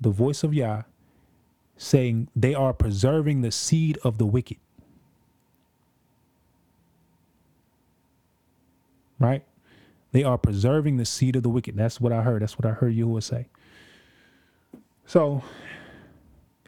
the 0.00 0.10
voice 0.10 0.42
of 0.44 0.52
Yah, 0.52 0.82
saying 1.76 2.28
they 2.34 2.54
are 2.54 2.72
preserving 2.72 3.40
the 3.40 3.52
seed 3.52 3.98
of 4.04 4.18
the 4.18 4.26
wicked. 4.26 4.58
Right? 9.18 9.44
They 10.12 10.24
are 10.24 10.38
preserving 10.38 10.96
the 10.96 11.04
seed 11.04 11.36
of 11.36 11.42
the 11.42 11.48
wicked. 11.48 11.76
That's 11.76 12.00
what 12.00 12.12
I 12.12 12.22
heard. 12.22 12.42
That's 12.42 12.58
what 12.58 12.66
I 12.66 12.70
heard 12.70 12.94
would 12.96 13.24
say. 13.24 13.48
So 15.06 15.42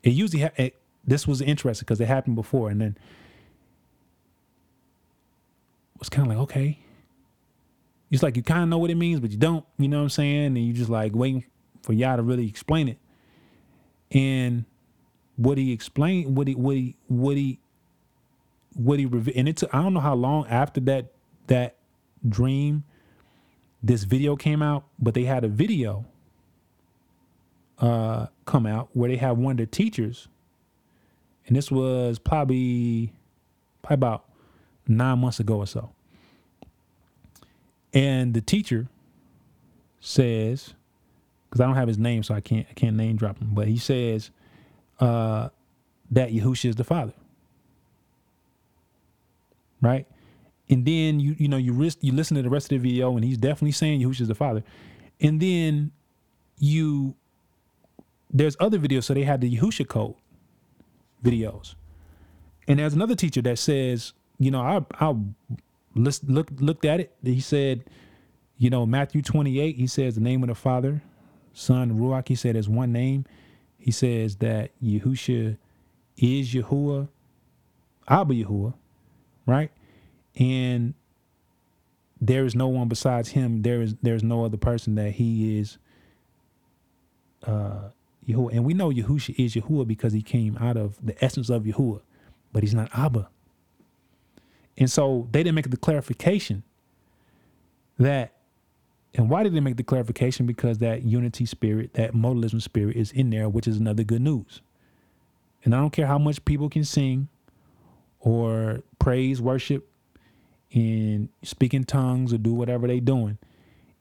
it 0.02 0.10
usually 0.10 0.42
ha- 0.42 0.50
it, 0.56 0.76
this 1.04 1.26
was 1.26 1.40
interesting 1.40 1.84
because 1.84 2.00
it 2.00 2.08
happened 2.08 2.36
before, 2.36 2.70
and 2.70 2.80
then 2.80 2.98
it 5.94 5.98
was 5.98 6.08
kind 6.08 6.30
of 6.30 6.36
like 6.36 6.42
okay. 6.44 6.78
It's 8.10 8.22
like 8.22 8.36
you 8.36 8.42
kind 8.42 8.62
of 8.62 8.68
know 8.68 8.78
what 8.78 8.90
it 8.90 8.96
means, 8.96 9.20
but 9.20 9.30
you 9.30 9.36
don't. 9.36 9.64
You 9.78 9.88
know 9.88 9.98
what 9.98 10.04
I'm 10.04 10.10
saying? 10.10 10.46
And 10.46 10.58
you 10.58 10.72
just 10.72 10.90
like 10.90 11.14
waiting 11.14 11.44
for 11.82 11.92
Yah 11.92 12.16
to 12.16 12.22
really 12.22 12.48
explain 12.48 12.88
it. 12.88 12.98
And 14.10 14.64
what 15.36 15.56
he 15.58 15.72
explained, 15.72 16.36
what 16.36 16.48
he, 16.48 16.54
what 16.54 16.76
he, 16.76 16.96
what 17.06 17.36
he, 17.36 17.58
what 18.74 18.98
he, 18.98 19.06
and 19.34 19.48
it 19.48 19.56
took, 19.56 19.74
I 19.74 19.82
don't 19.82 19.94
know 19.94 20.00
how 20.00 20.14
long 20.14 20.46
after 20.48 20.80
that 20.82 21.12
that 21.46 21.77
dream, 22.26 22.84
this 23.82 24.04
video 24.04 24.36
came 24.36 24.62
out, 24.62 24.84
but 24.98 25.14
they 25.14 25.24
had 25.24 25.44
a 25.44 25.48
video 25.48 26.04
uh, 27.78 28.26
come 28.44 28.66
out 28.66 28.88
where 28.92 29.08
they 29.08 29.16
have 29.16 29.38
one 29.38 29.52
of 29.52 29.58
the 29.58 29.66
teachers, 29.66 30.28
and 31.46 31.56
this 31.56 31.70
was 31.70 32.18
probably 32.18 33.12
probably 33.82 33.94
about 33.94 34.24
nine 34.86 35.18
months 35.18 35.40
ago 35.40 35.58
or 35.58 35.66
so. 35.66 35.90
And 37.94 38.34
the 38.34 38.40
teacher 38.40 38.88
says, 40.00 40.74
because 41.48 41.60
I 41.60 41.66
don't 41.66 41.76
have 41.76 41.88
his 41.88 41.98
name, 41.98 42.22
so 42.22 42.34
I 42.34 42.40
can't 42.40 42.66
I 42.68 42.74
can't 42.74 42.96
name 42.96 43.16
drop 43.16 43.38
him, 43.38 43.50
but 43.52 43.68
he 43.68 43.76
says 43.76 44.30
uh, 45.00 45.50
that 46.10 46.30
Yahusha 46.30 46.70
is 46.70 46.76
the 46.76 46.84
Father, 46.84 47.14
right? 49.80 50.06
And 50.70 50.84
then 50.84 51.20
you 51.20 51.34
you 51.38 51.48
know 51.48 51.56
you 51.56 51.72
risk 51.72 51.98
you 52.02 52.12
listen 52.12 52.36
to 52.36 52.42
the 52.42 52.50
rest 52.50 52.66
of 52.72 52.80
the 52.80 52.90
video, 52.90 53.16
and 53.16 53.24
he's 53.24 53.38
definitely 53.38 53.72
saying 53.72 54.00
Yahusha 54.00 54.22
is 54.22 54.28
the 54.28 54.34
Father, 54.34 54.62
and 55.20 55.40
then 55.40 55.92
you 56.58 57.14
there's 58.30 58.56
other 58.60 58.78
videos. 58.78 59.04
So 59.04 59.14
they 59.14 59.24
had 59.24 59.40
the 59.40 59.56
Yahusha 59.56 59.88
code 59.88 60.14
videos. 61.24 61.74
And 62.66 62.78
there's 62.78 62.92
another 62.92 63.14
teacher 63.14 63.40
that 63.42 63.58
says, 63.58 64.12
you 64.38 64.50
know, 64.50 64.60
I 64.60 64.84
I 65.00 65.14
looked 65.94 66.60
looked 66.60 66.84
at 66.84 67.00
it. 67.00 67.14
He 67.22 67.40
said, 67.40 67.84
you 68.58 68.70
know, 68.70 68.84
Matthew 68.86 69.22
28, 69.22 69.76
he 69.76 69.86
says 69.86 70.14
the 70.14 70.20
name 70.20 70.42
of 70.42 70.48
the 70.48 70.54
Father, 70.54 71.02
Son, 71.52 71.98
Ruach, 71.98 72.28
he 72.28 72.34
said 72.34 72.54
there's 72.54 72.68
one 72.68 72.92
name. 72.92 73.24
He 73.78 73.90
says 73.90 74.36
that 74.36 74.70
Yahusha 74.82 75.56
is 76.18 76.52
Yahuwah, 76.52 77.08
Abba 78.08 78.34
Yahuwah, 78.34 78.74
right? 79.46 79.70
And 80.38 80.94
there 82.20 82.44
is 82.44 82.54
no 82.54 82.68
one 82.68 82.88
besides 82.88 83.30
him. 83.30 83.62
There 83.62 83.82
is 83.82 83.94
there's 84.02 84.22
no 84.22 84.44
other 84.44 84.56
person 84.56 84.94
that 84.96 85.12
he 85.12 85.58
is 85.58 85.78
uh 87.44 87.90
Yahuwah. 88.28 88.52
And 88.52 88.64
we 88.64 88.74
know 88.74 88.90
Yahusha 88.90 89.34
is 89.38 89.54
Yahuwah 89.54 89.86
because 89.86 90.12
he 90.12 90.22
came 90.22 90.56
out 90.58 90.76
of 90.76 91.04
the 91.04 91.22
essence 91.24 91.48
of 91.48 91.64
Yahuwah, 91.64 92.02
but 92.52 92.62
he's 92.62 92.74
not 92.74 92.90
Abba. 92.96 93.28
And 94.76 94.90
so 94.90 95.26
they 95.32 95.42
didn't 95.42 95.56
make 95.56 95.70
the 95.70 95.76
clarification 95.76 96.62
that, 97.98 98.32
and 99.14 99.28
why 99.28 99.42
did 99.42 99.54
they 99.54 99.60
make 99.60 99.76
the 99.76 99.82
clarification? 99.82 100.46
Because 100.46 100.78
that 100.78 101.02
unity 101.02 101.46
spirit, 101.46 101.94
that 101.94 102.12
modalism 102.12 102.62
spirit 102.62 102.96
is 102.96 103.10
in 103.10 103.30
there, 103.30 103.48
which 103.48 103.66
is 103.66 103.78
another 103.78 104.04
good 104.04 104.22
news. 104.22 104.60
And 105.64 105.74
I 105.74 105.80
don't 105.80 105.90
care 105.90 106.06
how 106.06 106.18
much 106.18 106.44
people 106.44 106.68
can 106.68 106.84
sing 106.84 107.28
or 108.20 108.82
praise, 109.00 109.42
worship, 109.42 109.88
and 110.72 111.28
speak 111.42 111.74
in 111.74 111.84
tongues 111.84 112.32
or 112.32 112.38
do 112.38 112.52
whatever 112.52 112.86
they 112.86 113.00
doing, 113.00 113.38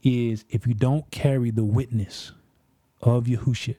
is 0.03 0.45
if 0.49 0.67
you 0.67 0.73
don't 0.73 1.09
carry 1.11 1.51
the 1.51 1.63
witness 1.63 2.31
of 3.01 3.25
Yahushua, 3.25 3.75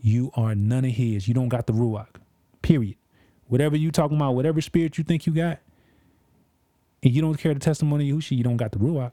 you 0.00 0.30
are 0.34 0.54
none 0.54 0.84
of 0.84 0.92
his. 0.92 1.26
You 1.26 1.34
don't 1.34 1.48
got 1.48 1.66
the 1.66 1.72
Ruach. 1.72 2.08
Period. 2.62 2.96
Whatever 3.48 3.76
you 3.76 3.90
talking 3.90 4.16
about, 4.16 4.32
whatever 4.32 4.60
spirit 4.60 4.98
you 4.98 5.04
think 5.04 5.26
you 5.26 5.32
got, 5.32 5.58
and 7.02 7.14
you 7.14 7.22
don't 7.22 7.36
carry 7.36 7.54
the 7.54 7.60
testimony 7.60 8.10
of 8.10 8.16
Yahushua, 8.18 8.36
you 8.36 8.44
don't 8.44 8.56
got 8.56 8.72
the 8.72 8.78
Ruach. 8.78 9.12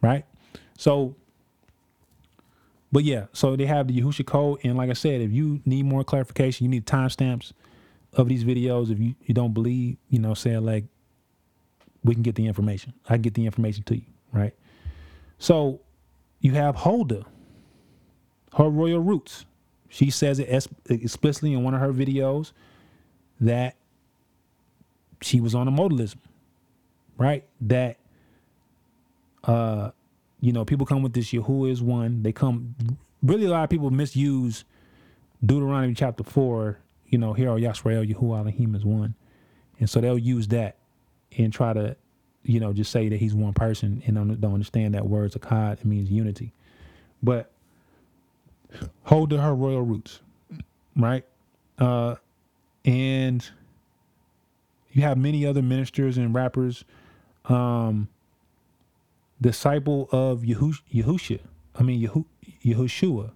Right? 0.00 0.24
So, 0.76 1.14
but 2.90 3.04
yeah, 3.04 3.26
so 3.32 3.54
they 3.54 3.66
have 3.66 3.86
the 3.86 4.00
Yahushua 4.00 4.26
code. 4.26 4.60
And 4.64 4.76
like 4.76 4.90
I 4.90 4.94
said, 4.94 5.20
if 5.20 5.30
you 5.30 5.60
need 5.64 5.84
more 5.84 6.02
clarification, 6.02 6.64
you 6.64 6.70
need 6.70 6.86
timestamps 6.86 7.52
of 8.14 8.28
these 8.28 8.44
videos. 8.44 8.90
If 8.90 8.98
you, 8.98 9.14
you 9.24 9.34
don't 9.34 9.54
believe, 9.54 9.96
you 10.08 10.18
know, 10.18 10.34
saying 10.34 10.64
like, 10.64 10.84
we 12.04 12.14
can 12.14 12.22
get 12.22 12.34
the 12.34 12.46
information. 12.46 12.92
I 13.08 13.16
get 13.16 13.34
the 13.34 13.46
information 13.46 13.84
to 13.84 13.96
you, 13.96 14.06
right? 14.32 14.54
So 15.38 15.80
you 16.40 16.52
have 16.52 16.74
Holder, 16.74 17.22
her 18.56 18.68
royal 18.68 19.00
roots. 19.00 19.44
She 19.88 20.10
says 20.10 20.38
it 20.38 20.68
explicitly 20.88 21.52
in 21.52 21.62
one 21.62 21.74
of 21.74 21.80
her 21.80 21.92
videos 21.92 22.52
that 23.40 23.76
she 25.20 25.40
was 25.40 25.54
on 25.54 25.68
a 25.68 25.70
modalism, 25.70 26.16
right? 27.18 27.44
That, 27.60 27.98
uh, 29.44 29.90
you 30.40 30.52
know, 30.52 30.64
people 30.64 30.86
come 30.86 31.02
with 31.02 31.12
this 31.12 31.30
Yahuwah 31.30 31.70
is 31.70 31.82
one. 31.82 32.22
They 32.24 32.32
come, 32.32 32.74
really, 33.22 33.44
a 33.46 33.50
lot 33.50 33.62
of 33.64 33.70
people 33.70 33.90
misuse 33.90 34.64
Deuteronomy 35.44 35.94
chapter 35.94 36.24
four, 36.24 36.78
you 37.12 37.18
know, 37.18 37.34
here, 37.34 37.50
Yasrael, 37.50 38.10
Yahuwah 38.10 38.40
Elohim 38.40 38.74
is 38.74 38.84
one. 38.84 39.14
And 39.78 39.88
so 39.88 40.00
they'll 40.00 40.18
use 40.18 40.48
that 40.48 40.76
and 41.36 41.52
try 41.52 41.74
to, 41.74 41.94
you 42.42 42.58
know, 42.58 42.72
just 42.72 42.90
say 42.90 43.08
that 43.10 43.18
he's 43.18 43.34
one 43.34 43.52
person 43.52 44.02
and 44.06 44.16
don't, 44.16 44.40
don't 44.40 44.54
understand 44.54 44.94
that 44.94 45.06
words 45.06 45.36
of 45.36 45.42
God, 45.42 45.78
it 45.78 45.84
means 45.84 46.10
unity. 46.10 46.54
But 47.22 47.52
hold 49.04 49.30
to 49.30 49.38
her 49.42 49.54
royal 49.54 49.82
roots, 49.82 50.20
right? 50.96 51.24
Uh, 51.78 52.16
and 52.86 53.48
you 54.92 55.02
have 55.02 55.18
many 55.18 55.44
other 55.44 55.62
ministers 55.62 56.16
and 56.16 56.34
rappers, 56.34 56.84
um, 57.44 58.08
disciple 59.40 60.08
of 60.12 60.40
Yahush- 60.40 60.82
Yahusha, 60.92 61.40
I 61.74 61.82
mean 61.82 62.00
Yehu- 62.08 62.24
Yahushua, 62.64 63.32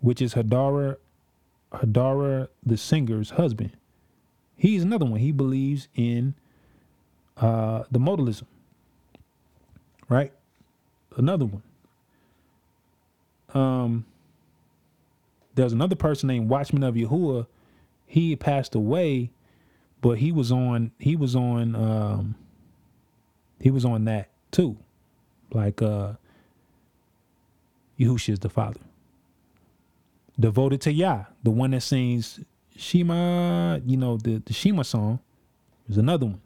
which 0.00 0.20
is 0.20 0.34
Hadara, 0.34 0.96
Hadara 1.74 2.48
the 2.64 2.76
singer's 2.76 3.30
husband. 3.30 3.72
He's 4.56 4.82
another 4.82 5.04
one. 5.04 5.20
He 5.20 5.32
believes 5.32 5.88
in 5.94 6.34
uh, 7.36 7.84
the 7.90 7.98
modalism, 7.98 8.44
right? 10.08 10.32
Another 11.16 11.46
one. 11.46 11.62
Um, 13.52 14.04
there's 15.54 15.72
another 15.72 15.96
person 15.96 16.26
named 16.26 16.48
Watchman 16.48 16.82
of 16.82 16.94
Yahuwah. 16.94 17.46
He 18.06 18.36
passed 18.36 18.74
away, 18.74 19.30
but 20.00 20.18
he 20.18 20.32
was 20.32 20.52
on 20.52 20.92
he 20.98 21.16
was 21.16 21.34
on 21.36 21.74
um 21.74 22.34
he 23.60 23.70
was 23.70 23.84
on 23.84 24.04
that 24.04 24.28
too. 24.50 24.76
Like 25.52 25.80
uh 25.80 26.14
Yahushua 27.98 28.34
is 28.34 28.38
the 28.40 28.48
father. 28.48 28.80
Devoted 30.38 30.80
to 30.82 30.92
Yah, 30.92 31.24
the 31.42 31.50
one 31.50 31.70
that 31.72 31.82
sings 31.82 32.40
Shema, 32.76 33.78
you 33.84 33.96
know, 33.96 34.16
the, 34.16 34.42
the 34.44 34.52
Shema 34.52 34.82
song 34.82 35.20
is 35.88 35.96
another 35.96 36.26
one. 36.26 36.40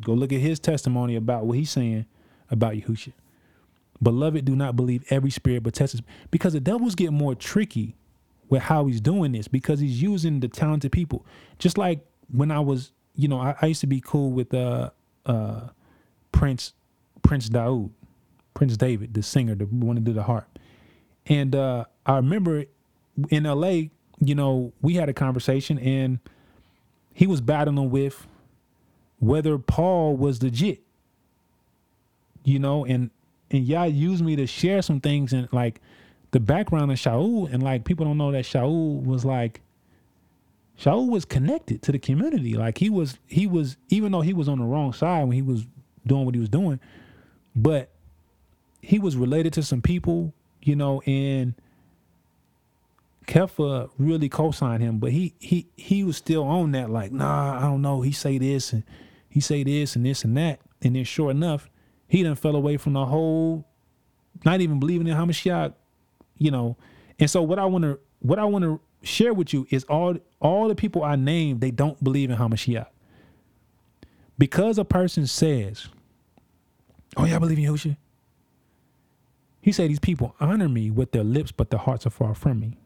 Go 0.00 0.14
look 0.14 0.32
at 0.32 0.40
his 0.40 0.60
testimony 0.60 1.16
about 1.16 1.44
what 1.46 1.58
he's 1.58 1.70
saying 1.70 2.06
about 2.50 2.74
Yahushua. 2.74 3.12
Beloved, 4.02 4.44
do 4.44 4.56
not 4.56 4.76
believe 4.76 5.04
every 5.10 5.30
spirit, 5.30 5.62
but 5.62 5.74
test 5.74 5.94
it. 5.94 6.00
Because 6.30 6.54
the 6.54 6.60
devil's 6.60 6.94
getting 6.94 7.16
more 7.16 7.34
tricky 7.34 7.96
with 8.48 8.62
how 8.62 8.86
he's 8.86 9.00
doing 9.00 9.32
this 9.32 9.46
because 9.48 9.80
he's 9.80 10.00
using 10.02 10.40
the 10.40 10.48
talented 10.48 10.92
people. 10.92 11.24
Just 11.58 11.76
like 11.78 12.04
when 12.32 12.50
I 12.50 12.60
was, 12.60 12.92
you 13.14 13.28
know, 13.28 13.38
I, 13.38 13.54
I 13.60 13.66
used 13.66 13.80
to 13.82 13.86
be 13.86 14.00
cool 14.00 14.30
with 14.30 14.52
uh 14.54 14.90
uh 15.26 15.68
Prince 16.32 16.72
Prince 17.22 17.48
Daoud, 17.48 17.90
Prince 18.54 18.76
David, 18.76 19.14
the 19.14 19.22
singer, 19.22 19.54
the 19.54 19.66
one 19.66 19.96
that 19.96 20.04
did 20.04 20.14
the 20.14 20.22
harp. 20.22 20.58
And 21.26 21.54
uh 21.54 21.84
I 22.06 22.16
remember 22.16 22.64
in 23.30 23.44
LA, 23.44 23.90
you 24.22 24.34
know, 24.34 24.72
we 24.82 24.94
had 24.94 25.08
a 25.08 25.12
conversation 25.12 25.78
and 25.78 26.18
he 27.12 27.26
was 27.26 27.40
battling 27.40 27.90
with 27.90 28.26
whether 29.18 29.58
Paul 29.58 30.16
was 30.16 30.42
legit. 30.42 30.80
You 32.44 32.58
know, 32.58 32.84
and 32.86 33.10
and 33.50 33.66
Yah 33.66 33.84
used 33.84 34.24
me 34.24 34.36
to 34.36 34.46
share 34.46 34.80
some 34.80 35.00
things 35.00 35.32
and 35.32 35.48
like 35.52 35.80
the 36.30 36.40
background 36.40 36.90
of 36.90 36.98
Shaul 36.98 37.52
and 37.52 37.62
like 37.62 37.84
people 37.84 38.06
don't 38.06 38.16
know 38.16 38.32
that 38.32 38.44
Shaul 38.44 39.02
was 39.04 39.24
like 39.24 39.60
Shaul 40.78 41.10
was 41.10 41.24
connected 41.26 41.82
to 41.82 41.92
the 41.92 41.98
community. 41.98 42.54
Like 42.54 42.78
he 42.78 42.88
was 42.88 43.18
he 43.26 43.46
was 43.46 43.76
even 43.90 44.12
though 44.12 44.22
he 44.22 44.32
was 44.32 44.48
on 44.48 44.58
the 44.58 44.64
wrong 44.64 44.92
side 44.92 45.24
when 45.24 45.32
he 45.32 45.42
was 45.42 45.66
doing 46.06 46.24
what 46.24 46.34
he 46.34 46.40
was 46.40 46.48
doing, 46.48 46.80
but 47.54 47.90
he 48.80 48.98
was 48.98 49.16
related 49.16 49.52
to 49.54 49.62
some 49.62 49.82
people, 49.82 50.32
you 50.62 50.74
know, 50.74 51.02
and 51.02 51.54
Kefa 53.26 53.90
really 53.98 54.28
co-signed 54.28 54.82
him, 54.82 54.98
but 54.98 55.12
he 55.12 55.34
he 55.38 55.68
he 55.76 56.04
was 56.04 56.16
still 56.16 56.42
on 56.44 56.72
that 56.72 56.90
like, 56.90 57.12
nah, 57.12 57.58
I 57.58 57.62
don't 57.62 57.82
know. 57.82 58.00
He 58.00 58.12
say 58.12 58.38
this 58.38 58.72
and 58.72 58.82
he 59.28 59.40
say 59.40 59.62
this 59.62 59.96
and 59.96 60.04
this 60.04 60.24
and 60.24 60.36
that. 60.36 60.60
And 60.82 60.96
then 60.96 61.04
sure 61.04 61.30
enough, 61.30 61.68
he 62.08 62.22
done 62.22 62.34
fell 62.34 62.56
away 62.56 62.76
from 62.76 62.94
the 62.94 63.06
whole 63.06 63.66
not 64.44 64.60
even 64.60 64.80
believing 64.80 65.06
in 65.06 65.16
Hamashiach, 65.16 65.74
you 66.38 66.50
know. 66.50 66.76
And 67.18 67.30
so 67.30 67.42
what 67.42 67.58
I 67.58 67.66
want 67.66 67.84
to 67.84 67.98
what 68.20 68.38
I 68.38 68.44
want 68.44 68.64
to 68.64 68.80
share 69.02 69.32
with 69.32 69.52
you 69.52 69.66
is 69.70 69.84
all 69.84 70.16
all 70.40 70.68
the 70.68 70.74
people 70.74 71.04
I 71.04 71.16
named, 71.16 71.60
they 71.60 71.70
don't 71.70 72.02
believe 72.02 72.30
in 72.30 72.36
Hamashiach. 72.38 72.86
Because 74.38 74.78
a 74.78 74.84
person 74.84 75.26
says, 75.26 75.88
Oh, 77.16 77.24
yeah, 77.26 77.36
I 77.36 77.38
believe 77.38 77.58
in 77.58 77.64
Yahushua. 77.64 77.96
He 79.60 79.72
said, 79.72 79.90
These 79.90 79.98
people 79.98 80.34
honor 80.40 80.68
me 80.68 80.90
with 80.90 81.12
their 81.12 81.24
lips, 81.24 81.52
but 81.52 81.70
their 81.70 81.80
hearts 81.80 82.06
are 82.06 82.10
far 82.10 82.34
from 82.34 82.60
me. 82.60 82.78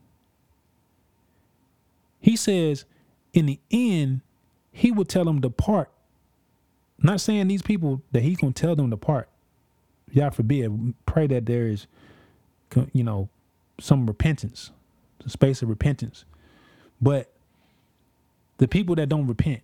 He 2.25 2.37
says, 2.37 2.87
in 3.35 3.45
the 3.45 3.61
end, 3.71 4.23
he 4.73 4.91
will 4.91 5.05
tell 5.05 5.27
them 5.27 5.43
to 5.43 5.51
part. 5.51 5.91
Not 6.99 7.21
saying 7.21 7.49
these 7.49 7.61
people 7.61 8.01
that 8.13 8.23
he's 8.23 8.39
gonna 8.39 8.55
tell 8.55 8.75
them 8.75 8.87
to 8.87 8.97
depart. 8.97 9.29
God 10.15 10.35
forbid. 10.35 10.95
Pray 11.05 11.27
that 11.27 11.45
there 11.45 11.67
is, 11.67 11.87
you 12.95 13.05
know, 13.05 13.29
some 13.79 14.07
repentance, 14.07 14.71
the 15.23 15.29
space 15.29 15.61
of 15.61 15.69
repentance. 15.69 16.25
But 16.99 17.31
the 18.57 18.69
people 18.69 18.95
that 18.95 19.11
don't 19.11 19.27
repent, 19.27 19.61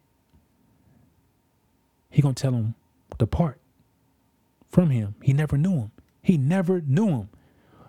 he 2.10 2.20
gonna 2.20 2.34
tell 2.34 2.52
them 2.52 2.74
depart 3.16 3.58
from 4.68 4.90
him. 4.90 5.14
He 5.22 5.32
never 5.32 5.56
knew 5.56 5.76
him. 5.78 5.92
He 6.20 6.36
never 6.36 6.82
knew 6.82 7.08
him. 7.08 7.28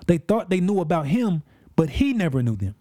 They 0.07 0.17
thought 0.17 0.49
they 0.49 0.61
knew 0.61 0.79
about 0.79 1.07
him, 1.07 1.43
but 1.75 1.89
he 1.89 2.13
never 2.13 2.41
knew 2.41 2.55
them. 2.55 2.75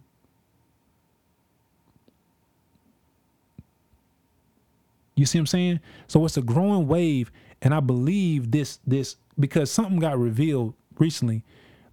You 5.21 5.27
see 5.27 5.37
what 5.37 5.43
I'm 5.43 5.47
saying? 5.47 5.79
So 6.07 6.25
it's 6.25 6.35
a 6.35 6.41
growing 6.41 6.87
wave, 6.87 7.31
and 7.61 7.75
I 7.75 7.79
believe 7.79 8.49
this 8.49 8.79
this 8.87 9.17
because 9.39 9.69
something 9.69 9.99
got 9.99 10.17
revealed 10.17 10.73
recently. 10.97 11.43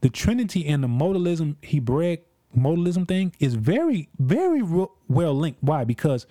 The 0.01 0.09
Trinity 0.09 0.67
and 0.67 0.83
the 0.83 0.89
modalism 0.89 1.57
Hebraic 1.63 2.27
modalism 2.57 3.07
thing 3.07 3.35
is 3.39 3.53
very 3.53 4.09
very 4.19 4.63
well 4.63 5.35
linked. 5.35 5.63
Why? 5.63 5.85
Because 5.85 6.27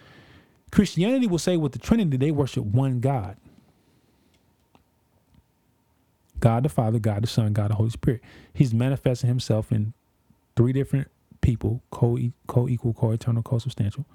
Christianity 0.72 1.28
will 1.28 1.38
say 1.38 1.56
with 1.56 1.74
the 1.74 1.78
Trinity 1.78 2.18
they 2.18 2.32
worship 2.32 2.66
one 2.66 3.00
God. 3.00 3.38
God 6.40 6.64
the 6.64 6.70
Father, 6.70 6.98
God 6.98 7.22
the 7.22 7.28
Son, 7.28 7.54
God 7.54 7.70
the 7.70 7.76
Holy 7.76 7.92
Spirit. 7.92 8.22
He's 8.56 8.74
manifesting 8.74 9.28
himself 9.28 9.72
in 9.72 9.94
three 10.56 10.74
different 10.74 11.10
people, 11.42 11.84
co 11.92 12.18
co-equal, 12.48 12.94
co-eternal, 12.96 13.44
co-substantial 13.44 14.08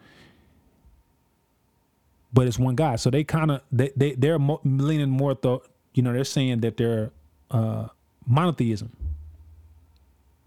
but 2.32 2.46
it's 2.46 2.58
one 2.58 2.74
God. 2.74 3.00
So 3.00 3.10
they 3.10 3.24
kind 3.24 3.50
of 3.50 3.62
they 3.70 3.90
they 3.96 4.12
they're 4.12 4.38
mo- 4.38 4.60
leaning 4.64 5.10
more 5.10 5.36
though. 5.40 5.62
You 5.94 6.02
know, 6.02 6.12
they're 6.12 6.24
saying 6.24 6.60
that 6.60 6.76
they're 6.76 7.10
uh, 7.50 7.88
monotheism, 8.26 8.96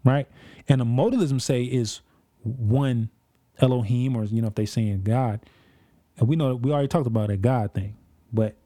right? 0.04 0.26
And 0.68 0.80
the 0.80 0.84
modalism 0.84 1.40
say 1.40 1.62
is 1.62 2.00
one 2.42 3.10
Elohim, 3.60 4.16
or 4.16 4.24
you 4.24 4.42
know, 4.42 4.48
if 4.48 4.54
they 4.56 4.66
saying 4.66 5.02
God, 5.02 5.40
and 6.18 6.28
we 6.28 6.36
know 6.36 6.56
we 6.56 6.72
already 6.72 6.88
talked 6.88 7.06
about 7.06 7.30
a 7.30 7.36
God 7.36 7.72
thing, 7.72 7.96
but 8.32 8.56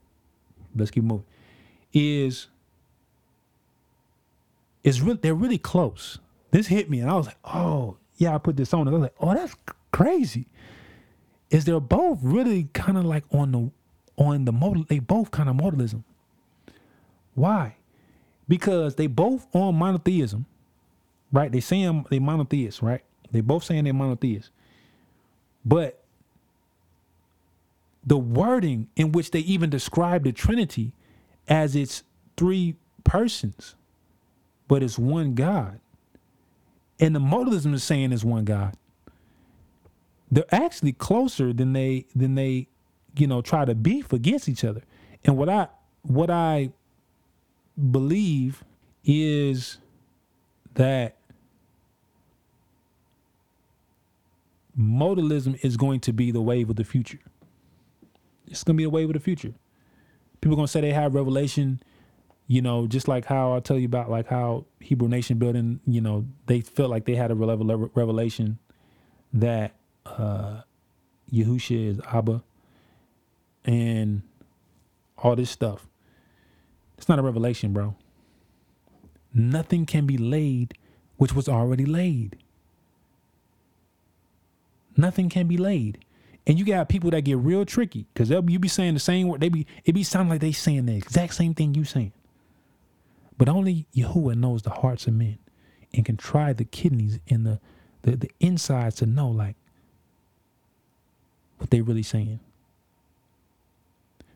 let's 0.74 0.90
keep 0.90 1.04
moving. 1.04 1.26
Is 1.92 2.46
is 4.82 5.02
really 5.02 5.18
they're 5.20 5.34
really 5.34 5.58
close. 5.58 6.18
This 6.52 6.66
hit 6.66 6.88
me, 6.88 7.00
and 7.00 7.10
I 7.10 7.14
was 7.14 7.26
like, 7.26 7.38
oh 7.44 7.98
yeah, 8.16 8.34
I 8.34 8.38
put 8.38 8.56
this 8.56 8.72
on. 8.72 8.80
And 8.82 8.90
I 8.90 8.92
was 8.92 9.02
like, 9.02 9.14
oh, 9.20 9.34
that's 9.34 9.54
crazy 9.92 10.46
is 11.50 11.64
they're 11.64 11.80
both 11.80 12.18
really 12.22 12.68
kind 12.72 12.98
of 12.98 13.04
like 13.04 13.24
on 13.32 13.52
the 13.52 13.70
on 14.16 14.44
the 14.44 14.84
they 14.88 14.98
both 14.98 15.30
kind 15.30 15.48
of 15.48 15.56
modalism. 15.56 16.04
Why? 17.34 17.76
Because 18.48 18.96
they 18.96 19.06
both 19.06 19.46
on 19.54 19.76
monotheism 19.76 20.46
right? 21.32 21.52
They 21.52 21.60
saying 21.60 22.06
they 22.10 22.18
monotheists 22.18 22.82
right? 22.82 23.02
They 23.32 23.40
both 23.40 23.64
saying 23.64 23.84
they're 23.84 23.94
monotheists. 23.94 24.50
But 25.64 26.02
the 28.04 28.18
wording 28.18 28.88
in 28.96 29.12
which 29.12 29.30
they 29.30 29.40
even 29.40 29.70
describe 29.70 30.24
the 30.24 30.32
trinity 30.32 30.92
as 31.48 31.76
it's 31.76 32.02
three 32.36 32.76
persons 33.04 33.74
but 34.68 34.84
it's 34.84 34.98
one 34.98 35.34
god. 35.34 35.80
And 37.00 37.14
the 37.14 37.20
modalism 37.20 37.74
is 37.74 37.82
saying 37.82 38.12
it's 38.12 38.24
one 38.24 38.44
god 38.44 38.76
they're 40.30 40.44
actually 40.52 40.92
closer 40.92 41.52
than 41.52 41.72
they 41.72 42.06
than 42.14 42.34
they 42.34 42.68
you 43.16 43.26
know 43.26 43.42
try 43.42 43.64
to 43.64 43.74
beef 43.74 44.12
against 44.12 44.48
each 44.48 44.64
other. 44.64 44.82
And 45.24 45.36
what 45.36 45.48
i 45.48 45.68
what 46.02 46.30
i 46.30 46.70
believe 47.90 48.64
is 49.04 49.78
that 50.74 51.16
modalism 54.78 55.58
is 55.64 55.76
going 55.76 56.00
to 56.00 56.12
be 56.12 56.30
the 56.30 56.40
wave 56.40 56.70
of 56.70 56.76
the 56.76 56.84
future. 56.84 57.18
It's 58.46 58.64
going 58.64 58.76
to 58.76 58.78
be 58.78 58.84
the 58.84 58.90
wave 58.90 59.08
of 59.08 59.14
the 59.14 59.20
future. 59.20 59.52
People 60.40 60.54
are 60.54 60.56
going 60.56 60.66
to 60.66 60.72
say 60.72 60.80
they 60.80 60.92
have 60.92 61.14
revelation 61.14 61.82
you 62.50 62.60
know 62.60 62.84
just 62.88 63.06
like 63.06 63.26
how 63.26 63.54
i 63.54 63.60
tell 63.60 63.78
you 63.78 63.86
about 63.86 64.10
like 64.10 64.26
how 64.26 64.64
hebrew 64.80 65.06
nation 65.06 65.38
building 65.38 65.78
you 65.86 66.00
know 66.00 66.26
they 66.46 66.60
felt 66.60 66.90
like 66.90 67.04
they 67.04 67.14
had 67.14 67.30
a 67.30 67.34
revelation 67.36 68.58
that 69.32 69.72
uh, 70.06 70.62
Yahusha 71.32 71.88
is 71.88 72.00
Abba, 72.12 72.42
and 73.64 74.22
all 75.18 75.36
this 75.36 75.50
stuff. 75.50 75.86
It's 76.98 77.08
not 77.08 77.18
a 77.18 77.22
revelation, 77.22 77.72
bro. 77.72 77.94
Nothing 79.32 79.86
can 79.86 80.06
be 80.06 80.18
laid 80.18 80.74
which 81.20 81.34
was 81.34 81.50
already 81.50 81.84
laid. 81.84 82.38
Nothing 84.96 85.28
can 85.28 85.46
be 85.46 85.58
laid. 85.58 86.02
And 86.46 86.58
you 86.58 86.64
got 86.64 86.88
people 86.88 87.10
that 87.10 87.20
get 87.22 87.36
real 87.36 87.66
tricky 87.66 88.06
because 88.12 88.30
they'll 88.30 88.48
you 88.48 88.58
be 88.58 88.68
saying 88.68 88.94
the 88.94 89.00
same 89.00 89.28
word. 89.28 89.42
They 89.42 89.50
be 89.50 89.66
it 89.84 89.92
be 89.92 90.02
sounding 90.02 90.30
like 90.30 90.40
they 90.40 90.52
saying 90.52 90.86
the 90.86 90.96
exact 90.96 91.34
same 91.34 91.52
thing 91.52 91.74
you 91.74 91.84
saying. 91.84 92.12
But 93.36 93.50
only 93.50 93.86
Yahuwah 93.94 94.36
knows 94.36 94.62
the 94.62 94.70
hearts 94.70 95.06
of 95.06 95.12
men 95.12 95.38
and 95.92 96.06
can 96.06 96.16
try 96.16 96.54
the 96.54 96.64
kidneys 96.64 97.20
and 97.28 97.44
the, 97.44 97.60
the, 98.00 98.16
the 98.16 98.30
insides 98.40 98.96
to 98.96 99.06
know 99.06 99.28
like 99.28 99.56
what 101.70 101.76
they 101.76 101.82
really 101.82 102.02
saying. 102.02 102.40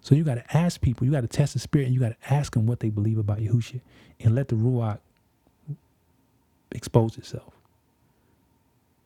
So 0.01 0.15
you 0.15 0.23
got 0.23 0.35
to 0.35 0.57
ask 0.57 0.81
people, 0.81 1.07
you 1.07 1.13
got 1.13 1.23
to 1.23 1.27
test 1.27 1.55
the 1.55 1.59
spirit, 1.59 1.87
and 1.87 1.95
you 1.95 2.01
got 2.01 2.21
to 2.21 2.33
ask 2.35 2.53
them 2.53 2.67
what 2.67 2.81
they 2.81 2.91
believe 2.91 3.19
about 3.19 3.39
Yahushua, 3.39 3.81
and 4.21 4.35
let 4.35 4.49
the 4.49 4.55
Ruach 4.55 4.99
expose 6.73 7.19
itself. 7.19 7.53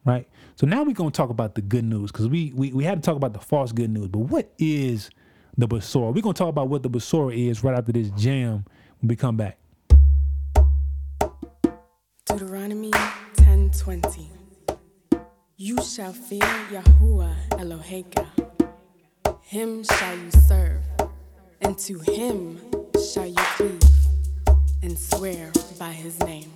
Right? 0.05 0.29
So 0.57 0.67
now 0.67 0.83
we're 0.83 0.93
going 0.93 1.11
to 1.11 1.17
talk 1.17 1.31
about 1.31 1.55
the 1.55 1.63
good 1.63 1.85
news, 1.85 2.13
because 2.13 2.29
we, 2.29 2.53
we, 2.55 2.73
we 2.73 2.85
had 2.85 3.03
to 3.03 3.07
talk 3.07 3.17
about 3.17 3.33
the 3.33 3.41
false 3.41 3.73
good 3.73 3.91
news. 3.91 4.09
But 4.09 4.21
what 4.21 4.53
is 4.59 5.11
the 5.57 5.69
Besorah? 5.69 6.13
We're 6.13 6.23
going 6.23 6.35
to 6.35 6.39
talk 6.39 6.49
about 6.49 6.69
what 6.69 6.83
the 6.83 6.91
Besorah 6.91 7.35
is 7.35 7.63
right 7.63 7.79
after 7.79 7.93
this 7.93 8.11
jam 8.11 8.65
when 9.01 9.09
we 9.09 9.17
come 9.17 9.37
back. 9.37 9.57
Deuteronomy 12.27 12.91
10:20 13.37 14.29
You 15.61 15.77
shall 15.83 16.13
fear 16.13 16.39
Yahuwah 16.71 17.35
Eloheka. 17.59 18.29
Him 19.41 19.83
shall 19.83 20.17
you 20.17 20.31
serve, 20.31 20.85
and 21.61 21.77
to 21.79 21.99
him 21.99 22.61
shall 23.13 23.27
you 23.27 23.43
cleave, 23.57 23.83
and 24.85 24.97
swear 24.97 25.51
by 25.77 25.91
his 25.91 26.21
name. 26.21 26.53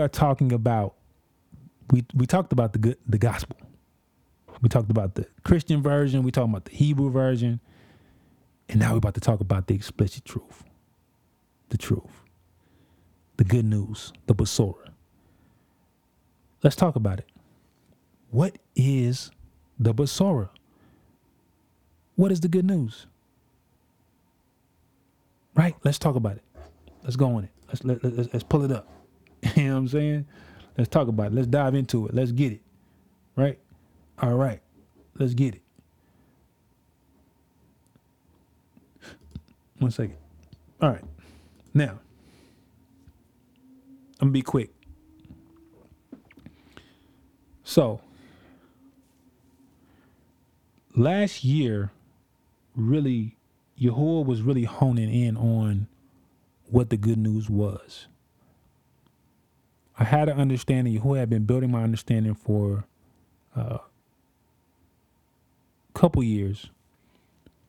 Are 0.00 0.08
talking 0.08 0.52
about 0.52 0.94
we 1.90 2.04
we 2.14 2.26
talked 2.26 2.52
about 2.52 2.72
the 2.72 2.78
good 2.78 2.96
the 3.06 3.18
gospel. 3.18 3.56
We 4.62 4.68
talked 4.68 4.90
about 4.90 5.14
the 5.14 5.26
Christian 5.44 5.82
version. 5.82 6.22
We 6.22 6.30
talked 6.30 6.48
about 6.48 6.66
the 6.66 6.72
Hebrew 6.72 7.10
version, 7.10 7.60
and 8.68 8.80
now 8.80 8.92
we're 8.92 8.98
about 8.98 9.14
to 9.14 9.20
talk 9.20 9.40
about 9.40 9.66
the 9.66 9.74
explicit 9.74 10.24
truth, 10.24 10.64
the 11.70 11.78
truth, 11.78 12.24
the 13.36 13.44
good 13.44 13.64
news, 13.64 14.12
the 14.26 14.34
Basora. 14.34 14.90
Let's 16.62 16.76
talk 16.76 16.96
about 16.96 17.18
it. 17.20 17.26
What 18.30 18.58
is 18.76 19.30
the 19.78 19.94
Basora? 19.94 20.50
What 22.16 22.30
is 22.30 22.40
the 22.40 22.48
good 22.48 22.66
news? 22.66 23.06
Right? 25.54 25.74
Let's 25.84 25.98
talk 25.98 26.16
about 26.16 26.36
it. 26.36 26.42
Let's 27.02 27.16
go 27.16 27.34
on 27.34 27.44
it. 27.44 27.50
Let's 27.68 27.82
let, 27.82 28.04
let, 28.04 28.16
let's, 28.16 28.32
let's 28.32 28.44
pull 28.44 28.62
it 28.64 28.72
up. 28.72 28.88
you 29.56 29.64
know 29.64 29.72
what 29.72 29.78
I'm 29.78 29.88
saying? 29.88 30.26
Let's 30.76 30.90
talk 30.90 31.08
about 31.08 31.28
it. 31.28 31.34
Let's 31.34 31.46
dive 31.46 31.74
into 31.74 32.06
it. 32.06 32.14
Let's 32.14 32.32
get 32.32 32.52
it. 32.52 32.60
Right? 33.36 33.58
All 34.20 34.34
right. 34.34 34.60
Let's 35.18 35.34
get 35.34 35.54
it. 35.54 35.62
One 39.78 39.90
second. 39.90 40.16
All 40.80 40.90
right. 40.90 41.04
Now, 41.72 41.98
I'm 44.20 44.28
gonna 44.28 44.32
be 44.32 44.42
quick. 44.42 44.70
So, 47.64 48.00
last 50.94 51.44
year, 51.44 51.92
really, 52.76 53.36
Yahuwah 53.80 54.26
was 54.26 54.42
really 54.42 54.64
honing 54.64 55.12
in 55.12 55.36
on 55.36 55.86
what 56.68 56.90
the 56.90 56.96
good 56.96 57.18
news 57.18 57.48
was. 57.48 58.06
I 60.00 60.04
had 60.04 60.30
an 60.30 60.40
understanding. 60.40 60.98
Yahuwah 60.98 61.18
had 61.18 61.30
been 61.30 61.44
building 61.44 61.70
my 61.70 61.82
understanding 61.82 62.34
for 62.34 62.86
a 63.54 63.80
couple 65.94 66.22
years, 66.22 66.70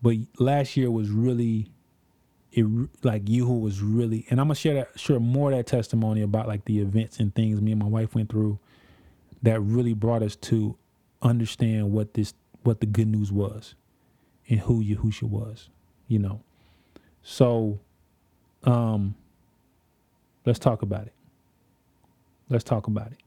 but 0.02 0.16
last 0.40 0.78
year 0.78 0.90
was 0.90 1.10
really 1.10 1.70
it 2.54 2.66
like 3.04 3.26
Yehu 3.26 3.62
was 3.62 3.82
really, 3.82 4.26
and 4.30 4.40
I'm 4.40 4.48
gonna 4.48 4.56
share 4.56 4.74
that 4.76 5.00
share 5.00 5.20
more 5.20 5.52
of 5.52 5.58
that 5.58 5.68
testimony 5.68 6.22
about 6.22 6.48
like 6.48 6.66
the 6.66 6.80
events 6.80 7.20
and 7.20 7.36
things 7.36 7.62
me 7.62 7.72
and 7.72 7.80
my 7.80 7.88
wife 7.88 8.16
went 8.16 8.30
through 8.30 8.60
that 9.44 9.60
really 9.60 9.94
brought 9.94 10.24
us 10.24 10.36
to 10.38 10.78
understand 11.22 11.92
what 11.92 12.14
this 12.14 12.34
what 12.64 12.80
the 12.80 12.86
good 12.86 13.08
news 13.08 13.32
was 13.32 13.76
and 14.50 14.60
who 14.62 14.84
Yahusha 14.84 15.24
was, 15.24 15.70
you 16.08 16.20
know. 16.20 16.42
So, 17.24 17.80
um, 18.64 19.16
let's 20.46 20.60
talk 20.60 20.82
about 20.82 21.08
it. 21.08 21.14
Let's 22.52 22.64
talk 22.64 22.88
about 22.88 23.12
it. 23.12 23.18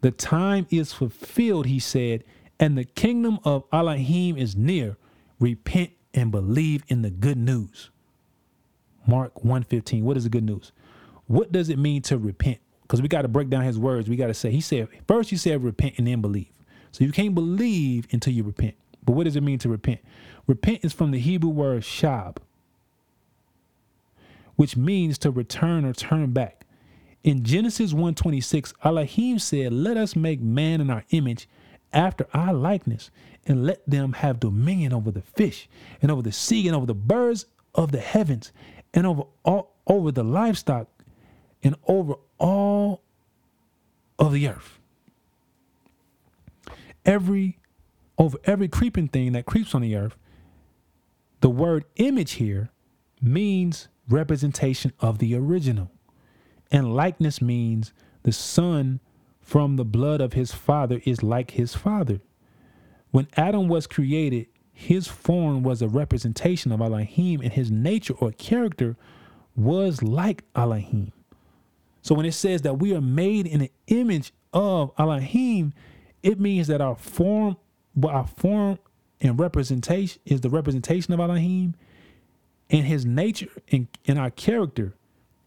The 0.00 0.10
time 0.10 0.66
is 0.70 0.92
fulfilled, 0.92 1.66
he 1.66 1.78
said, 1.78 2.24
and 2.60 2.76
the 2.76 2.84
kingdom 2.84 3.38
of 3.44 3.64
Elohim 3.72 4.36
is 4.36 4.56
near. 4.56 4.96
Repent 5.38 5.90
and 6.12 6.30
believe 6.30 6.82
in 6.88 7.02
the 7.02 7.10
good 7.10 7.38
news. 7.38 7.90
Mark 9.06 9.34
1:15. 9.42 10.02
What 10.02 10.16
is 10.16 10.24
the 10.24 10.30
good 10.30 10.44
news? 10.44 10.72
What 11.26 11.52
does 11.52 11.68
it 11.68 11.78
mean 11.78 12.02
to 12.02 12.18
repent? 12.18 12.58
Because 12.82 13.02
we 13.02 13.08
got 13.08 13.22
to 13.22 13.28
break 13.28 13.50
down 13.50 13.64
his 13.64 13.78
words. 13.78 14.08
We 14.08 14.16
got 14.16 14.28
to 14.28 14.34
say, 14.34 14.50
he 14.50 14.60
said, 14.60 14.88
first 15.08 15.30
he 15.30 15.36
said 15.36 15.62
repent 15.62 15.94
and 15.98 16.06
then 16.06 16.20
believe. 16.20 16.50
So 16.92 17.04
you 17.04 17.12
can't 17.12 17.34
believe 17.34 18.06
until 18.12 18.32
you 18.32 18.42
repent. 18.42 18.74
But 19.04 19.12
what 19.12 19.24
does 19.24 19.36
it 19.36 19.42
mean 19.42 19.58
to 19.60 19.68
repent? 19.68 20.00
Repent 20.46 20.84
is 20.84 20.92
from 20.92 21.10
the 21.10 21.18
Hebrew 21.18 21.50
word 21.50 21.82
shab, 21.82 22.38
which 24.56 24.76
means 24.76 25.18
to 25.18 25.30
return 25.30 25.84
or 25.84 25.92
turn 25.92 26.32
back. 26.32 26.65
In 27.26 27.42
Genesis 27.42 27.92
1:26, 27.92 28.72
Elohim 28.84 29.40
said, 29.40 29.72
"Let 29.72 29.96
us 29.96 30.14
make 30.14 30.40
man 30.40 30.80
in 30.80 30.90
our 30.90 31.04
image, 31.10 31.48
after 31.92 32.28
our 32.32 32.54
likeness, 32.54 33.10
and 33.44 33.66
let 33.66 33.84
them 33.84 34.12
have 34.12 34.38
dominion 34.38 34.92
over 34.92 35.10
the 35.10 35.22
fish, 35.22 35.68
and 36.00 36.12
over 36.12 36.22
the 36.22 36.30
sea, 36.30 36.68
and 36.68 36.76
over 36.76 36.86
the 36.86 36.94
birds 36.94 37.46
of 37.74 37.90
the 37.90 37.98
heavens, 37.98 38.52
and 38.94 39.08
over 39.08 39.24
all 39.44 39.74
over 39.88 40.12
the 40.12 40.22
livestock, 40.22 40.86
and 41.64 41.74
over 41.88 42.14
all 42.38 43.02
of 44.20 44.32
the 44.32 44.46
earth." 44.46 44.78
Every 47.04 47.58
over 48.18 48.38
every 48.44 48.68
creeping 48.68 49.08
thing 49.08 49.32
that 49.32 49.46
creeps 49.46 49.74
on 49.74 49.82
the 49.82 49.96
earth, 49.96 50.16
the 51.40 51.50
word 51.50 51.86
image 51.96 52.34
here 52.34 52.70
means 53.20 53.88
representation 54.08 54.92
of 55.00 55.18
the 55.18 55.34
original. 55.34 55.90
And 56.70 56.94
likeness 56.94 57.40
means 57.40 57.92
the 58.22 58.32
son 58.32 59.00
from 59.40 59.76
the 59.76 59.84
blood 59.84 60.20
of 60.20 60.32
his 60.32 60.52
father 60.52 61.00
is 61.04 61.22
like 61.22 61.52
his 61.52 61.74
father. 61.74 62.20
When 63.12 63.28
Adam 63.36 63.68
was 63.68 63.86
created, 63.86 64.48
his 64.72 65.06
form 65.06 65.62
was 65.62 65.80
a 65.80 65.88
representation 65.88 66.72
of 66.72 66.80
Elohim, 66.80 67.40
and 67.40 67.52
his 67.52 67.70
nature 67.70 68.14
or 68.14 68.32
character 68.32 68.96
was 69.54 70.02
like 70.02 70.44
Elohim. 70.54 71.12
So 72.02 72.14
when 72.14 72.26
it 72.26 72.32
says 72.32 72.62
that 72.62 72.78
we 72.78 72.94
are 72.94 73.00
made 73.00 73.46
in 73.46 73.60
the 73.60 73.70
image 73.86 74.32
of 74.52 74.92
Elohim, 74.98 75.72
it 76.22 76.38
means 76.38 76.66
that 76.66 76.80
our 76.80 76.96
form, 76.96 77.56
our 78.04 78.26
form 78.26 78.78
and 79.20 79.40
representation 79.40 80.20
is 80.26 80.42
the 80.42 80.50
representation 80.50 81.14
of 81.14 81.20
Elohim, 81.20 81.74
and 82.68 82.84
his 82.84 83.06
nature 83.06 83.48
and, 83.70 83.86
and 84.06 84.18
our 84.18 84.30
character 84.30 84.94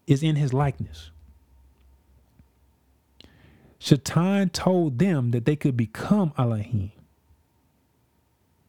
is 0.06 0.22
in 0.22 0.36
his 0.36 0.52
likeness. 0.52 1.10
Shaitan 3.78 4.50
told 4.50 4.98
them 4.98 5.30
that 5.32 5.46
they 5.46 5.56
could 5.56 5.76
become 5.76 6.32
Elohim. 6.38 6.92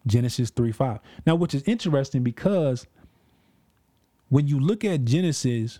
Genesis 0.07 0.49
3 0.49 0.71
5. 0.71 0.99
Now, 1.25 1.35
which 1.35 1.53
is 1.53 1.63
interesting 1.63 2.23
because 2.23 2.87
when 4.29 4.47
you 4.47 4.59
look 4.59 4.85
at 4.85 5.05
Genesis 5.05 5.79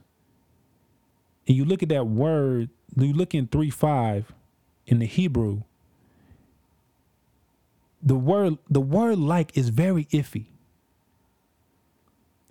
and 1.48 1.58
you 1.58 1.66
look 1.66 1.84
at 1.84 1.90
that 1.90 2.08
word, 2.08 2.70
you 2.96 3.14
look 3.14 3.34
in 3.34 3.48
3 3.48 3.70
5 3.70 4.34
in 4.88 5.00
the 5.00 5.06
Hebrew, 5.06 5.64
the 8.04 8.16
word 8.16 8.58
the 8.70 8.82
word 8.82 9.20
like 9.20 9.58
is 9.58 9.70
very 9.70 10.06
iffy. 10.06 10.48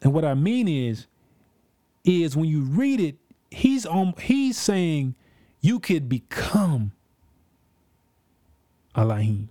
And 0.02 0.12
what 0.14 0.24
I 0.24 0.34
mean 0.34 0.68
is, 0.68 1.06
is 2.04 2.36
when 2.36 2.48
you 2.48 2.62
read 2.62 3.00
it, 3.00 3.16
he's 3.50 3.86
on 3.86 4.14
he's 4.20 4.58
saying 4.58 5.14
you 5.60 5.78
could 5.78 6.08
become 6.08 6.92
Elohim. 8.94 9.50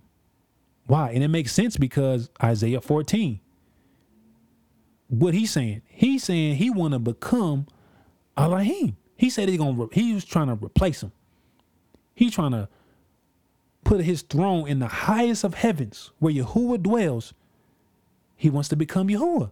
Why? 0.86 1.10
And 1.10 1.22
it 1.22 1.28
makes 1.28 1.52
sense 1.52 1.76
because 1.76 2.30
Isaiah 2.42 2.80
14. 2.80 3.40
What 5.08 5.34
he's 5.34 5.50
saying, 5.50 5.82
he's 5.86 6.24
saying 6.24 6.56
he 6.56 6.70
want 6.70 6.92
to 6.94 6.98
become 6.98 7.66
Elohim. 8.36 8.96
He 9.16 9.30
said 9.30 9.48
he's 9.48 9.58
gonna. 9.58 9.86
He 9.92 10.14
was 10.14 10.24
trying 10.24 10.46
to 10.48 10.64
replace 10.64 11.02
him. 11.02 11.12
He's 12.14 12.32
trying 12.32 12.52
to 12.52 12.68
put 13.84 14.02
his 14.02 14.22
throne 14.22 14.68
in 14.68 14.78
the 14.78 14.86
highest 14.86 15.44
of 15.44 15.54
heavens, 15.54 16.10
where 16.18 16.32
Yahuwah 16.32 16.82
dwells. 16.82 17.34
He 18.36 18.50
wants 18.50 18.68
to 18.70 18.76
become 18.76 19.08
Yahuwah. 19.08 19.50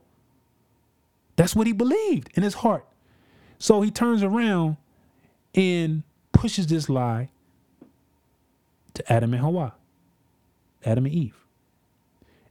That's 1.39 1.55
what 1.55 1.69
he 1.69 1.73
believed 1.73 2.31
in 2.35 2.43
his 2.43 2.55
heart. 2.55 2.85
So 3.61 3.81
he 3.81 3.93
turns 3.93 4.25
around 4.25 4.77
and 5.55 6.03
pushes 6.33 6.67
this 6.67 6.89
lie 6.89 7.29
to 8.95 9.13
Adam 9.13 9.33
and 9.33 9.41
Hawa, 9.41 9.75
Adam 10.85 11.07
and 11.07 11.15
Eve. 11.15 11.37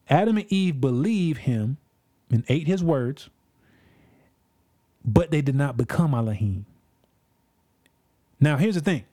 Adam 0.09 0.37
and 0.37 0.49
Eve 0.49 0.79
believed 0.79 1.39
him 1.39 1.75
and 2.31 2.45
ate 2.47 2.65
his 2.65 2.81
words, 2.81 3.29
but 5.03 5.31
they 5.31 5.41
did 5.41 5.55
not 5.55 5.75
become 5.75 6.13
Elohim. 6.13 6.65
Now, 8.39 8.55
here's 8.55 8.75
the 8.75 8.81
thing 8.81 9.03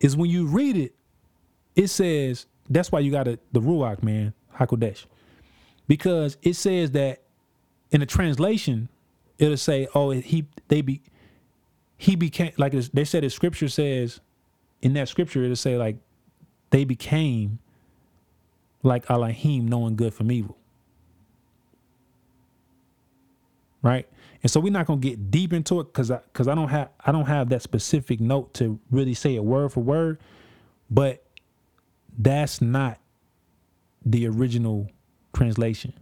is 0.00 0.18
when 0.18 0.28
you 0.28 0.46
read 0.46 0.76
it, 0.76 0.94
it 1.76 1.88
says 1.88 2.44
that's 2.68 2.92
why 2.92 3.00
you 3.00 3.10
got 3.10 3.24
to 3.24 3.38
the 3.52 3.60
Ruach, 3.62 4.02
man, 4.02 4.34
Hakodesh. 4.56 5.06
Because 5.88 6.36
it 6.42 6.54
says 6.54 6.92
that 6.92 7.22
in 7.90 8.00
the 8.00 8.06
translation, 8.06 8.88
it'll 9.38 9.56
say, 9.56 9.88
oh, 9.94 10.10
he 10.10 10.46
they 10.68 10.82
be 10.82 11.02
he 11.96 12.16
became 12.16 12.52
like 12.58 12.72
they 12.72 13.04
said 13.04 13.22
the 13.22 13.30
scripture 13.30 13.68
says 13.68 14.20
in 14.82 14.92
that 14.94 15.08
scripture 15.08 15.42
it'll 15.42 15.56
say 15.56 15.76
like 15.76 15.96
they 16.70 16.84
became 16.84 17.58
like 18.82 19.10
Elohim 19.10 19.68
knowing 19.68 19.96
good 19.96 20.14
from 20.14 20.30
evil. 20.30 20.56
Right? 23.82 24.08
And 24.42 24.50
so 24.50 24.60
we're 24.60 24.72
not 24.72 24.86
gonna 24.86 25.00
get 25.00 25.30
deep 25.30 25.52
into 25.52 25.80
it 25.80 25.84
because 25.84 26.10
I 26.10 26.18
because 26.18 26.48
I 26.48 26.54
don't 26.54 26.68
have 26.68 26.90
I 27.04 27.12
don't 27.12 27.26
have 27.26 27.48
that 27.50 27.62
specific 27.62 28.20
note 28.20 28.52
to 28.54 28.78
really 28.90 29.14
say 29.14 29.34
it 29.34 29.44
word 29.44 29.72
for 29.72 29.80
word, 29.80 30.18
but 30.90 31.24
that's 32.18 32.60
not 32.60 32.98
the 34.04 34.26
original 34.26 34.88
translation. 35.36 35.92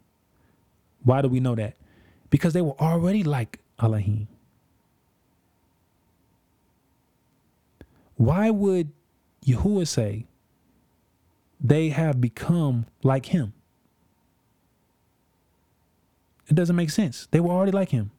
Why 1.04 1.22
do 1.22 1.28
we 1.28 1.40
know 1.40 1.54
that? 1.56 1.76
Because 2.30 2.52
they 2.54 2.62
were 2.62 2.80
already 2.80 3.24
like 3.24 3.60
Elohim. 3.80 4.28
Why 8.16 8.50
would 8.50 8.92
Yahuwah 9.46 9.88
say 9.88 10.26
they 11.60 11.90
have 11.90 12.20
become 12.20 12.86
like 13.02 13.26
him? 13.26 13.52
It 16.48 16.54
doesn't 16.54 16.76
make 16.76 16.90
sense. 16.90 17.28
They 17.30 17.40
were 17.40 17.50
already 17.50 17.72
like 17.72 17.90
him. 17.90 18.10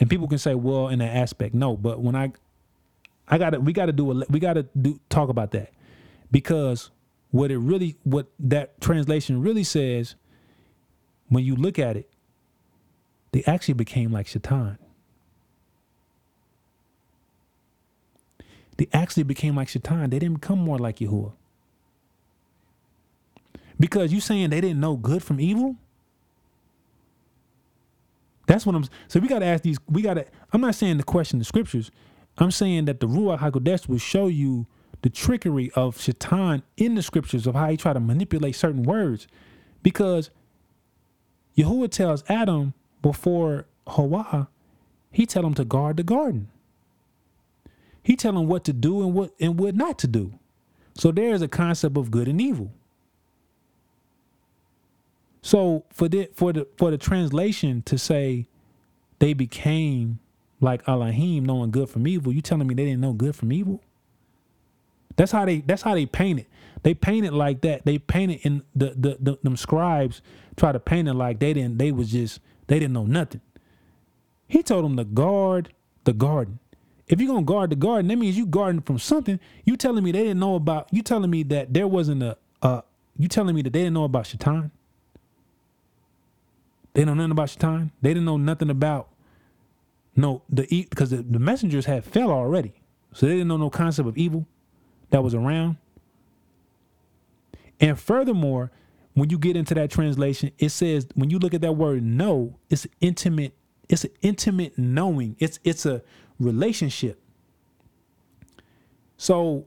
And 0.00 0.10
people 0.10 0.28
can 0.28 0.38
say, 0.38 0.54
well, 0.54 0.88
in 0.88 0.98
that 1.00 1.16
aspect, 1.16 1.54
no. 1.54 1.76
But 1.76 2.00
when 2.00 2.14
I, 2.16 2.32
I 3.28 3.38
gotta, 3.38 3.60
we 3.60 3.72
gotta 3.72 3.92
do 3.92 4.12
a, 4.12 4.24
we 4.30 4.40
gotta 4.40 4.64
do 4.80 5.00
talk 5.08 5.28
about 5.28 5.52
that 5.52 5.72
because 6.30 6.90
what 7.34 7.50
it 7.50 7.58
really, 7.58 7.96
what 8.04 8.28
that 8.38 8.80
translation 8.80 9.42
really 9.42 9.64
says, 9.64 10.14
when 11.30 11.42
you 11.42 11.56
look 11.56 11.80
at 11.80 11.96
it, 11.96 12.08
they 13.32 13.42
actually 13.44 13.74
became 13.74 14.12
like 14.12 14.28
Shaitan. 14.28 14.78
They 18.76 18.86
actually 18.92 19.24
became 19.24 19.56
like 19.56 19.68
Shaitan. 19.68 20.10
They 20.10 20.20
didn't 20.20 20.34
become 20.34 20.60
more 20.60 20.78
like 20.78 20.98
Yahuwah. 20.98 21.32
Because 23.80 24.12
you 24.12 24.20
saying 24.20 24.50
they 24.50 24.60
didn't 24.60 24.78
know 24.78 24.94
good 24.94 25.20
from 25.20 25.40
evil? 25.40 25.74
That's 28.46 28.64
what 28.64 28.76
I'm. 28.76 28.84
So 29.08 29.18
we 29.18 29.26
got 29.26 29.40
to 29.40 29.46
ask 29.46 29.64
these. 29.64 29.78
We 29.88 30.02
got 30.02 30.14
to. 30.14 30.26
I'm 30.52 30.60
not 30.60 30.76
saying 30.76 30.98
the 30.98 31.02
question 31.02 31.40
the 31.40 31.44
scriptures. 31.44 31.90
I'm 32.38 32.52
saying 32.52 32.84
that 32.84 33.00
the 33.00 33.08
Ruach 33.08 33.40
Hakodesh 33.40 33.88
will 33.88 33.98
show 33.98 34.28
you 34.28 34.68
the 35.04 35.10
trickery 35.10 35.70
of 35.74 36.00
Shaitan 36.00 36.62
in 36.78 36.94
the 36.94 37.02
scriptures 37.02 37.46
of 37.46 37.54
how 37.54 37.68
he 37.68 37.76
tried 37.76 37.92
to 37.92 38.00
manipulate 38.00 38.56
certain 38.56 38.84
words, 38.84 39.28
because 39.82 40.30
Yahuwah 41.58 41.90
tells 41.90 42.24
Adam 42.26 42.72
before 43.02 43.66
Hawa, 43.86 44.48
he 45.12 45.26
tell 45.26 45.44
him 45.44 45.52
to 45.54 45.64
guard 45.66 45.98
the 45.98 46.02
garden. 46.02 46.48
He 48.02 48.16
tell 48.16 48.38
him 48.38 48.48
what 48.48 48.64
to 48.64 48.72
do 48.72 49.02
and 49.02 49.12
what 49.12 49.32
and 49.38 49.60
what 49.60 49.74
not 49.74 49.98
to 49.98 50.06
do. 50.06 50.38
So 50.94 51.12
there 51.12 51.34
is 51.34 51.42
a 51.42 51.48
concept 51.48 51.98
of 51.98 52.10
good 52.10 52.26
and 52.26 52.40
evil. 52.40 52.72
So 55.42 55.84
for 55.90 56.08
the 56.08 56.30
for 56.32 56.54
the 56.54 56.66
for 56.78 56.90
the 56.90 56.96
translation 56.96 57.82
to 57.82 57.98
say 57.98 58.48
they 59.18 59.34
became 59.34 60.18
like 60.62 60.88
Elohim, 60.88 61.44
knowing 61.44 61.72
good 61.72 61.90
from 61.90 62.06
evil, 62.06 62.32
you 62.32 62.40
telling 62.40 62.66
me 62.66 62.74
they 62.74 62.86
didn't 62.86 63.02
know 63.02 63.12
good 63.12 63.36
from 63.36 63.52
evil? 63.52 63.82
That's 65.16 65.32
how 65.32 65.44
they 65.44 65.60
that's 65.60 65.82
how 65.82 65.94
they 65.94 66.06
paint 66.06 66.40
it. 66.40 66.48
They 66.82 66.94
paint 66.94 67.24
it 67.24 67.32
like 67.32 67.62
that. 67.62 67.84
They 67.84 67.98
paint 67.98 68.32
it 68.32 68.40
in 68.44 68.62
the 68.74 68.94
the, 68.96 69.16
the 69.20 69.38
them 69.42 69.56
scribes 69.56 70.22
try 70.56 70.72
to 70.72 70.80
paint 70.80 71.08
it 71.08 71.14
like 71.14 71.40
they 71.40 71.52
didn't 71.52 71.78
they 71.78 71.92
was 71.92 72.10
just 72.12 72.40
they 72.66 72.78
didn't 72.78 72.92
know 72.92 73.06
nothing. 73.06 73.40
He 74.46 74.62
told 74.62 74.84
them 74.84 74.96
to 74.96 75.04
guard 75.04 75.72
the 76.04 76.12
garden. 76.12 76.58
If 77.06 77.20
you're 77.20 77.32
gonna 77.32 77.44
guard 77.44 77.70
the 77.70 77.76
garden, 77.76 78.08
that 78.08 78.16
means 78.16 78.36
you 78.36 78.46
guarding 78.46 78.80
from 78.80 78.98
something. 78.98 79.38
You 79.64 79.76
telling 79.76 80.04
me 80.04 80.12
they 80.12 80.22
didn't 80.22 80.40
know 80.40 80.54
about 80.54 80.88
you 80.90 81.02
telling 81.02 81.30
me 81.30 81.42
that 81.44 81.72
there 81.72 81.88
wasn't 81.88 82.22
a 82.22 82.36
uh 82.62 82.82
you 83.16 83.28
telling 83.28 83.54
me 83.54 83.62
that 83.62 83.72
they 83.72 83.80
didn't 83.80 83.94
know 83.94 84.04
about 84.04 84.26
Shaitan? 84.26 84.70
They 86.94 87.04
know 87.04 87.14
nothing 87.14 87.32
about 87.32 87.50
Shaitan. 87.50 87.90
They 88.00 88.10
didn't 88.10 88.24
know 88.24 88.36
nothing 88.36 88.70
about 88.70 89.08
no 90.16 90.42
the 90.48 90.66
because 90.90 91.10
the, 91.10 91.18
the 91.18 91.38
messengers 91.38 91.86
had 91.86 92.04
fell 92.04 92.30
already. 92.30 92.72
So 93.12 93.26
they 93.26 93.32
didn't 93.32 93.48
know 93.48 93.56
no 93.56 93.70
concept 93.70 94.08
of 94.08 94.16
evil 94.16 94.46
that 95.14 95.22
was 95.22 95.32
around. 95.32 95.76
And 97.78 97.96
furthermore, 97.96 98.72
when 99.12 99.30
you 99.30 99.38
get 99.38 99.56
into 99.56 99.72
that 99.74 99.88
translation, 99.88 100.50
it 100.58 100.70
says 100.70 101.06
when 101.14 101.30
you 101.30 101.38
look 101.38 101.54
at 101.54 101.60
that 101.60 101.74
word 101.74 102.02
know, 102.02 102.58
it's 102.68 102.84
intimate, 103.00 103.54
it's 103.88 104.02
an 104.02 104.10
intimate 104.22 104.76
knowing. 104.76 105.36
It's 105.38 105.60
it's 105.62 105.86
a 105.86 106.02
relationship. 106.40 107.20
So 109.16 109.66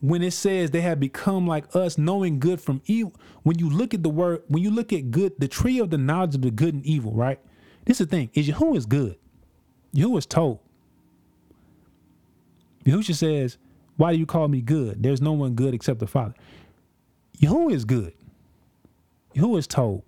when 0.00 0.22
it 0.22 0.30
says 0.30 0.70
they 0.70 0.80
have 0.80 0.98
become 0.98 1.46
like 1.46 1.76
us, 1.76 1.98
knowing 1.98 2.40
good 2.40 2.58
from 2.58 2.80
evil, 2.86 3.14
when 3.42 3.58
you 3.58 3.68
look 3.68 3.92
at 3.92 4.02
the 4.02 4.08
word, 4.08 4.42
when 4.48 4.62
you 4.62 4.70
look 4.70 4.94
at 4.94 5.10
good, 5.10 5.34
the 5.36 5.48
tree 5.48 5.80
of 5.80 5.90
the 5.90 5.98
knowledge 5.98 6.34
of 6.34 6.40
the 6.40 6.50
good 6.50 6.72
and 6.72 6.86
evil, 6.86 7.12
right? 7.12 7.40
This 7.84 8.00
is 8.00 8.06
the 8.06 8.10
thing, 8.10 8.30
is 8.32 8.48
who 8.48 8.74
is 8.74 8.86
good. 8.86 9.18
Yahuwah 9.94 10.18
is 10.20 10.26
tov. 10.26 10.60
Yahushua 12.86 13.14
says, 13.14 13.58
Why 13.98 14.12
do 14.12 14.18
you 14.18 14.26
call 14.26 14.48
me 14.48 14.62
good? 14.62 15.02
There's 15.02 15.20
no 15.20 15.32
one 15.32 15.54
good 15.54 15.74
except 15.74 15.98
the 15.98 16.06
Father. 16.06 16.34
Who 17.46 17.68
is 17.68 17.84
good. 17.84 18.14
Who 19.36 19.56
is 19.56 19.66
tov. 19.66 20.02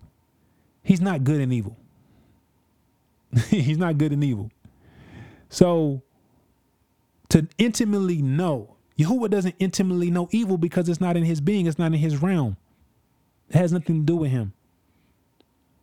He's 0.81 1.01
not 1.01 1.23
good 1.25 1.41
and 1.41 1.53
evil. 1.53 1.77
He's 3.49 3.77
not 3.77 3.97
good 3.97 4.13
and 4.13 4.23
evil. 4.23 4.49
So 5.49 6.01
to 7.29 7.47
intimately 7.57 8.21
know, 8.21 8.77
Yahuwah 8.97 9.29
doesn't 9.29 9.55
intimately 9.59 10.09
know 10.09 10.29
evil 10.31 10.57
because 10.57 10.87
it's 10.87 11.01
not 11.01 11.17
in 11.17 11.25
his 11.25 11.41
being, 11.41 11.65
it's 11.65 11.77
not 11.77 11.87
in 11.87 11.99
his 11.99 12.21
realm. 12.21 12.55
It 13.49 13.57
has 13.57 13.73
nothing 13.73 13.99
to 13.99 14.05
do 14.05 14.15
with 14.15 14.31
him. 14.31 14.53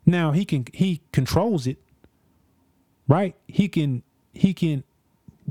Now 0.07 0.33
he 0.33 0.47
can 0.47 0.65
he 0.73 1.03
controls 1.13 1.67
it, 1.67 1.77
right? 3.07 3.37
He 3.47 3.69
can 3.69 4.03
he 4.33 4.55
can 4.55 4.83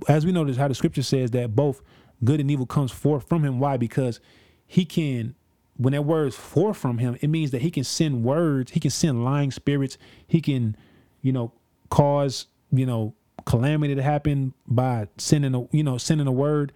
as 0.07 0.25
we 0.25 0.31
know 0.31 0.43
this 0.43 0.57
how 0.57 0.67
the 0.67 0.75
scripture 0.75 1.03
says 1.03 1.31
that 1.31 1.55
both 1.55 1.81
good 2.23 2.39
and 2.39 2.49
evil 2.49 2.65
comes 2.65 2.91
forth 2.91 3.27
from 3.27 3.43
him. 3.43 3.59
Why? 3.59 3.77
Because 3.77 4.19
he 4.65 4.85
can 4.85 5.35
when 5.77 5.93
that 5.93 6.03
word 6.03 6.29
is 6.29 6.35
forth 6.35 6.77
from 6.77 6.97
him, 6.97 7.17
it 7.21 7.27
means 7.29 7.51
that 7.51 7.61
he 7.61 7.69
can 7.69 7.83
send 7.83 8.23
words, 8.23 8.71
he 8.71 8.79
can 8.79 8.89
send 8.89 9.23
lying 9.23 9.51
spirits, 9.51 9.97
he 10.25 10.41
can, 10.41 10.75
you 11.21 11.31
know, 11.31 11.51
cause, 11.89 12.47
you 12.71 12.85
know, 12.85 13.13
calamity 13.45 13.95
to 13.95 14.01
happen 14.01 14.53
by 14.65 15.07
sending 15.17 15.53
a 15.53 15.67
you 15.71 15.83
know, 15.83 15.97
sending 15.97 16.27
a 16.27 16.31
word. 16.31 16.73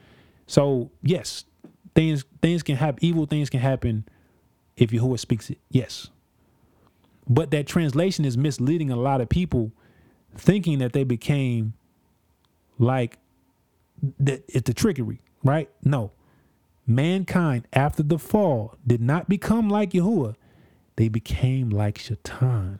So 0.47 0.91
yes, 1.01 1.45
things 1.95 2.23
things 2.41 2.63
can 2.63 2.75
happen, 2.75 2.99
evil 3.01 3.25
things 3.25 3.49
can 3.49 3.59
happen 3.59 4.05
if 4.77 4.91
Yahuwah 4.91 5.19
speaks 5.19 5.49
it. 5.49 5.57
Yes. 5.69 6.09
But 7.27 7.51
that 7.51 7.67
translation 7.67 8.25
is 8.25 8.37
misleading 8.37 8.91
a 8.91 8.95
lot 8.95 9.21
of 9.21 9.29
people 9.29 9.71
thinking 10.35 10.79
that 10.79 10.93
they 10.93 11.03
became 11.03 11.73
like 12.77 13.17
that 14.19 14.43
it's 14.47 14.67
the 14.67 14.73
trickery, 14.73 15.21
right? 15.43 15.69
No. 15.83 16.11
Mankind 16.87 17.67
after 17.73 18.03
the 18.03 18.19
fall 18.19 18.75
did 18.85 19.01
not 19.01 19.29
become 19.29 19.69
like 19.69 19.91
Yahuwah. 19.91 20.35
They 20.95 21.07
became 21.07 21.69
like 21.69 21.97
Shaitan. 21.97 22.79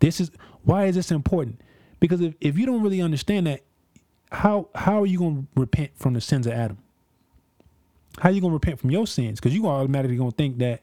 This 0.00 0.20
is 0.20 0.30
why 0.62 0.86
is 0.86 0.94
this 0.94 1.10
important? 1.10 1.60
Because 2.00 2.20
if, 2.20 2.34
if 2.40 2.58
you 2.58 2.66
don't 2.66 2.82
really 2.82 3.00
understand 3.00 3.46
that, 3.46 3.62
how 4.30 4.68
how 4.74 5.02
are 5.02 5.06
you 5.06 5.18
gonna 5.18 5.44
repent 5.56 5.90
from 5.96 6.14
the 6.14 6.20
sins 6.20 6.46
of 6.46 6.52
Adam? 6.52 6.78
How 8.18 8.28
are 8.28 8.32
you 8.32 8.40
gonna 8.40 8.54
repent 8.54 8.78
from 8.78 8.90
your 8.90 9.06
sins? 9.06 9.40
Because 9.40 9.54
you 9.54 9.66
are 9.66 9.78
automatically 9.80 10.16
gonna 10.16 10.30
think 10.30 10.58
that 10.58 10.82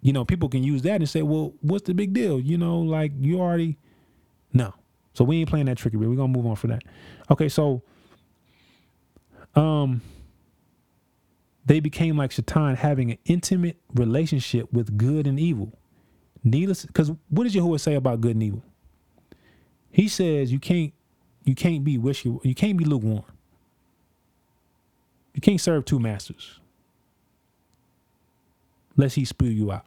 you 0.00 0.12
know, 0.12 0.24
people 0.24 0.48
can 0.48 0.62
use 0.62 0.82
that 0.82 0.96
and 0.96 1.08
say, 1.08 1.22
well, 1.22 1.52
what's 1.60 1.84
the 1.86 1.94
big 1.94 2.12
deal? 2.12 2.38
You 2.38 2.56
know, 2.56 2.78
like 2.78 3.12
you 3.18 3.40
already 3.40 3.76
no. 4.52 4.74
So 5.14 5.24
we 5.24 5.40
ain't 5.40 5.48
playing 5.48 5.66
that 5.66 5.76
trickery. 5.78 6.06
We're 6.06 6.16
gonna 6.16 6.28
move 6.28 6.46
on 6.46 6.56
for 6.56 6.68
that. 6.68 6.82
Okay, 7.30 7.48
so 7.48 7.82
um 9.58 10.02
they 11.66 11.80
became 11.80 12.16
like 12.16 12.32
Shaitan 12.32 12.76
having 12.76 13.10
an 13.10 13.18
intimate 13.26 13.76
relationship 13.94 14.72
with 14.72 14.96
good 14.96 15.26
and 15.26 15.38
evil. 15.38 15.72
Needless 16.44 16.86
because 16.86 17.12
what 17.28 17.44
does 17.44 17.54
Yahuwah 17.54 17.80
say 17.80 17.94
about 17.94 18.20
good 18.20 18.32
and 18.36 18.42
evil? 18.42 18.62
He 19.90 20.08
says 20.08 20.52
you 20.52 20.58
can't 20.58 20.92
you 21.44 21.54
can't 21.54 21.84
be 21.84 21.98
wishy 21.98 22.34
you 22.42 22.54
can't 22.54 22.78
be 22.78 22.84
lukewarm. 22.84 23.24
You 25.34 25.40
can't 25.40 25.60
serve 25.60 25.84
two 25.84 25.98
masters. 25.98 26.58
Lest 28.96 29.16
he 29.16 29.24
spew 29.24 29.50
you 29.50 29.70
out. 29.70 29.84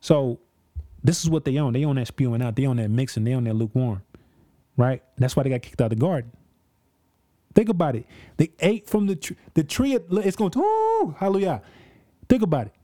So 0.00 0.38
this 1.02 1.24
is 1.24 1.30
what 1.30 1.44
they 1.44 1.58
own. 1.58 1.72
They 1.72 1.84
own 1.84 1.96
that 1.96 2.08
spewing 2.08 2.42
out. 2.42 2.56
They 2.56 2.66
own 2.66 2.76
that 2.76 2.90
mixing. 2.90 3.24
They 3.24 3.34
own 3.34 3.44
that 3.44 3.54
lukewarm. 3.54 4.02
Right? 4.76 5.02
That's 5.18 5.36
why 5.36 5.44
they 5.44 5.50
got 5.50 5.62
kicked 5.62 5.80
out 5.80 5.92
of 5.92 5.98
the 5.98 6.04
garden. 6.04 6.30
Think 7.56 7.70
about 7.70 7.96
it. 7.96 8.06
They 8.36 8.50
ate 8.60 8.86
from 8.86 9.06
the 9.06 9.16
tree. 9.16 9.36
The 9.54 9.64
tree, 9.64 9.94
it's 9.94 10.36
going 10.36 10.50
to, 10.50 11.14
hallelujah. 11.18 11.62
Think 12.28 12.42
about 12.42 12.66
it. 12.66 12.74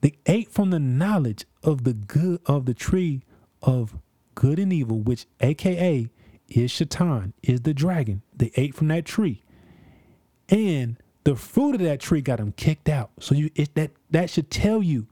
They 0.00 0.14
ate 0.26 0.50
from 0.50 0.70
the 0.70 0.80
knowledge 0.80 1.46
of 1.62 1.84
the 1.84 1.94
good 1.94 2.40
of 2.46 2.66
the 2.66 2.74
tree 2.74 3.22
of 3.62 3.96
good 4.34 4.58
and 4.58 4.72
evil, 4.72 4.98
which 4.98 5.26
AKA 5.40 6.10
is 6.48 6.72
Shaitan, 6.72 7.34
is 7.42 7.60
the 7.60 7.72
dragon. 7.72 8.22
They 8.36 8.50
ate 8.56 8.74
from 8.74 8.88
that 8.88 9.04
tree. 9.04 9.42
And 10.48 10.96
the 11.22 11.36
fruit 11.36 11.76
of 11.76 11.80
that 11.82 12.00
tree 12.00 12.20
got 12.20 12.38
them 12.38 12.52
kicked 12.52 12.88
out. 12.88 13.10
So 13.20 13.36
you 13.36 13.50
it, 13.54 13.74
that 13.76 13.92
that 14.10 14.28
should 14.28 14.50
tell 14.50 14.82
you 14.82 15.06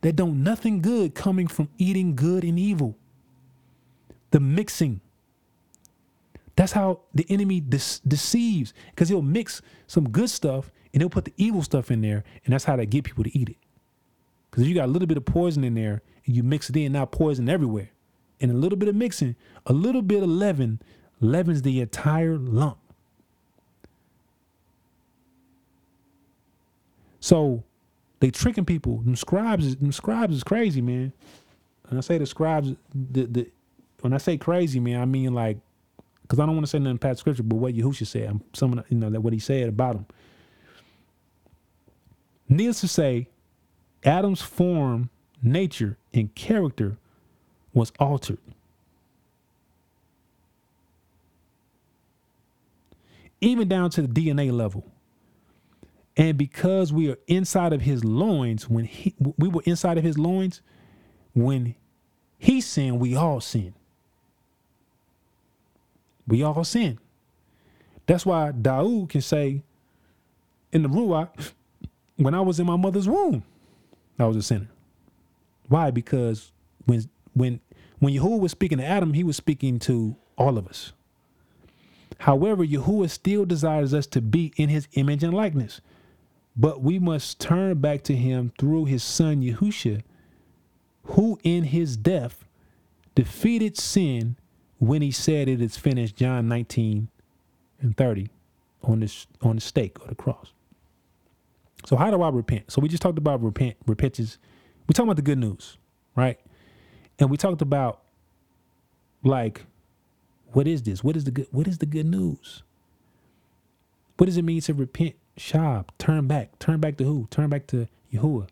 that 0.00 0.16
don't 0.16 0.42
nothing 0.42 0.82
good 0.82 1.14
coming 1.14 1.46
from 1.46 1.68
eating 1.78 2.16
good 2.16 2.42
and 2.42 2.58
evil. 2.58 2.96
The 4.32 4.40
mixing. 4.40 5.02
That's 6.58 6.72
how 6.72 7.02
the 7.14 7.24
enemy 7.30 7.60
de- 7.60 7.78
deceives 8.08 8.74
because 8.90 9.08
he'll 9.08 9.22
mix 9.22 9.62
some 9.86 10.08
good 10.08 10.28
stuff 10.28 10.72
and 10.92 11.00
he'll 11.00 11.08
put 11.08 11.24
the 11.24 11.32
evil 11.36 11.62
stuff 11.62 11.88
in 11.88 12.00
there, 12.00 12.24
and 12.44 12.52
that's 12.52 12.64
how 12.64 12.74
they 12.74 12.84
get 12.84 13.04
people 13.04 13.22
to 13.22 13.38
eat 13.38 13.50
it. 13.50 13.56
Because 14.50 14.64
if 14.64 14.68
you 14.68 14.74
got 14.74 14.86
a 14.86 14.90
little 14.90 15.06
bit 15.06 15.16
of 15.16 15.24
poison 15.24 15.62
in 15.62 15.74
there 15.74 16.02
and 16.26 16.34
you 16.34 16.42
mix 16.42 16.68
it 16.68 16.76
in, 16.76 16.90
now 16.90 17.04
poison 17.04 17.48
everywhere. 17.48 17.90
And 18.40 18.50
a 18.50 18.54
little 18.54 18.76
bit 18.76 18.88
of 18.88 18.96
mixing, 18.96 19.36
a 19.66 19.72
little 19.72 20.02
bit 20.02 20.24
of 20.24 20.28
leaven, 20.28 20.82
leavens 21.20 21.62
the 21.62 21.80
entire 21.80 22.36
lump. 22.36 22.78
So 27.20 27.62
they 28.18 28.32
tricking 28.32 28.64
people. 28.64 28.98
Them 28.98 29.14
scribes, 29.14 29.76
them 29.76 29.92
scribes 29.92 30.34
is 30.34 30.42
crazy, 30.42 30.80
man. 30.80 31.12
And 31.88 31.98
I 31.98 32.00
say 32.00 32.18
the 32.18 32.26
scribes, 32.26 32.74
the, 32.92 33.26
the 33.26 33.50
when 34.00 34.12
I 34.12 34.18
say 34.18 34.36
crazy, 34.36 34.80
man, 34.80 35.00
I 35.00 35.04
mean 35.04 35.34
like, 35.34 35.58
because 36.28 36.40
I 36.40 36.46
don't 36.46 36.56
want 36.56 36.66
to 36.66 36.70
say 36.70 36.78
nothing 36.78 36.98
past 36.98 37.20
scripture, 37.20 37.42
but 37.42 37.56
what 37.56 37.74
Yahusha 37.74 38.06
said, 38.06 38.28
I'm 38.28 38.42
some 38.52 38.84
you 38.90 38.98
know 38.98 39.08
that 39.08 39.22
what 39.22 39.32
he 39.32 39.38
said 39.38 39.70
about 39.70 39.96
him. 39.96 40.06
Needless 42.48 42.82
to 42.82 42.88
say, 42.88 43.28
Adam's 44.04 44.42
form, 44.42 45.10
nature, 45.42 45.96
and 46.12 46.34
character 46.34 46.98
was 47.74 47.92
altered. 47.98 48.38
Even 53.40 53.68
down 53.68 53.90
to 53.90 54.02
the 54.02 54.08
DNA 54.08 54.52
level. 54.52 54.84
And 56.16 56.36
because 56.38 56.92
we 56.92 57.10
are 57.10 57.18
inside 57.28 57.72
of 57.72 57.82
his 57.82 58.04
loins, 58.04 58.68
when 58.68 58.84
he 58.86 59.14
we 59.38 59.48
were 59.48 59.62
inside 59.64 59.98
of 59.98 60.04
his 60.04 60.18
loins, 60.18 60.62
when 61.34 61.76
he 62.38 62.60
sinned, 62.60 63.00
we 63.00 63.16
all 63.16 63.40
sin. 63.40 63.74
We 66.28 66.42
all 66.44 66.62
sin. 66.62 66.98
That's 68.06 68.24
why 68.24 68.52
Daoud 68.52 69.08
can 69.08 69.20
say 69.20 69.62
in 70.72 70.82
the 70.82 70.88
Ruach, 70.88 71.52
when 72.16 72.34
I 72.34 72.40
was 72.40 72.60
in 72.60 72.66
my 72.66 72.76
mother's 72.76 73.08
womb, 73.08 73.42
I 74.18 74.26
was 74.26 74.36
a 74.36 74.42
sinner. 74.42 74.68
Why? 75.68 75.90
Because 75.90 76.52
when 76.86 77.08
when 77.34 77.60
when 77.98 78.14
Yahuwah 78.14 78.40
was 78.40 78.52
speaking 78.52 78.78
to 78.78 78.84
Adam, 78.84 79.14
he 79.14 79.24
was 79.24 79.36
speaking 79.36 79.78
to 79.80 80.16
all 80.36 80.56
of 80.58 80.68
us. 80.68 80.92
However, 82.18 82.64
Yahuwah 82.64 83.10
still 83.10 83.44
desires 83.44 83.92
us 83.92 84.06
to 84.08 84.20
be 84.20 84.52
in 84.56 84.68
his 84.68 84.88
image 84.92 85.24
and 85.24 85.34
likeness. 85.34 85.80
But 86.56 86.82
we 86.82 86.98
must 86.98 87.40
turn 87.40 87.80
back 87.80 88.02
to 88.04 88.16
him 88.16 88.52
through 88.58 88.86
his 88.86 89.02
son 89.02 89.42
Yahusha 89.42 90.02
who 91.08 91.38
in 91.42 91.64
his 91.64 91.96
death 91.96 92.44
defeated 93.14 93.76
sin 93.76 94.36
when 94.78 95.02
he 95.02 95.10
said 95.10 95.48
it 95.48 95.60
is 95.60 95.76
finished, 95.76 96.16
John 96.16 96.48
19 96.48 97.08
and 97.80 97.96
30 97.96 98.28
on 98.82 99.00
this 99.00 99.26
on 99.42 99.56
the 99.56 99.60
stake 99.60 100.00
or 100.00 100.08
the 100.08 100.14
cross. 100.14 100.52
So 101.86 101.96
how 101.96 102.10
do 102.10 102.22
I 102.22 102.28
repent? 102.28 102.70
So 102.70 102.80
we 102.80 102.88
just 102.88 103.02
talked 103.02 103.18
about 103.18 103.42
repent, 103.42 103.76
repentance. 103.86 104.38
We 104.86 104.92
talked 104.92 105.06
about 105.06 105.16
the 105.16 105.22
good 105.22 105.38
news, 105.38 105.78
right? 106.16 106.38
And 107.18 107.30
we 107.30 107.36
talked 107.36 107.62
about 107.62 108.00
like, 109.22 109.62
what 110.52 110.66
is 110.66 110.82
this? 110.82 111.02
What 111.04 111.16
is 111.16 111.24
the 111.24 111.30
good? 111.30 111.48
What 111.50 111.66
is 111.68 111.78
the 111.78 111.86
good 111.86 112.06
news? 112.06 112.62
What 114.16 114.26
does 114.26 114.36
it 114.36 114.42
mean 114.42 114.60
to 114.62 114.74
repent? 114.74 115.14
Shab, 115.36 115.86
turn 115.98 116.26
back. 116.26 116.58
Turn 116.58 116.80
back 116.80 116.96
to 116.96 117.04
who? 117.04 117.28
Turn 117.30 117.48
back 117.48 117.66
to 117.68 117.86
Yahuwah. 118.12 118.48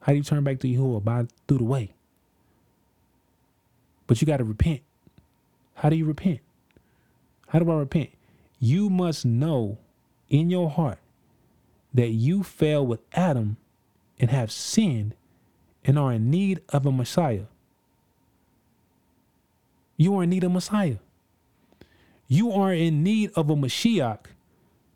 How 0.00 0.12
do 0.12 0.18
you 0.18 0.24
turn 0.24 0.42
back 0.42 0.58
to 0.60 0.68
Yahuwah? 0.68 1.04
By 1.04 1.26
through 1.46 1.58
the 1.58 1.64
way. 1.64 1.92
But 4.06 4.20
you 4.20 4.26
got 4.26 4.38
to 4.38 4.44
repent. 4.44 4.80
How 5.76 5.88
do 5.88 5.96
you 5.96 6.04
repent? 6.04 6.40
How 7.48 7.58
do 7.58 7.70
I 7.70 7.76
repent? 7.76 8.10
You 8.58 8.90
must 8.90 9.24
know 9.24 9.78
in 10.28 10.50
your 10.50 10.70
heart 10.70 10.98
that 11.94 12.08
you 12.08 12.42
fell 12.42 12.84
with 12.86 13.00
Adam 13.12 13.56
and 14.18 14.30
have 14.30 14.50
sinned 14.50 15.14
and 15.84 15.98
are 15.98 16.12
in 16.12 16.30
need 16.30 16.60
of 16.70 16.86
a 16.86 16.92
Messiah. 16.92 17.44
You 19.96 20.16
are 20.16 20.24
in 20.24 20.30
need 20.30 20.44
of 20.44 20.52
Messiah. 20.52 20.96
You 22.28 22.52
are 22.52 22.72
in 22.72 23.02
need 23.02 23.30
of 23.34 23.50
a 23.50 23.54
Mashiach 23.54 24.26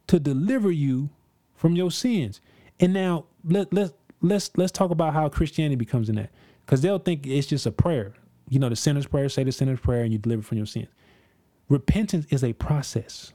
to 0.09 0.19
deliver 0.19 0.71
you 0.71 1.11
from 1.55 1.77
your 1.77 1.91
sins. 1.91 2.41
And 2.81 2.93
now 2.93 3.27
let 3.45 3.73
let 3.73 3.93
let's 4.21 4.51
let's 4.57 4.73
talk 4.73 4.91
about 4.91 5.15
how 5.15 5.29
Christianity 5.29 5.77
becomes 5.77 6.09
in 6.09 6.17
that. 6.17 6.31
Because 6.65 6.81
they'll 6.81 6.99
think 6.99 7.27
it's 7.27 7.47
just 7.47 7.67
a 7.67 7.71
prayer. 7.73 8.15
You 8.51 8.59
know, 8.59 8.69
the 8.69 8.77
sinner's 8.77 9.07
prayer, 9.07 9.31
say 9.31 9.45
the 9.45 9.53
sinner's 9.53 9.81
prayer, 9.81 10.03
and 10.03 10.13
you 10.13 10.19
deliver 10.19 10.43
from 10.43 10.59
your 10.59 10.67
sins. 10.67 10.89
Repentance 11.71 12.27
is 12.31 12.45
a 12.45 12.53
process. 12.53 13.33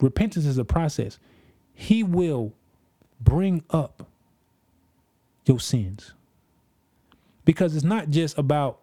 Repentance 0.00 0.44
is 0.44 0.58
a 0.58 0.64
process. 0.64 1.18
He 1.74 2.02
will 2.02 2.52
bring 3.20 3.64
up 3.70 4.08
your 5.46 5.60
sins. 5.60 6.12
Because 7.44 7.76
it's 7.76 7.84
not 7.84 8.10
just 8.10 8.36
about 8.36 8.80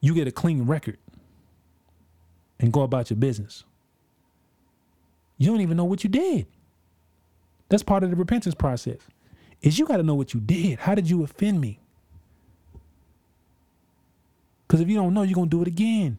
you 0.00 0.14
get 0.14 0.28
a 0.28 0.32
clean 0.32 0.66
record 0.66 0.98
and 2.60 2.72
go 2.72 2.82
about 2.82 3.10
your 3.10 3.16
business. 3.16 3.64
You 5.38 5.48
don't 5.50 5.60
even 5.60 5.76
know 5.76 5.84
what 5.84 6.04
you 6.04 6.10
did. 6.10 6.46
That's 7.68 7.82
part 7.82 8.04
of 8.04 8.10
the 8.10 8.16
repentance 8.16 8.54
process. 8.54 8.98
Is 9.62 9.78
you 9.78 9.86
got 9.86 9.96
to 9.96 10.02
know 10.02 10.14
what 10.14 10.32
you 10.32 10.40
did. 10.40 10.78
How 10.80 10.94
did 10.94 11.10
you 11.10 11.24
offend 11.24 11.60
me? 11.60 11.80
Because 14.66 14.80
if 14.80 14.88
you 14.88 14.96
don't 14.96 15.14
know, 15.14 15.22
you're 15.22 15.34
gonna 15.34 15.48
do 15.48 15.62
it 15.62 15.68
again. 15.68 16.18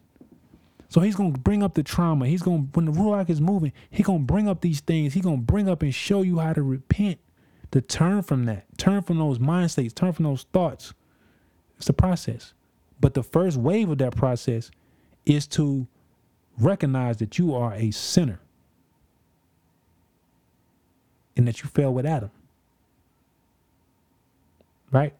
So 0.88 1.00
he's 1.00 1.16
gonna 1.16 1.36
bring 1.36 1.62
up 1.62 1.74
the 1.74 1.82
trauma. 1.82 2.26
He's 2.26 2.42
gonna 2.42 2.66
when 2.72 2.86
the 2.86 2.92
ruach 2.92 3.28
is 3.28 3.40
moving, 3.40 3.72
he 3.90 4.02
gonna 4.02 4.20
bring 4.20 4.48
up 4.48 4.60
these 4.60 4.80
things. 4.80 5.14
He 5.14 5.20
gonna 5.20 5.36
bring 5.36 5.68
up 5.68 5.82
and 5.82 5.94
show 5.94 6.22
you 6.22 6.38
how 6.38 6.54
to 6.54 6.62
repent, 6.62 7.18
to 7.72 7.80
turn 7.80 8.22
from 8.22 8.46
that, 8.46 8.66
turn 8.78 9.02
from 9.02 9.18
those 9.18 9.38
mind 9.38 9.70
states, 9.70 9.92
turn 9.92 10.12
from 10.12 10.24
those 10.24 10.44
thoughts. 10.52 10.94
It's 11.76 11.88
a 11.88 11.92
process. 11.92 12.54
But 13.00 13.14
the 13.14 13.22
first 13.22 13.56
wave 13.56 13.90
of 13.90 13.98
that 13.98 14.16
process 14.16 14.70
is 15.26 15.46
to 15.48 15.86
recognize 16.58 17.18
that 17.18 17.38
you 17.38 17.54
are 17.54 17.74
a 17.74 17.90
sinner 17.90 18.40
and 21.36 21.46
that 21.46 21.62
you 21.62 21.68
fell 21.68 21.92
with 21.92 22.06
Adam. 22.06 22.30
Right? 24.90 25.14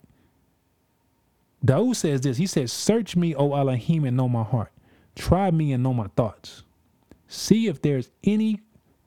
Daoud 1.64 1.96
says 1.96 2.20
this. 2.22 2.36
He 2.36 2.46
says, 2.46 2.72
Search 2.72 3.16
me, 3.16 3.34
O 3.34 3.54
Elohim, 3.54 4.04
and 4.04 4.16
know 4.16 4.28
my 4.28 4.42
heart. 4.44 4.72
Try 5.16 5.50
me 5.50 5.72
and 5.72 5.82
know 5.82 5.94
my 5.94 6.08
thoughts. 6.16 6.62
See 7.28 7.66
if 7.66 7.82
there's 7.82 8.10
any 8.24 8.60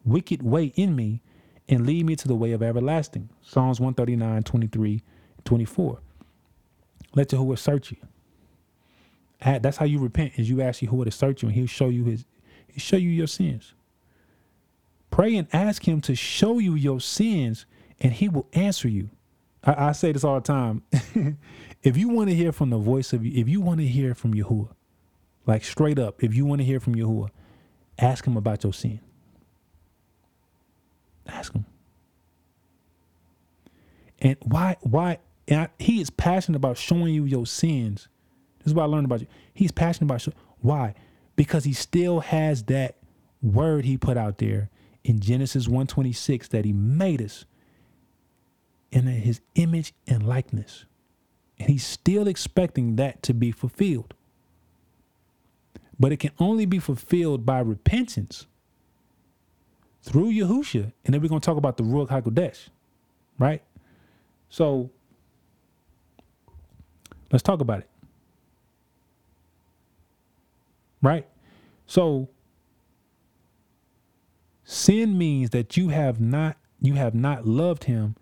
wicked 0.06 0.43
way 0.43 0.66
in 0.76 0.95
me 0.95 1.22
and 1.70 1.86
lead 1.86 2.06
me 2.06 2.16
to 2.18 2.28
the 2.28 2.36
way 2.36 2.52
of 2.52 2.62
everlasting. 2.62 3.30
Psalms 3.41 3.80
139, 3.80 4.43
23, 4.43 5.02
24. 5.45 5.99
Let 7.16 7.30
Yahuwah 7.30 7.58
search 7.58 7.91
you. 7.91 7.97
That's 9.41 9.78
how 9.78 9.86
you 9.86 9.99
repent, 9.99 10.34
is 10.38 10.49
you 10.49 10.62
ask 10.62 10.82
Yahuwah 10.82 11.06
to 11.06 11.12
search 11.12 11.41
you 11.41 11.49
and 11.49 11.56
he'll 11.56 11.68
show 11.68 11.89
you 11.89 12.04
his 12.06 12.26
he'll 12.68 12.80
show 12.80 12.97
you 12.97 13.10
your 13.10 13.28
sins. 13.28 13.74
Pray 15.10 15.36
and 15.36 15.47
ask 15.54 15.88
him 15.88 16.02
to 16.02 16.16
show 16.16 16.60
you 16.60 16.76
your 16.76 17.02
sins 17.02 17.66
and 17.99 18.14
he 18.14 18.30
will 18.30 18.47
answer 18.54 18.88
you. 18.88 19.10
I, 19.64 19.88
I 19.88 19.91
say 19.93 20.12
this 20.12 20.24
all 20.24 20.36
the 20.36 20.41
time. 20.41 20.84
if 21.84 21.98
you 21.98 22.10
want 22.10 22.30
to 22.30 22.36
hear 22.36 22.52
from 22.52 22.70
the 22.70 22.78
voice 22.78 23.14
of 23.14 23.26
if 23.26 23.50
you 23.50 23.62
want 23.62 23.80
to 23.80 23.88
hear 23.88 24.14
from 24.14 24.34
Yahuwah, 24.34 24.70
like 25.46 25.64
straight 25.64 25.98
up, 25.98 26.24
if 26.24 26.36
you 26.36 26.46
want 26.46 26.60
to 26.60 26.66
hear 26.66 26.80
from 26.80 26.96
Yahuwah, 26.96 27.30
ask 27.98 28.26
him 28.26 28.38
about 28.38 28.64
your 28.64 28.74
sin. 28.74 29.00
Ask 31.28 31.54
him. 31.54 31.66
And 34.20 34.38
why 34.42 34.78
why 34.82 35.20
and 35.48 35.62
I, 35.62 35.70
he 35.80 36.02
is 36.02 36.10
passionate 36.10 36.58
about 36.58 36.78
showing 36.78 37.14
you 37.14 37.26
your 37.26 37.46
sins. 37.46 38.08
This 38.60 38.68
is 38.68 38.74
what 38.74 38.84
I 38.84 38.86
learned 38.86 39.06
about 39.06 39.22
you. 39.22 39.28
He's 39.54 39.72
passionate 39.72 40.06
about 40.06 40.22
show, 40.22 40.34
why? 40.60 40.94
Because 41.36 41.64
he 41.64 41.74
still 41.74 42.20
has 42.20 42.64
that 42.64 42.98
word 43.42 43.86
he 43.86 43.98
put 43.98 44.18
out 44.18 44.38
there 44.38 44.70
in 45.04 45.20
Genesis 45.20 45.68
126 45.68 46.50
that 46.50 46.64
he 46.64 46.74
made 46.74 47.22
us 47.22 47.46
in 48.92 49.08
his 49.08 49.42
image 49.56 49.94
and 50.08 50.28
likeness. 50.28 50.86
And 51.62 51.70
he's 51.70 51.86
still 51.86 52.28
expecting 52.28 52.95
that 52.95 53.22
to 53.22 53.36
be 53.36 53.51
fulfilled. 53.51 54.16
But 55.99 56.12
it 56.12 56.18
can 56.18 56.32
only 56.39 56.66
be 56.66 56.80
fulfilled 56.80 57.45
by 57.45 57.59
repentance 57.59 58.47
through 60.01 60.32
Yahusha. 60.32 60.91
And 61.05 61.14
then 61.14 61.22
we're 61.22 61.28
going 61.28 61.39
to 61.39 61.45
talk 61.45 61.57
about 61.57 61.78
the 61.78 61.84
Ruach 61.84 62.07
HaKodesh, 62.07 62.70
right? 63.38 63.62
So 64.49 64.89
let's 67.32 67.43
talk 67.43 67.62
about 67.62 67.82
it. 67.82 67.89
Right? 71.03 71.28
So 71.86 72.28
sin 74.64 75.16
means 75.16 75.51
that 75.51 75.78
you 75.78 75.89
have 75.89 76.20
not 76.20 76.57
you 76.82 76.95
have 76.95 77.14
not 77.14 77.45
loved 77.45 77.84
him 77.84 78.16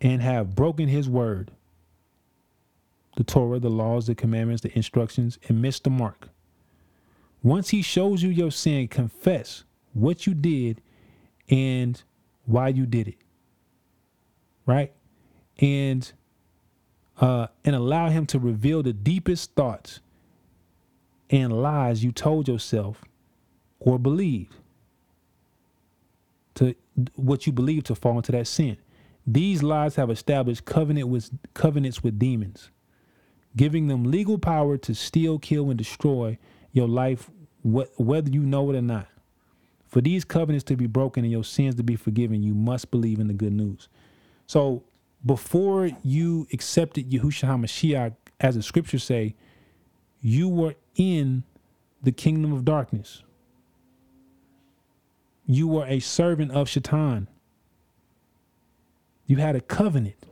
and 0.00 0.22
have 0.22 0.54
broken 0.54 0.88
his 0.88 1.06
word. 1.06 1.50
The 3.16 3.24
Torah, 3.24 3.58
the 3.58 3.68
laws, 3.70 4.06
the 4.06 4.14
commandments, 4.14 4.62
the 4.62 4.74
instructions, 4.76 5.38
and 5.48 5.60
miss 5.60 5.80
the 5.80 5.90
mark. 5.90 6.30
Once 7.42 7.70
he 7.70 7.82
shows 7.82 8.22
you 8.22 8.30
your 8.30 8.50
sin, 8.50 8.88
confess 8.88 9.64
what 9.92 10.26
you 10.26 10.34
did 10.34 10.80
and 11.48 12.02
why 12.46 12.68
you 12.68 12.86
did 12.86 13.08
it. 13.08 13.18
Right? 14.64 14.92
And 15.58 16.10
uh 17.20 17.48
and 17.64 17.76
allow 17.76 18.08
him 18.08 18.24
to 18.26 18.38
reveal 18.38 18.82
the 18.82 18.92
deepest 18.92 19.54
thoughts 19.54 20.00
and 21.28 21.52
lies 21.52 22.02
you 22.02 22.12
told 22.12 22.48
yourself 22.48 23.04
or 23.80 23.98
believed 23.98 24.54
to 26.54 26.74
what 27.16 27.46
you 27.46 27.52
believe 27.52 27.84
to 27.84 27.94
fall 27.94 28.16
into 28.16 28.32
that 28.32 28.46
sin. 28.46 28.76
These 29.26 29.62
lies 29.62 29.96
have 29.96 30.10
established 30.10 30.64
covenant 30.64 31.08
with 31.08 31.30
covenants 31.54 32.02
with 32.02 32.18
demons, 32.18 32.70
giving 33.56 33.88
them 33.88 34.04
legal 34.04 34.38
power 34.38 34.76
to 34.78 34.94
steal, 34.94 35.38
kill, 35.38 35.68
and 35.70 35.78
destroy 35.78 36.38
your 36.72 36.88
life, 36.88 37.30
wh- 37.62 37.88
whether 38.00 38.30
you 38.30 38.42
know 38.42 38.70
it 38.70 38.76
or 38.76 38.82
not. 38.82 39.08
For 39.86 40.00
these 40.00 40.24
covenants 40.24 40.64
to 40.64 40.76
be 40.76 40.86
broken 40.86 41.24
and 41.24 41.30
your 41.30 41.44
sins 41.44 41.74
to 41.74 41.82
be 41.82 41.96
forgiven, 41.96 42.42
you 42.42 42.54
must 42.54 42.90
believe 42.90 43.20
in 43.20 43.28
the 43.28 43.34
good 43.34 43.52
news. 43.52 43.88
So 44.46 44.84
before 45.24 45.90
you 46.02 46.46
accepted 46.52 47.10
Yahushua 47.10 47.48
HaMashiach, 47.48 48.14
as 48.40 48.54
the 48.54 48.62
scriptures 48.62 49.04
say, 49.04 49.34
you 50.20 50.48
were 50.48 50.74
in 50.96 51.44
the 52.02 52.12
kingdom 52.12 52.52
of 52.52 52.64
darkness. 52.64 53.22
You 55.46 55.68
were 55.68 55.86
a 55.86 56.00
servant 56.00 56.52
of 56.52 56.68
Shaitan. 56.68 57.28
You 59.26 59.36
had 59.36 59.56
a 59.56 59.60
covenant 59.60 60.26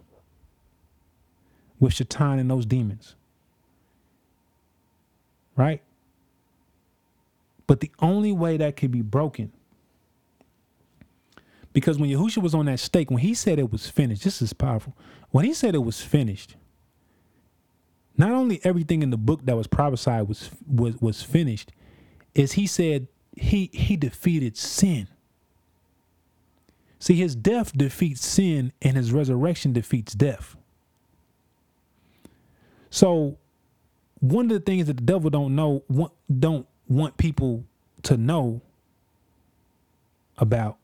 with 1.81 1.95
Shaitan 1.95 2.39
and 2.39 2.51
those 2.51 2.67
demons. 2.67 3.17
Right? 5.57 5.83
But 7.67 7.81
the 7.81 7.91
only 8.01 8.33
way 8.33 8.57
that 8.59 8.77
could 8.77 8.91
be 8.93 9.03
broken, 9.03 9.53
because 11.73 11.99
when 11.99 12.11
Yahushua 12.11 12.43
was 12.43 12.55
on 12.55 12.67
that 12.67 12.81
stake, 12.81 13.11
when 13.11 13.21
he 13.21 13.35
said 13.35 13.59
it 13.59 13.73
was 13.73 13.89
finished, 13.89 14.25
this 14.25 14.43
is 14.43 14.53
powerful. 14.53 14.97
When 15.31 15.45
he 15.45 15.55
said 15.55 15.75
it 15.75 15.85
was 15.85 16.01
finished, 16.01 16.57
not 18.17 18.33
only 18.33 18.61
everything 18.65 19.03
in 19.03 19.11
the 19.11 19.17
book 19.17 19.47
that 19.47 19.57
was 19.57 19.67
prophesied 19.67 20.29
was 20.29 20.51
was 20.67 21.01
was 21.01 21.23
finished, 21.23 21.73
is 22.35 22.53
he 22.53 22.67
said 22.67 23.09
he 23.37 23.71
he 23.73 23.97
defeated 23.97 24.57
sin. 24.57 25.09
See, 26.99 27.15
his 27.15 27.35
death 27.37 27.77
defeats 27.77 28.27
sin 28.27 28.73
and 28.83 28.97
his 28.97 29.13
resurrection 29.13 29.73
defeats 29.73 30.13
death. 30.15 30.57
So 32.91 33.39
one 34.19 34.47
of 34.47 34.51
the 34.51 34.61
things 34.61 34.87
that 34.89 34.97
the 34.97 35.03
devil 35.03 35.31
don't 35.31 35.55
know 35.55 35.85
want, 35.89 36.13
don't 36.39 36.67
want 36.89 37.17
people 37.17 37.65
to 38.03 38.17
know 38.17 38.61
about 40.37 40.79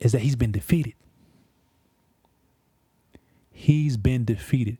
is 0.00 0.12
that 0.12 0.20
he's 0.20 0.36
been 0.36 0.52
defeated. 0.52 0.94
He's 3.50 3.96
been 3.96 4.24
defeated. 4.24 4.78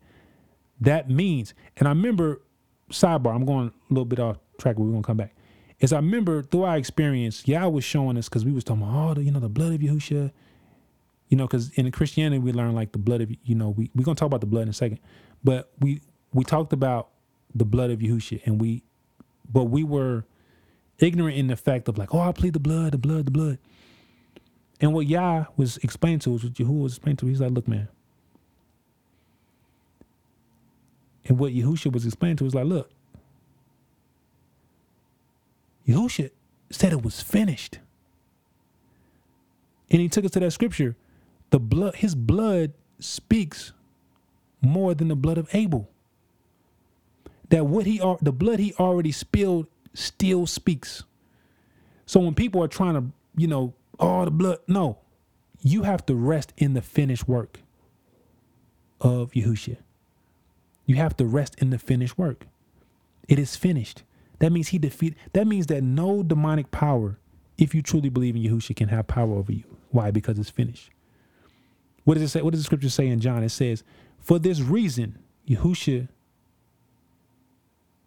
That 0.80 1.08
means, 1.08 1.54
and 1.76 1.88
I 1.88 1.90
remember, 1.90 2.42
sidebar, 2.90 3.34
I'm 3.34 3.46
going 3.46 3.68
a 3.68 3.92
little 3.92 4.04
bit 4.04 4.20
off 4.20 4.38
track, 4.58 4.76
but 4.76 4.82
we're 4.82 4.92
gonna 4.92 5.02
come 5.02 5.16
back. 5.16 5.34
As 5.80 5.92
I 5.92 5.96
remember 5.96 6.42
through 6.42 6.64
our 6.64 6.76
experience, 6.76 7.46
Yah 7.46 7.68
was 7.68 7.84
showing 7.84 8.16
us 8.16 8.28
because 8.28 8.44
we 8.44 8.52
was 8.52 8.64
talking 8.64 8.82
about, 8.82 9.10
oh, 9.10 9.14
the, 9.14 9.22
you 9.22 9.30
know, 9.30 9.40
the 9.40 9.48
blood 9.48 9.74
of 9.74 9.80
Yahushua. 9.80 10.32
You 11.28 11.36
know, 11.36 11.46
because 11.46 11.70
in 11.70 11.90
Christianity 11.90 12.38
we 12.38 12.52
learn 12.52 12.74
like 12.74 12.92
the 12.92 12.98
blood 12.98 13.20
of, 13.20 13.30
you 13.44 13.54
know, 13.54 13.70
we 13.70 13.90
we're 13.94 14.04
gonna 14.04 14.14
talk 14.14 14.26
about 14.26 14.40
the 14.40 14.46
blood 14.46 14.62
in 14.62 14.68
a 14.68 14.72
second, 14.72 15.00
but 15.46 15.70
we 15.78 16.00
we 16.34 16.42
talked 16.42 16.72
about 16.72 17.08
the 17.54 17.64
blood 17.64 17.90
of 17.90 18.00
Yahushua, 18.00 18.44
and 18.44 18.60
we, 18.60 18.82
but 19.50 19.64
we 19.64 19.84
were 19.84 20.24
ignorant 20.98 21.38
in 21.38 21.46
the 21.46 21.56
fact 21.56 21.88
of 21.88 21.96
like, 21.96 22.12
oh, 22.12 22.18
I 22.18 22.32
plead 22.32 22.52
the 22.52 22.58
blood, 22.58 22.92
the 22.92 22.98
blood, 22.98 23.26
the 23.26 23.30
blood. 23.30 23.58
And 24.80 24.92
what 24.92 25.06
Yah 25.06 25.44
was 25.56 25.76
explaining 25.78 26.18
to 26.20 26.34
us, 26.34 26.42
what 26.42 26.54
Yahuwah 26.54 26.82
was 26.82 26.92
explaining 26.94 27.18
to 27.18 27.26
us, 27.26 27.30
he's 27.30 27.40
like, 27.40 27.52
look, 27.52 27.68
man. 27.68 27.88
And 31.26 31.38
what 31.38 31.52
Yahushua 31.52 31.92
was 31.92 32.04
explaining 32.04 32.38
to 32.38 32.46
us, 32.46 32.52
like, 32.52 32.66
look, 32.66 32.90
Yahushua 35.86 36.30
said 36.70 36.92
it 36.92 37.02
was 37.02 37.22
finished. 37.22 37.78
And 39.92 40.00
he 40.00 40.08
took 40.08 40.24
us 40.24 40.32
to 40.32 40.40
that 40.40 40.50
scripture. 40.50 40.96
The 41.50 41.60
blood, 41.60 41.94
his 41.94 42.16
blood 42.16 42.72
speaks 42.98 43.72
more 44.60 44.94
than 44.94 45.08
the 45.08 45.16
blood 45.16 45.38
of 45.38 45.48
Abel. 45.54 45.88
That 47.50 47.66
what 47.66 47.86
he 47.86 47.98
the 48.20 48.32
blood 48.32 48.58
he 48.58 48.74
already 48.74 49.12
spilled 49.12 49.66
still 49.94 50.46
speaks. 50.46 51.04
So 52.06 52.20
when 52.20 52.34
people 52.34 52.62
are 52.62 52.68
trying 52.68 52.94
to, 52.94 53.04
you 53.36 53.46
know, 53.46 53.74
oh 53.98 54.24
the 54.24 54.30
blood, 54.30 54.58
no. 54.66 54.98
You 55.62 55.82
have 55.82 56.06
to 56.06 56.14
rest 56.14 56.52
in 56.56 56.74
the 56.74 56.82
finished 56.82 57.26
work 57.26 57.60
of 59.00 59.32
Yahushua. 59.32 59.78
You 60.84 60.96
have 60.96 61.16
to 61.16 61.24
rest 61.24 61.56
in 61.58 61.70
the 61.70 61.78
finished 61.78 62.16
work. 62.16 62.46
It 63.26 63.38
is 63.38 63.56
finished. 63.56 64.04
That 64.38 64.52
means 64.52 64.68
he 64.68 64.78
defeat. 64.78 65.14
That 65.32 65.46
means 65.46 65.66
that 65.66 65.82
no 65.82 66.22
demonic 66.22 66.70
power, 66.70 67.18
if 67.58 67.74
you 67.74 67.82
truly 67.82 68.08
believe 68.08 68.36
in 68.36 68.42
Yahushua, 68.42 68.76
can 68.76 68.88
have 68.88 69.08
power 69.08 69.34
over 69.34 69.50
you. 69.50 69.64
Why? 69.90 70.10
Because 70.10 70.38
it's 70.38 70.50
finished. 70.50 70.90
What 72.04 72.14
does 72.14 72.22
it 72.22 72.28
say? 72.28 72.42
What 72.42 72.52
does 72.52 72.60
the 72.60 72.64
scripture 72.64 72.90
say 72.90 73.08
in 73.08 73.18
John? 73.18 73.42
It 73.42 73.48
says, 73.48 73.82
"For 74.26 74.40
this 74.40 74.60
reason, 74.60 75.20
Yahushua 75.48 76.08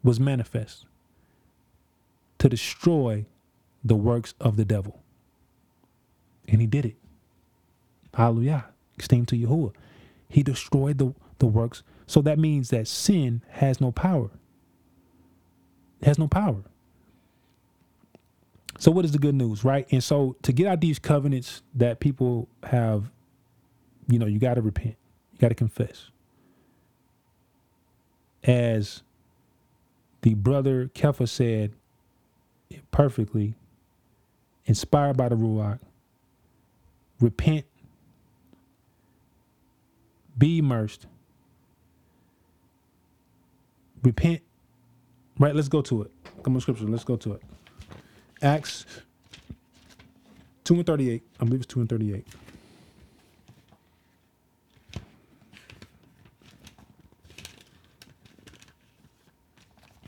was 0.04 0.20
manifest 0.20 0.86
to 2.40 2.50
destroy 2.50 3.26
the 3.86 3.96
works 3.96 4.34
of 4.42 4.58
the 4.58 4.66
devil." 4.66 5.00
And 6.50 6.60
he 6.60 6.68
did 6.68 6.86
it. 6.86 6.98
Hallelujah. 8.14 8.66
Esteem 9.00 9.26
to 9.28 9.38
Yahuwah. 9.38 9.74
He 10.28 10.44
destroyed 10.44 10.98
the, 10.98 11.14
the 11.38 11.48
works. 11.48 11.84
So 12.06 12.22
that 12.24 12.38
means 12.38 12.70
that 12.72 12.90
sin 12.90 13.42
has 13.52 13.80
no 13.80 13.94
power. 13.94 14.30
It 16.02 16.08
has 16.08 16.20
no 16.20 16.28
power. 16.28 16.64
So 18.78 18.92
what 18.92 19.06
is 19.06 19.14
the 19.14 19.20
good 19.20 19.36
news, 19.36 19.64
right? 19.64 19.88
And 19.90 20.04
so 20.04 20.36
to 20.42 20.52
get 20.52 20.68
out 20.68 20.82
these 20.82 21.00
covenants 21.00 21.62
that 21.76 22.02
people 22.02 22.50
have, 22.64 23.10
you 24.10 24.20
know, 24.20 24.26
you 24.26 24.40
got 24.40 24.56
to 24.56 24.62
repent. 24.62 24.96
Got 25.40 25.50
to 25.50 25.56
confess. 25.56 26.12
As 28.44 29.04
the 30.22 30.34
brother 30.34 30.90
Kefa 30.94 31.28
said 31.28 31.74
perfectly, 32.92 33.56
inspired 34.66 35.18
by 35.18 35.30
the 35.30 35.36
Ruach, 35.36 35.80
repent, 37.20 37.66
be 40.38 40.60
immersed, 40.60 41.06
repent. 44.04 44.42
Right, 45.38 45.56
let's 45.56 45.70
go 45.70 45.82
to 45.84 46.02
it. 46.04 46.12
Come 46.44 46.56
on, 46.56 46.62
scripture. 46.62 46.86
Let's 46.86 47.06
go 47.06 47.16
to 47.16 47.34
it. 47.34 47.42
Acts 48.42 48.86
2 50.66 50.76
and 50.76 50.86
38. 50.86 51.24
I 51.40 51.44
believe 51.46 51.62
it's 51.62 51.74
2 51.74 51.80
and 51.80 51.90
38. 51.90 52.28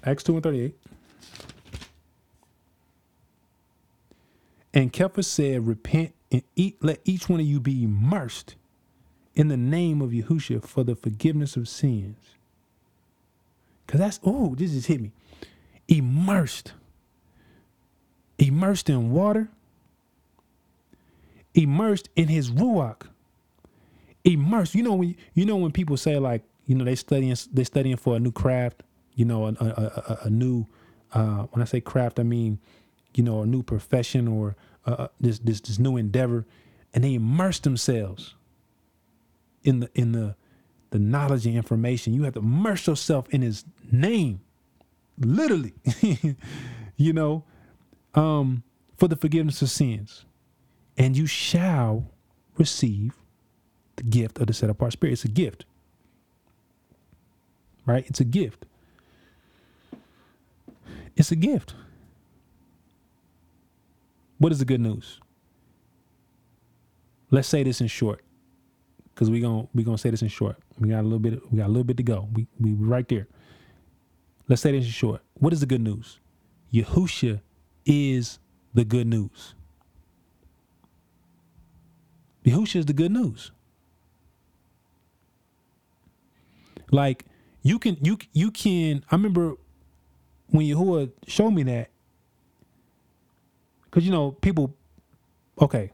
Acts 0.06 0.24
2 0.24 0.36
and 0.36 0.44
38. 0.44 0.76
And 4.74 4.94
Kepha 4.94 5.24
said, 5.24 5.68
Repent 5.68 6.14
and 6.32 6.44
eat, 6.56 6.78
let 6.82 7.02
each 7.06 7.30
one 7.30 7.40
of 7.40 7.46
you 7.46 7.60
be 7.60 7.84
immersed 7.84 8.56
in 9.36 9.48
the 9.50 9.58
name 9.58 10.02
of 10.02 10.12
Yahushua 10.12 10.66
for 10.66 10.84
the 10.84 10.96
forgiveness 10.96 11.56
of 11.58 11.68
sins. 11.68 12.18
Because 13.86 14.00
that's, 14.00 14.20
oh, 14.24 14.56
this 14.56 14.72
just 14.72 14.88
hit 14.88 15.02
me. 15.02 15.12
Immersed. 15.88 16.74
Immersed 18.40 18.90
in 18.90 19.12
water. 19.12 19.50
Immersed 21.54 22.10
in 22.16 22.30
his 22.30 22.52
Ruach. 22.52 23.04
Immersed. 24.24 24.76
You 24.76 24.84
know 24.84 24.96
when 24.96 25.16
you 25.34 25.46
know 25.46 25.58
when 25.58 25.72
people 25.72 25.98
say 25.98 26.18
like, 26.18 26.44
you 26.66 26.76
know, 26.76 26.86
they 26.86 26.96
studying 26.96 27.36
they 27.52 27.64
studying 27.66 27.98
for 27.98 28.16
a 28.16 28.20
new 28.20 28.32
craft, 28.32 28.84
you 29.22 29.26
know, 29.26 29.46
a, 29.46 29.52
a, 29.52 30.20
a, 30.24 30.30
new 30.32 30.66
uh, 31.14 31.44
when 31.52 31.62
I 31.62 31.66
say 31.66 31.80
craft, 31.80 32.20
I 32.20 32.24
mean, 32.24 32.58
you 33.14 33.24
know, 33.24 33.44
a 33.44 33.46
new 33.46 33.62
profession 33.62 34.28
or 34.28 34.56
uh, 34.88 35.10
this 35.20 35.38
this 35.38 35.62
this 35.62 35.78
new 35.78 35.96
endeavor, 35.96 36.44
and 36.92 37.04
they 37.04 37.14
immerse 37.14 37.60
themselves 37.60 38.34
in 39.64 39.82
the 39.82 39.92
in 39.94 40.14
the 40.14 40.36
the 40.90 40.98
knowledge 40.98 41.46
and 41.46 41.56
information. 41.56 42.16
You 42.16 42.24
have 42.24 42.34
to 42.34 42.40
immerse 42.40 42.88
yourself 42.88 43.30
in 43.30 43.44
His 43.44 43.64
name, 43.92 44.42
literally. 45.20 45.76
you 46.98 47.14
know, 47.14 47.44
um, 48.16 48.64
for 48.98 49.08
the 49.08 49.16
forgiveness 49.16 49.62
of 49.62 49.70
sins, 49.70 50.26
and 50.98 51.16
you 51.16 51.28
shall 51.28 52.10
receive 52.58 53.14
the 53.98 54.04
gift 54.04 54.40
of 54.40 54.48
the 54.48 54.54
set 54.54 54.72
apart 54.72 54.94
spirit. 54.94 55.14
It's 55.14 55.26
a 55.26 55.28
gift, 55.28 55.66
right? 57.86 58.04
It's 58.08 58.20
a 58.20 58.26
gift. 58.26 58.66
It's 61.16 61.32
a 61.32 61.36
gift. 61.36 61.76
What 64.38 64.52
is 64.52 64.60
the 64.60 64.66
good 64.66 64.82
news? 64.82 65.20
Let's 67.30 67.48
say 67.48 67.64
this 67.64 67.82
in 67.82 67.88
short, 67.88 68.24
because 69.14 69.30
we're 69.30 69.42
gonna 69.42 69.68
we're 69.74 69.86
gonna 69.86 69.98
say 69.98 70.10
this 70.10 70.22
in 70.22 70.28
short. 70.28 70.58
We 70.80 70.90
got 70.90 71.02
a 71.02 71.04
little 71.04 71.20
bit. 71.20 71.52
We 71.52 71.60
got 71.60 71.68
a 71.68 71.70
little 71.70 71.84
bit 71.84 71.98
to 71.98 72.04
go. 72.04 72.28
We 72.34 72.48
we 72.60 72.74
right 72.74 73.08
there. 73.08 73.28
Let's 74.48 74.62
say 74.62 74.72
this 74.72 74.86
in 74.86 74.92
short. 74.92 75.22
What 75.36 75.54
is 75.54 75.60
the 75.60 75.66
good 75.66 75.82
news? 75.82 76.20
Yahusha 76.74 77.42
is 77.86 78.40
the 78.74 78.84
good 78.84 79.08
news. 79.08 79.54
Yahusha 82.46 82.78
is 82.78 82.86
the 82.86 82.94
good 82.94 83.12
news. 83.12 83.52
Like 86.92 87.26
you 87.62 87.80
can 87.80 87.98
you 88.02 88.18
you 88.34 88.52
can. 88.52 89.06
I 89.12 89.16
remember 89.16 89.56
when 90.52 90.66
Yahuwah 90.66 91.12
showed 91.28 91.52
me 91.52 91.64
that, 91.64 91.90
because 93.86 94.06
you 94.06 94.12
know 94.12 94.32
people. 94.32 94.76
Okay. 95.60 95.92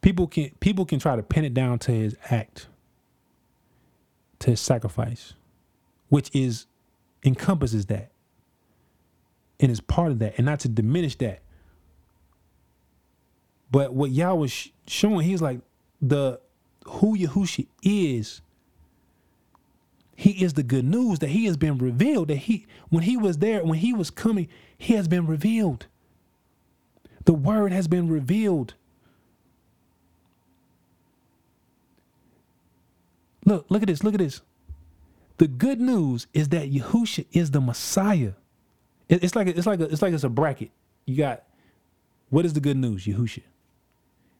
People 0.00 0.28
can 0.28 0.50
people 0.60 0.86
can 0.86 1.00
try 1.00 1.16
to 1.16 1.22
pin 1.22 1.44
it 1.44 1.54
down 1.54 1.80
to 1.80 1.92
his 1.92 2.16
act, 2.30 2.68
to 4.38 4.50
his 4.50 4.60
sacrifice, 4.60 5.34
which 6.08 6.30
is 6.34 6.66
encompasses 7.24 7.86
that 7.86 8.10
and 9.58 9.72
is 9.72 9.80
part 9.80 10.12
of 10.12 10.18
that, 10.20 10.34
and 10.36 10.46
not 10.46 10.60
to 10.60 10.68
diminish 10.68 11.16
that. 11.16 11.40
But 13.70 13.94
what 13.94 14.10
Yah 14.10 14.34
was 14.34 14.52
sh- 14.52 14.68
showing, 14.86 15.26
he's 15.26 15.42
like 15.42 15.60
the 16.00 16.40
who 16.86 17.16
Yahushua 17.16 17.66
is. 17.82 18.40
He 20.14 20.30
is 20.42 20.54
the 20.54 20.62
good 20.62 20.84
news 20.84 21.18
that 21.18 21.28
he 21.28 21.44
has 21.46 21.56
been 21.56 21.78
revealed. 21.78 22.28
That 22.28 22.36
he, 22.36 22.66
when 22.88 23.02
he 23.04 23.16
was 23.16 23.38
there, 23.38 23.62
when 23.64 23.78
he 23.78 23.92
was 23.92 24.10
coming, 24.10 24.48
he 24.78 24.94
has 24.94 25.08
been 25.08 25.26
revealed. 25.26 25.86
The 27.24 27.34
word 27.34 27.72
has 27.72 27.88
been 27.88 28.08
revealed. 28.08 28.74
Look, 33.44 33.66
look 33.68 33.82
at 33.82 33.88
this, 33.88 34.02
look 34.02 34.14
at 34.14 34.20
this. 34.20 34.40
The 35.38 35.46
good 35.48 35.80
news 35.80 36.26
is 36.32 36.48
that 36.50 36.72
Yahushua 36.72 37.26
is 37.32 37.50
the 37.50 37.60
Messiah. 37.60 38.32
It- 39.08 39.22
It's 39.22 39.36
like 39.36 39.48
it's 39.48 39.66
like 39.66 39.80
a, 39.80 39.84
it's 39.84 40.02
like 40.02 40.14
it's 40.14 40.24
a 40.24 40.28
bracket. 40.30 40.70
You 41.04 41.16
got 41.16 41.44
what 42.30 42.44
is 42.44 42.54
the 42.54 42.60
good 42.60 42.76
news? 42.76 43.04
Yahushua. 43.06 43.42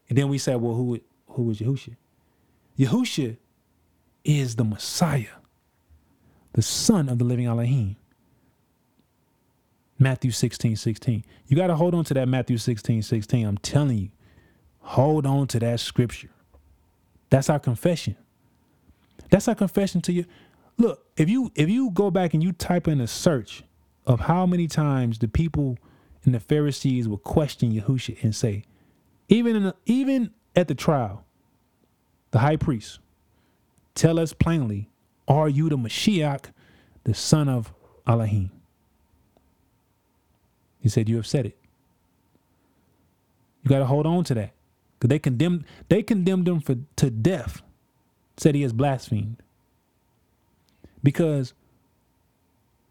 And 0.08 0.18
then 0.18 0.28
we 0.28 0.38
say, 0.38 0.56
well, 0.56 0.74
who 0.74 1.00
who 1.28 1.44
was 1.44 1.58
Yahushua? 1.60 1.96
Yahushua 2.78 3.36
is 4.24 4.56
the 4.56 4.64
Messiah, 4.64 5.36
the 6.52 6.62
Son 6.62 7.08
of 7.08 7.18
the 7.18 7.24
living 7.24 7.46
Elohim. 7.46 7.96
Matthew 9.98 10.30
16, 10.30 10.76
16. 10.76 11.24
You 11.46 11.56
got 11.56 11.68
to 11.68 11.76
hold 11.76 11.94
on 11.94 12.04
to 12.04 12.14
that 12.14 12.28
Matthew 12.28 12.58
16, 12.58 13.02
16. 13.02 13.46
I'm 13.46 13.58
telling 13.58 13.98
you, 13.98 14.08
hold 14.80 15.26
on 15.26 15.46
to 15.48 15.58
that 15.60 15.80
scripture. 15.80 16.28
That's 17.30 17.48
our 17.48 17.58
confession. 17.58 18.16
That's 19.30 19.48
our 19.48 19.54
confession 19.54 20.02
to 20.02 20.12
you. 20.12 20.26
Look, 20.76 21.06
if 21.16 21.30
you 21.30 21.50
if 21.54 21.70
you 21.70 21.90
go 21.90 22.10
back 22.10 22.34
and 22.34 22.42
you 22.42 22.52
type 22.52 22.86
in 22.86 23.00
a 23.00 23.06
search 23.06 23.64
of 24.06 24.20
how 24.20 24.46
many 24.46 24.68
times 24.68 25.18
the 25.18 25.28
people 25.28 25.78
and 26.24 26.34
the 26.34 26.40
Pharisees 26.40 27.08
would 27.08 27.22
question 27.22 27.72
Yahushua 27.72 28.22
and 28.22 28.34
say, 28.34 28.64
even 29.28 29.62
the, 29.62 29.74
even 29.86 30.30
at 30.54 30.68
the 30.68 30.74
trial, 30.74 31.25
the 32.36 32.40
high 32.40 32.56
priest, 32.56 32.98
tell 33.94 34.18
us 34.18 34.34
plainly, 34.34 34.90
are 35.26 35.48
you 35.48 35.70
the 35.70 35.78
Mashiach, 35.78 36.50
the 37.04 37.14
son 37.14 37.48
of 37.48 37.72
Elohim? 38.06 38.50
He 40.78 40.90
said, 40.90 41.08
You 41.08 41.16
have 41.16 41.26
said 41.26 41.46
it. 41.46 41.56
You 43.62 43.70
got 43.70 43.78
to 43.78 43.86
hold 43.86 44.04
on 44.04 44.22
to 44.24 44.34
that. 44.34 44.52
Because 44.98 45.08
they 45.08 45.18
condemned, 45.18 45.64
they 45.88 46.02
condemned 46.02 46.46
him 46.46 46.60
for 46.60 46.76
to 46.96 47.08
death, 47.08 47.62
said 48.36 48.54
he 48.54 48.60
has 48.60 48.74
blasphemed. 48.74 49.42
Because 51.02 51.54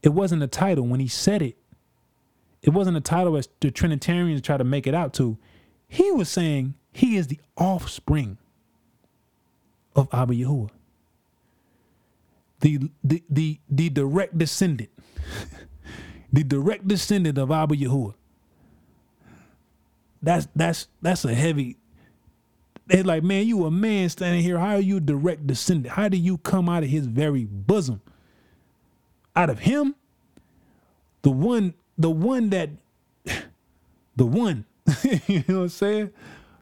it 0.01 0.09
wasn't 0.09 0.41
a 0.41 0.47
title 0.47 0.87
when 0.87 0.99
he 0.99 1.07
said 1.07 1.43
it. 1.43 1.55
It 2.63 2.71
wasn't 2.71 2.97
a 2.97 3.01
title 3.01 3.37
as 3.37 3.47
the 3.59 3.69
Trinitarians 3.69 4.41
try 4.41 4.57
to 4.57 4.63
make 4.63 4.87
it 4.87 4.95
out 4.95 5.13
to. 5.13 5.37
He 5.87 6.09
was 6.09 6.29
saying 6.29 6.73
he 6.91 7.15
is 7.15 7.27
the 7.27 7.39
offspring 7.55 8.39
of 9.95 10.09
Abba 10.13 10.33
Yahuwah. 10.35 10.71
The, 12.61 12.89
the, 13.03 13.23
the, 13.29 13.59
the 13.69 13.89
direct 13.89 14.37
descendant, 14.37 14.89
the 16.33 16.43
direct 16.43 16.87
descendant 16.87 17.37
of 17.37 17.51
Abba 17.51 17.75
Yahuwah. 17.75 18.15
That's 20.21 20.47
that's 20.55 20.87
that's 21.01 21.23
a 21.25 21.33
heavy. 21.35 21.77
They're 22.87 23.03
like, 23.03 23.23
man, 23.23 23.47
you 23.47 23.65
a 23.65 23.71
man 23.71 24.09
standing 24.09 24.41
here. 24.41 24.57
How 24.59 24.75
are 24.75 24.79
you 24.79 24.99
direct 24.99 25.47
descendant? 25.47 25.93
How 25.95 26.09
do 26.09 26.17
you 26.17 26.37
come 26.39 26.69
out 26.69 26.83
of 26.83 26.89
his 26.89 27.07
very 27.07 27.45
bosom? 27.45 28.01
Out 29.35 29.49
of 29.49 29.59
him, 29.59 29.95
the 31.23 31.31
one, 31.31 31.73
the 31.97 32.09
one 32.09 32.49
that, 32.51 32.69
the 34.15 34.25
one. 34.25 34.65
you 35.27 35.43
know 35.47 35.55
what 35.57 35.63
I'm 35.63 35.69
saying? 35.69 36.11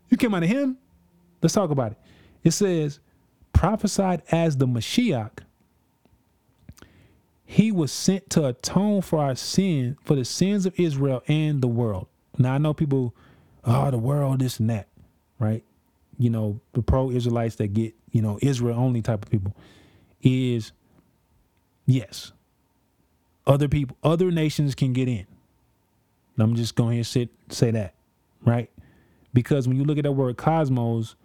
You 0.10 0.18
came 0.18 0.34
out 0.34 0.44
of 0.44 0.50
him. 0.50 0.78
Let's 1.42 1.54
talk 1.54 1.72
about 1.72 1.94
it. 1.94 1.98
It 2.44 2.52
says, 2.52 3.00
prophesied 3.64 4.22
as 4.30 4.58
the 4.58 4.68
Mashiach. 4.68 5.40
He 7.46 7.72
was 7.72 7.94
sent 7.94 8.30
to 8.32 8.48
atone 8.48 9.02
for 9.02 9.20
our 9.20 9.36
sin, 9.36 9.96
for 10.04 10.16
the 10.16 10.26
sins 10.26 10.66
of 10.66 10.78
Israel 10.78 11.24
and 11.30 11.62
the 11.62 11.70
world. 11.70 12.08
Now 12.38 12.56
I 12.56 12.58
know 12.58 12.74
people, 12.74 13.16
oh, 13.64 13.90
the 13.90 13.98
world, 13.98 14.40
this 14.40 14.60
and 14.60 14.70
that, 14.70 14.90
right? 15.40 15.64
You 16.20 16.30
know, 16.30 16.60
the 16.74 16.82
pro 16.82 17.10
Israelites 17.10 17.56
that 17.56 17.74
get, 17.74 17.96
you 18.12 18.22
know, 18.22 18.38
Israel 18.42 18.78
only 18.78 19.02
type 19.02 19.24
of 19.24 19.32
people 19.32 19.56
is 20.22 20.74
yes. 21.86 22.34
Other 23.48 23.70
people, 23.70 23.96
other 24.04 24.30
nations 24.30 24.76
can 24.76 24.92
get 24.92 25.08
in. 25.08 25.26
I'm 26.38 26.58
just 26.58 26.76
going 26.76 26.98
to 26.98 27.06
sit 27.06 27.30
say 27.48 27.72
that, 27.72 27.94
right? 28.44 28.70
Because 29.34 29.70
when 29.70 29.78
you 29.78 29.86
look 29.86 29.98
at 29.98 30.04
that 30.04 30.12
word 30.12 30.36
cosmos, 30.36 31.16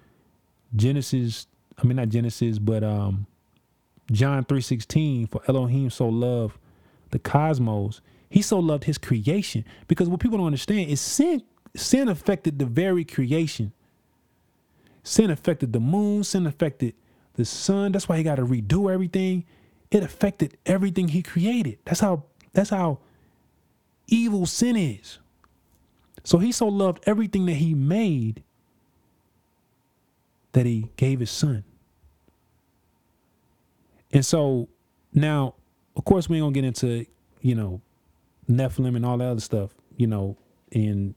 Genesis, 0.77 1.49
I 1.79 1.87
mean 1.87 1.97
not 1.97 2.09
Genesis, 2.09 2.59
but 2.59 2.83
um 2.83 3.27
John 4.11 4.45
3:16 4.45 5.29
for 5.31 5.43
Elohim 5.49 5.91
so 5.91 6.09
loved 6.09 6.59
the 7.11 7.19
cosmos. 7.19 8.01
He 8.31 8.43
so 8.43 8.59
loved 8.59 8.85
his 8.85 8.99
creation 8.99 9.65
because 9.87 10.09
what 10.09 10.21
people 10.21 10.39
don't 10.39 10.47
understand 10.47 10.91
is 10.91 11.01
sin 11.01 11.43
sin 11.77 12.09
affected 12.09 12.59
the 12.59 12.67
very 12.67 13.05
creation. 13.05 13.73
Sin 15.03 15.31
affected 15.31 15.73
the 15.73 15.81
moon, 15.81 16.25
sin 16.25 16.47
affected 16.47 16.95
the 17.35 17.45
sun. 17.45 17.93
That's 17.93 18.09
why 18.09 18.19
he 18.19 18.23
got 18.23 18.37
to 18.37 18.45
redo 18.45 18.93
everything. 18.93 19.45
It 19.91 20.03
affected 20.03 20.59
everything 20.67 21.09
he 21.09 21.23
created. 21.23 21.79
That's 21.85 22.01
how 22.01 22.25
that's 22.53 22.71
how 22.71 22.99
evil 24.07 24.47
sin 24.47 24.77
is. 24.77 25.19
So 26.25 26.39
he 26.39 26.53
so 26.53 26.69
loved 26.69 27.03
everything 27.07 27.47
that 27.47 27.55
he 27.55 27.75
made 27.75 28.43
that 30.53 30.67
he 30.67 30.91
gave 30.97 31.21
his 31.21 31.31
son. 31.31 31.65
And 34.13 34.25
so 34.25 34.69
now, 35.13 35.55
of 35.97 36.05
course, 36.05 36.29
we 36.29 36.37
ain't 36.37 36.45
gonna 36.45 36.55
get 36.55 36.65
into, 36.65 37.07
you 37.41 37.55
know, 37.55 37.81
Nephilim 38.49 38.97
and 38.97 39.05
all 39.05 39.19
that 39.19 39.27
other 39.27 39.41
stuff, 39.41 39.71
you 39.97 40.07
know, 40.07 40.37
and 40.73 41.15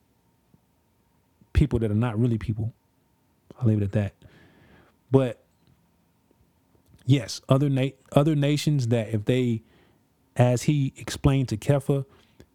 people 1.54 1.80
that 1.80 1.92
are 1.92 1.96
not 1.96 2.20
really 2.20 2.38
people. 2.38 2.74
I'll 3.60 3.68
leave 3.68 3.82
it 3.82 3.86
at 3.86 3.92
that. 3.94 4.14
But 5.12 5.42
yes, 7.06 7.42
other 7.48 7.70
na- 7.70 7.90
other 8.12 8.36
nations 8.36 8.88
that 8.88 9.10
if 9.10 9.26
they, 9.26 9.62
as 10.36 10.64
he 10.64 10.94
explained 10.98 11.50
to 11.50 11.58
Kepha, 11.58 12.06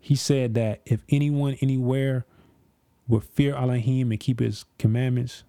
he 0.01 0.14
said 0.14 0.55
that 0.55 0.80
if 0.87 1.03
anyone 1.09 1.57
anywhere 1.61 2.24
would 3.09 3.24
fear 3.24 3.55
Elohim 3.55 4.11
and 4.11 4.20
keep 4.20 4.41
his 4.41 4.64
commandments, 4.78 5.45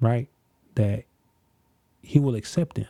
right, 0.00 0.28
that 0.74 1.04
he 2.02 2.18
will 2.18 2.34
accept 2.34 2.76
them. 2.76 2.86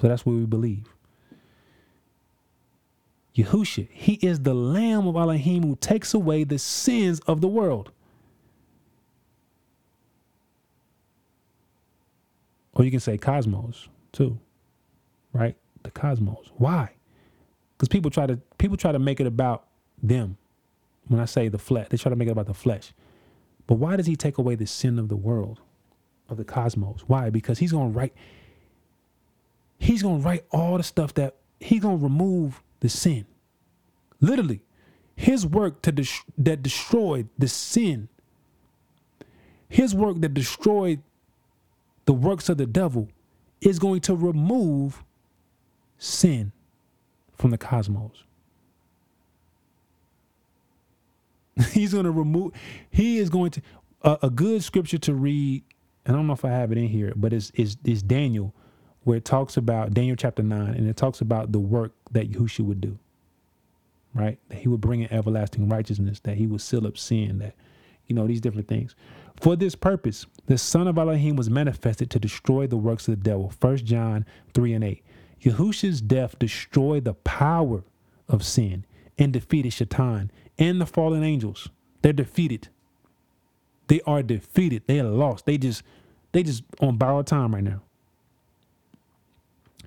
So 0.00 0.08
that's 0.08 0.26
what 0.26 0.34
we 0.34 0.46
believe. 0.46 0.94
Yahusha, 3.36 3.88
he 3.90 4.14
is 4.14 4.40
the 4.40 4.54
Lamb 4.54 5.06
of 5.08 5.16
Elohim 5.16 5.64
who 5.64 5.76
takes 5.76 6.14
away 6.14 6.44
the 6.44 6.58
sins 6.58 7.20
of 7.20 7.40
the 7.40 7.48
world. 7.48 7.90
Or 12.74 12.84
you 12.84 12.90
can 12.90 13.00
say 13.00 13.18
cosmos 13.18 13.88
too, 14.12 14.38
right? 15.32 15.56
The 15.82 15.90
cosmos. 15.90 16.50
Why? 16.56 16.90
Because 17.76 17.88
people 17.88 18.10
try 18.10 18.26
to 18.26 18.36
people 18.58 18.76
try 18.76 18.92
to 18.92 18.98
make 18.98 19.20
it 19.20 19.26
about 19.26 19.66
them. 20.02 20.36
When 21.08 21.20
I 21.20 21.26
say 21.26 21.48
the 21.48 21.58
flesh, 21.58 21.88
they 21.90 21.96
try 21.96 22.10
to 22.10 22.16
make 22.16 22.28
it 22.28 22.32
about 22.32 22.46
the 22.46 22.54
flesh. 22.54 22.92
But 23.66 23.76
why 23.76 23.96
does 23.96 24.06
he 24.06 24.16
take 24.16 24.38
away 24.38 24.54
the 24.54 24.66
sin 24.66 24.98
of 24.98 25.08
the 25.08 25.16
world, 25.16 25.60
of 26.28 26.36
the 26.36 26.44
cosmos? 26.44 27.04
Why? 27.06 27.30
Because 27.30 27.58
he's 27.58 27.72
gonna 27.72 27.90
write. 27.90 28.14
He's 29.84 30.02
gonna 30.02 30.20
write 30.20 30.46
all 30.50 30.78
the 30.78 30.82
stuff 30.82 31.12
that 31.14 31.36
he's 31.60 31.80
gonna 31.80 31.98
remove 31.98 32.62
the 32.80 32.88
sin. 32.88 33.26
Literally, 34.18 34.62
his 35.14 35.46
work 35.46 35.82
to 35.82 35.92
that 36.38 36.62
destroyed 36.62 37.28
the 37.36 37.48
sin. 37.48 38.08
His 39.68 39.94
work 39.94 40.22
that 40.22 40.32
destroyed 40.32 41.02
the 42.06 42.14
works 42.14 42.48
of 42.48 42.56
the 42.56 42.64
devil 42.64 43.10
is 43.60 43.78
going 43.78 44.00
to 44.02 44.16
remove 44.16 45.04
sin 45.98 46.52
from 47.36 47.50
the 47.50 47.58
cosmos. 47.58 48.24
He's 51.72 51.92
going 51.92 52.06
to 52.06 52.10
remove, 52.10 52.54
he 52.90 53.18
is 53.18 53.28
going 53.28 53.50
to, 53.50 53.62
a, 54.00 54.18
a 54.22 54.30
good 54.30 54.64
scripture 54.64 54.98
to 54.98 55.14
read, 55.14 55.62
and 56.06 56.16
I 56.16 56.18
don't 56.18 56.26
know 56.26 56.32
if 56.32 56.44
I 56.46 56.50
have 56.50 56.72
it 56.72 56.78
in 56.78 56.88
here, 56.88 57.12
but 57.14 57.34
it's, 57.34 57.52
it's, 57.54 57.76
it's 57.84 58.00
Daniel, 58.02 58.54
where 59.04 59.16
it 59.18 59.24
talks 59.24 59.56
about, 59.56 59.94
Daniel 59.94 60.16
chapter 60.16 60.42
9, 60.42 60.74
and 60.74 60.88
it 60.88 60.96
talks 60.96 61.20
about 61.20 61.52
the 61.52 61.60
work 61.60 61.92
that 62.10 62.30
Yahushua 62.30 62.64
would 62.64 62.80
do, 62.80 62.98
right? 64.14 64.38
That 64.48 64.58
he 64.58 64.68
would 64.68 64.80
bring 64.80 65.02
in 65.02 65.12
everlasting 65.12 65.68
righteousness, 65.68 66.20
that 66.20 66.36
he 66.36 66.46
would 66.46 66.60
seal 66.60 66.86
up 66.86 66.98
sin, 66.98 67.38
that, 67.38 67.54
you 68.06 68.14
know, 68.14 68.26
these 68.26 68.40
different 68.40 68.68
things. 68.68 68.94
For 69.36 69.56
this 69.56 69.74
purpose, 69.74 70.26
the 70.46 70.58
Son 70.58 70.88
of 70.88 70.98
Elohim 70.98 71.36
was 71.36 71.50
manifested 71.50 72.10
to 72.10 72.18
destroy 72.18 72.66
the 72.66 72.76
works 72.76 73.08
of 73.08 73.18
the 73.18 73.22
devil. 73.22 73.52
1 73.60 73.76
John 73.78 74.24
3 74.54 74.72
and 74.72 74.84
8. 74.84 75.04
Yahushua's 75.42 76.00
death 76.00 76.38
destroyed 76.38 77.04
the 77.04 77.14
power 77.14 77.84
of 78.28 78.44
sin 78.44 78.86
and 79.18 79.32
defeated 79.32 79.72
Shaitan 79.72 80.30
and 80.58 80.80
the 80.80 80.86
fallen 80.86 81.22
angels. 81.22 81.68
They're 82.02 82.12
defeated. 82.12 82.68
They 83.88 84.00
are 84.06 84.22
defeated. 84.22 84.82
They 84.86 85.00
are 85.00 85.04
lost. 85.04 85.46
They 85.46 85.58
just 85.58 85.82
they 86.32 86.42
just 86.42 86.64
on 86.80 86.96
borrowed 86.96 87.26
time 87.26 87.54
right 87.54 87.62
now. 87.62 87.82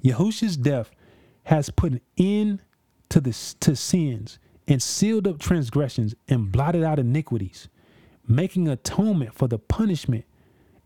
Yahushua's 0.07 0.57
death 0.57 0.91
has 1.43 1.69
put 1.69 1.93
an 1.93 2.01
end 2.17 2.61
to 3.09 3.19
the 3.19 3.31
to 3.59 3.75
sins 3.75 4.39
and 4.67 4.81
sealed 4.81 5.27
up 5.27 5.39
transgressions 5.39 6.13
and 6.27 6.51
blotted 6.51 6.83
out 6.83 6.99
iniquities, 6.99 7.69
making 8.27 8.67
atonement 8.67 9.33
for 9.33 9.47
the 9.47 9.57
punishment 9.57 10.25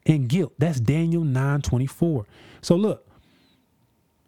and 0.06 0.28
guilt. 0.28 0.54
That's 0.58 0.80
Daniel 0.80 1.24
9:24. 1.24 2.26
So 2.62 2.76
look, 2.76 3.08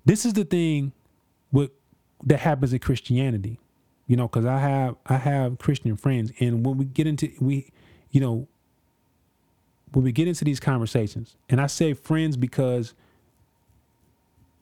this 0.06 0.26
is 0.26 0.34
the 0.34 0.44
thing 0.44 0.92
with 1.52 1.72
that 2.26 2.40
happens 2.40 2.74
in 2.74 2.80
Christianity. 2.80 3.60
You 4.08 4.18
know, 4.18 4.28
because 4.28 4.46
I 4.46 4.60
have 4.60 4.96
I 5.06 5.18
have 5.18 5.60
Christian 5.60 5.96
friends, 5.96 6.32
and 6.40 6.66
when 6.66 6.78
we 6.78 6.86
get 6.86 7.08
into 7.08 7.32
we, 7.40 7.72
you 8.12 8.20
know, 8.20 8.48
when 9.94 10.04
we 10.04 10.12
get 10.12 10.28
into 10.28 10.44
these 10.44 10.60
conversations, 10.60 11.36
and 11.50 11.62
I 11.62 11.68
say 11.68 11.94
friends 11.94 12.36
because 12.36 12.94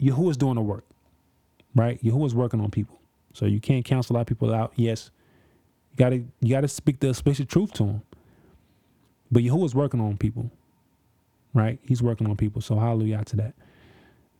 Yahuwah's 0.02 0.38
doing 0.38 0.56
the 0.56 0.62
work, 0.62 0.86
right? 1.76 2.04
Yahuwah's 2.04 2.36
working 2.36 2.60
on 2.62 2.72
people. 2.72 3.00
So 3.34 3.46
you 3.46 3.60
can't 3.60 3.86
counsel 3.86 4.16
a 4.16 4.18
lot 4.18 4.22
of 4.22 4.28
people 4.28 4.54
out. 4.54 4.74
Yes, 4.76 5.12
you 5.92 5.98
gotta 5.98 6.24
you 6.42 6.50
gotta 6.50 6.68
speak 6.68 7.00
the 7.00 7.10
explicit 7.10 7.48
truth 7.48 7.74
to 7.74 7.84
them. 7.86 8.02
But 9.32 9.44
Yahuwah's 9.44 9.76
working 9.76 10.02
on 10.02 10.18
people, 10.18 10.52
right? 11.54 11.80
He's 11.84 12.02
working 12.04 12.28
on 12.28 12.36
people. 12.36 12.62
So 12.62 12.78
hallelujah 12.78 13.24
to 13.26 13.36
that. 13.38 13.54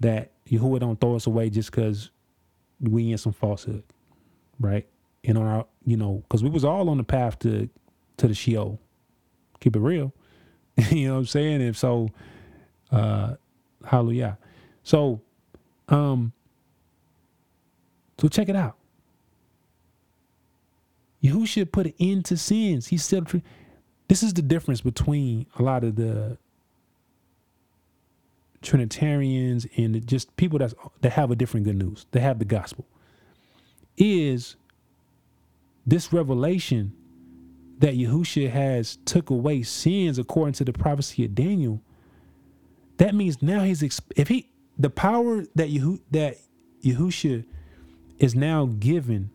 That 0.02 0.32
Yahuwah 0.50 0.80
don't 0.80 1.00
throw 1.00 1.16
us 1.16 1.28
away 1.28 1.50
just 1.50 1.72
because 1.72 2.10
we 2.82 3.12
in 3.12 3.18
some 3.18 3.34
falsehood, 3.34 3.84
right? 4.60 4.88
And 5.24 5.38
on 5.38 5.46
our, 5.46 5.66
you 5.86 5.96
know, 5.96 6.24
because 6.28 6.44
we 6.44 6.50
was 6.50 6.66
all 6.66 6.90
on 6.90 6.98
the 6.98 7.04
path 7.04 7.40
to 7.40 7.70
to 8.18 8.28
the 8.28 8.34
Sheol. 8.34 8.80
Keep 9.60 9.76
it 9.76 9.80
real. 9.80 10.14
you 10.90 11.08
know 11.08 11.14
what 11.14 11.20
I'm 11.20 11.26
saying? 11.28 11.62
And 11.62 11.78
so, 11.78 12.10
uh, 12.92 13.36
hallelujah. 13.86 14.38
So, 14.84 15.22
um, 15.92 16.34
so 18.18 18.28
check 18.28 18.50
it 18.50 18.56
out. 18.56 18.78
Yahushua 21.24 21.72
put 21.72 21.88
an 21.88 21.94
end 22.00 22.26
to 22.26 22.38
sins. 22.38 22.88
He 22.88 22.98
said, 22.98 23.28
this 24.08 24.24
is 24.24 24.34
the 24.34 24.42
difference 24.42 24.82
between 24.82 25.46
a 25.60 25.62
lot 25.62 25.84
of 25.84 25.96
the 25.96 26.38
Trinitarians 28.62 29.68
and 29.78 30.06
just 30.08 30.36
people 30.38 30.60
that's, 30.60 30.74
that 31.02 31.14
have 31.14 31.32
a 31.32 31.36
different 31.36 31.66
good 31.66 31.78
news, 31.78 32.06
that 32.12 32.22
have 32.22 32.40
the 32.40 32.46
gospel, 32.46 32.86
is 33.98 34.56
this 35.86 36.14
revelation 36.14 36.94
that 37.80 37.96
Yahushua 37.96 38.50
has 38.52 38.98
took 39.06 39.32
away 39.32 39.64
sins 39.64 40.20
according 40.20 40.54
to 40.54 40.64
the 40.64 40.74
prophecy 40.74 41.26
of 41.26 41.34
Daniel. 41.34 41.82
That 42.98 43.16
means 43.16 43.42
now 43.42 43.64
he's 43.64 43.82
if 44.16 44.28
he 44.28 44.51
the 44.82 44.90
power 44.90 45.44
that 45.56 45.70
Yehu 45.70 46.00
that 46.12 46.38
Yahushua 46.84 47.46
is 48.18 48.34
now 48.36 48.66
given 48.66 49.30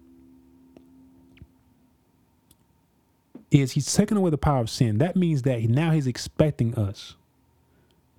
is 3.50 3.72
he's 3.72 3.92
taking 3.92 4.16
away 4.16 4.30
the 4.30 4.38
power 4.38 4.60
of 4.60 4.68
sin. 4.68 4.98
That 4.98 5.14
means 5.14 5.42
that 5.42 5.62
now 5.62 5.92
he's 5.92 6.06
expecting 6.06 6.74
us 6.74 7.14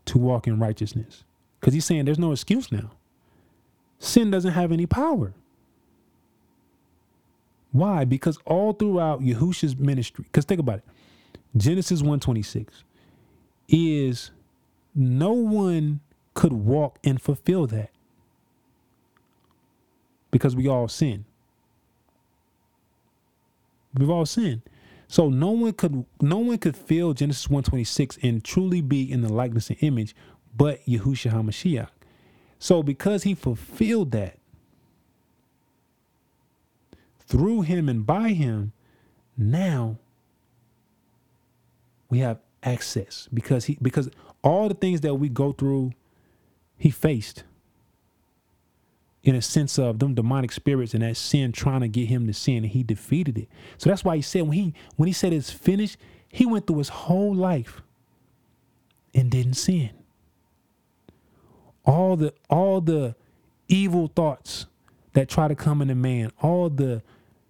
to 0.05 0.17
walk 0.17 0.47
in 0.47 0.57
righteousness. 0.57 1.25
Because 1.59 1.73
he's 1.73 1.85
saying 1.85 2.05
there's 2.05 2.19
no 2.19 2.31
excuse 2.31 2.71
now. 2.71 2.91
Sin 3.99 4.31
doesn't 4.31 4.53
have 4.53 4.71
any 4.71 4.85
power. 4.85 5.33
Why? 7.71 8.05
Because 8.05 8.37
all 8.45 8.71
throughout 8.71 9.19
Yahushua's 9.21 9.75
ministry, 9.75 10.23
because 10.23 10.45
think 10.45 10.61
about 10.61 10.77
it, 10.79 10.83
Genesis 11.57 11.99
126 11.99 12.83
is 13.67 14.31
no 14.95 15.33
one 15.33 15.99
could 16.37 16.53
walk 16.53 16.99
and 17.03 17.19
fulfill 17.19 17.65
that. 17.65 17.89
Because 20.29 20.55
we 20.55 20.67
all 20.67 20.87
sin. 20.87 21.25
We've 23.95 24.11
all 24.11 24.27
sinned. 24.27 24.61
So 25.07 25.29
no 25.29 25.49
one 25.49 25.73
could 25.73 26.05
no 26.21 26.37
one 26.37 26.59
could 26.59 26.77
feel 26.77 27.13
Genesis 27.13 27.49
126 27.49 28.19
and 28.21 28.43
truly 28.43 28.81
be 28.81 29.11
in 29.11 29.21
the 29.21 29.33
likeness 29.33 29.69
and 29.69 29.81
image 29.81 30.15
but 30.55 30.85
Yahushua 30.85 31.31
HaMashiach. 31.31 31.89
So 32.59 32.83
because 32.83 33.23
he 33.23 33.33
fulfilled 33.33 34.11
that 34.11 34.37
through 37.21 37.61
him 37.61 37.89
and 37.89 38.05
by 38.05 38.29
him, 38.29 38.73
now 39.35 39.97
we 42.11 42.19
have 42.19 42.37
access 42.61 43.27
because 43.33 43.65
he 43.65 43.79
because 43.81 44.11
all 44.43 44.67
the 44.67 44.75
things 44.75 45.01
that 45.01 45.15
we 45.15 45.29
go 45.29 45.51
through, 45.51 45.93
he 46.77 46.89
faced 46.89 47.43
in 49.23 49.35
a 49.35 49.41
sense 49.41 49.77
of 49.77 49.99
them 49.99 50.13
demonic 50.13 50.51
spirits 50.51 50.93
and 50.93 51.03
that 51.03 51.17
sin 51.17 51.51
trying 51.51 51.81
to 51.81 51.87
get 51.87 52.07
him 52.07 52.27
to 52.27 52.33
sin 52.33 52.57
and 52.57 52.67
he 52.67 52.83
defeated 52.83 53.37
it. 53.37 53.49
So 53.77 53.89
that's 53.89 54.05
why 54.05 54.15
he 54.15 54.21
said 54.21 54.43
when 54.43 54.53
he 54.53 54.73
when 54.95 55.07
he 55.07 55.13
said 55.13 55.33
it's 55.33 55.51
finished, 55.51 55.97
he 56.29 56.45
went 56.45 56.67
through 56.67 56.77
his 56.77 56.89
whole 56.89 57.35
life 57.35 57.81
and 59.13 59.29
didn't 59.29 59.55
sin. 59.55 59.89
All 61.85 62.15
the 62.15 62.33
all 62.49 62.79
the 62.81 63.15
evil 63.67 64.07
thoughts 64.07 64.65
that 65.13 65.27
try 65.27 65.47
to 65.47 65.55
come 65.55 65.81
into 65.81 65.95
man, 65.95 66.31
all 66.41 66.69
the 66.69 67.01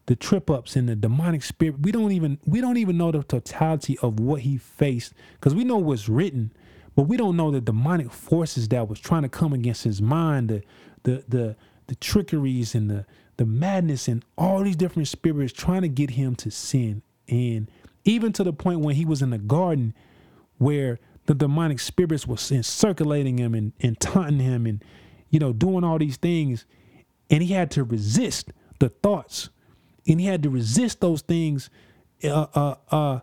the 0.08 0.16
trip 0.16 0.50
ups 0.50 0.76
and 0.76 0.88
the 0.88 0.96
demonic 0.96 1.44
spirit, 1.44 1.80
we 1.82 1.92
don't 1.92 2.12
even 2.12 2.40
we 2.46 2.62
don't 2.62 2.78
even 2.78 2.98
know 2.98 3.12
the 3.12 3.24
totality 3.24 3.98
of 4.02 4.20
what 4.20 4.42
he 4.42 4.58
faced 4.58 5.14
because 5.34 5.54
we 5.54 5.64
know 5.64 5.78
what's 5.78 6.10
written, 6.10 6.52
but 6.98 7.04
we 7.04 7.16
don't 7.16 7.38
know 7.38 7.52
the 7.52 7.62
demonic 7.62 8.12
forces 8.12 8.68
that 8.70 8.90
was 8.90 9.00
trying 9.00 9.22
to 9.22 9.30
come 9.30 9.54
against 9.54 9.84
his 9.84 10.02
mind, 10.02 10.50
the 10.50 10.64
the 11.04 11.24
the 11.28 11.56
the 11.86 11.96
trickeries 11.96 12.74
and 12.74 12.90
the 12.90 13.06
the 13.38 13.46
madness 13.46 14.08
and 14.08 14.26
all 14.36 14.64
these 14.64 14.76
different 14.76 15.08
spirits 15.08 15.54
trying 15.54 15.84
to 15.84 15.90
get 15.90 16.10
him 16.10 16.36
to 16.38 16.50
sin. 16.50 17.04
And 17.30 17.70
even 18.04 18.34
to 18.34 18.44
the 18.44 18.52
point 18.52 18.80
when 18.80 18.96
he 18.96 19.06
was 19.06 19.22
in 19.22 19.30
the 19.30 19.38
garden 19.38 19.94
where 20.58 20.98
the 21.28 21.36
demonic 21.36 21.80
spirits 21.80 22.26
was 22.26 22.42
circulating 22.66 23.38
him 23.38 23.54
and, 23.54 23.74
and 23.80 24.00
taunting 24.00 24.40
him 24.40 24.66
and 24.66 24.84
you 25.30 25.40
know 25.40 25.54
doing 25.54 25.84
all 25.84 26.00
these 26.00 26.18
things. 26.18 26.66
And 27.30 27.44
he 27.44 27.54
had 27.54 27.70
to 27.72 27.84
resist 27.84 28.52
the 28.80 28.90
thoughts. 28.90 29.50
And 30.08 30.20
he 30.20 30.26
had 30.26 30.42
to 30.42 30.50
resist 30.50 31.00
those 31.02 31.22
things 31.22 31.70
uh, 32.24 32.48
uh, 32.56 32.76
uh, 32.90 33.20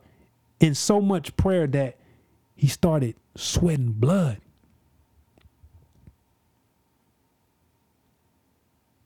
in 0.61 0.77
so 0.77 1.01
much 1.01 1.37
prayer 1.37 1.67
that 1.67 1.97
he 2.57 2.69
started 2.69 3.17
sweating 3.37 3.93
blood 3.93 4.41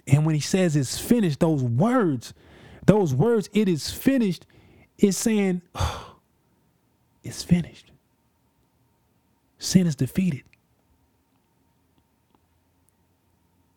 And 0.08 0.24
when 0.24 0.34
he 0.34 0.40
says 0.40 0.74
it's 0.74 0.98
finished, 0.98 1.38
those 1.40 1.62
words, 1.62 2.32
those 2.86 3.14
words, 3.14 3.50
it 3.52 3.68
is 3.68 3.90
finished, 3.90 4.46
is 4.96 5.16
saying, 5.16 5.60
oh, 5.74 6.16
it's 7.22 7.42
finished. 7.42 7.92
Sin 9.58 9.86
is 9.86 9.94
defeated. 9.94 10.44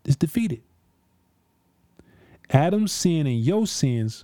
It's 0.05 0.15
defeated. 0.15 0.61
Adam's 2.49 2.91
sin 2.91 3.27
and 3.27 3.39
your 3.39 3.67
sins 3.67 4.23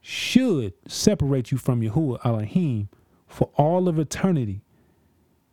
should 0.00 0.72
separate 0.86 1.50
you 1.50 1.58
from 1.58 1.80
Yahuwah 1.82 2.24
Elohim 2.24 2.88
for 3.26 3.50
all 3.56 3.88
of 3.88 3.98
eternity 3.98 4.62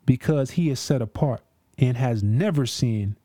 because 0.05 0.51
he 0.51 0.69
is 0.69 0.79
set 0.79 1.01
apart 1.01 1.41
and 1.77 1.97
has 1.97 2.23
never 2.23 2.65
sinned 2.65 3.15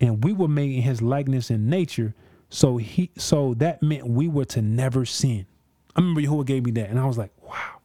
and 0.00 0.24
we 0.24 0.32
were 0.32 0.48
made 0.48 0.74
in 0.74 0.82
his 0.82 1.02
likeness 1.02 1.50
and 1.50 1.68
nature. 1.68 2.14
So 2.48 2.78
he 2.78 3.10
so 3.16 3.54
that 3.54 3.82
meant 3.82 4.06
we 4.06 4.26
were 4.26 4.46
to 4.46 4.62
never 4.62 5.04
sin. 5.04 5.46
I 5.94 6.00
remember 6.00 6.20
Yahuwah 6.22 6.46
gave 6.46 6.64
me 6.64 6.70
that, 6.72 6.88
and 6.88 6.98
I 6.98 7.04
was 7.04 7.18
like, 7.18 7.30
wow. 7.42 7.80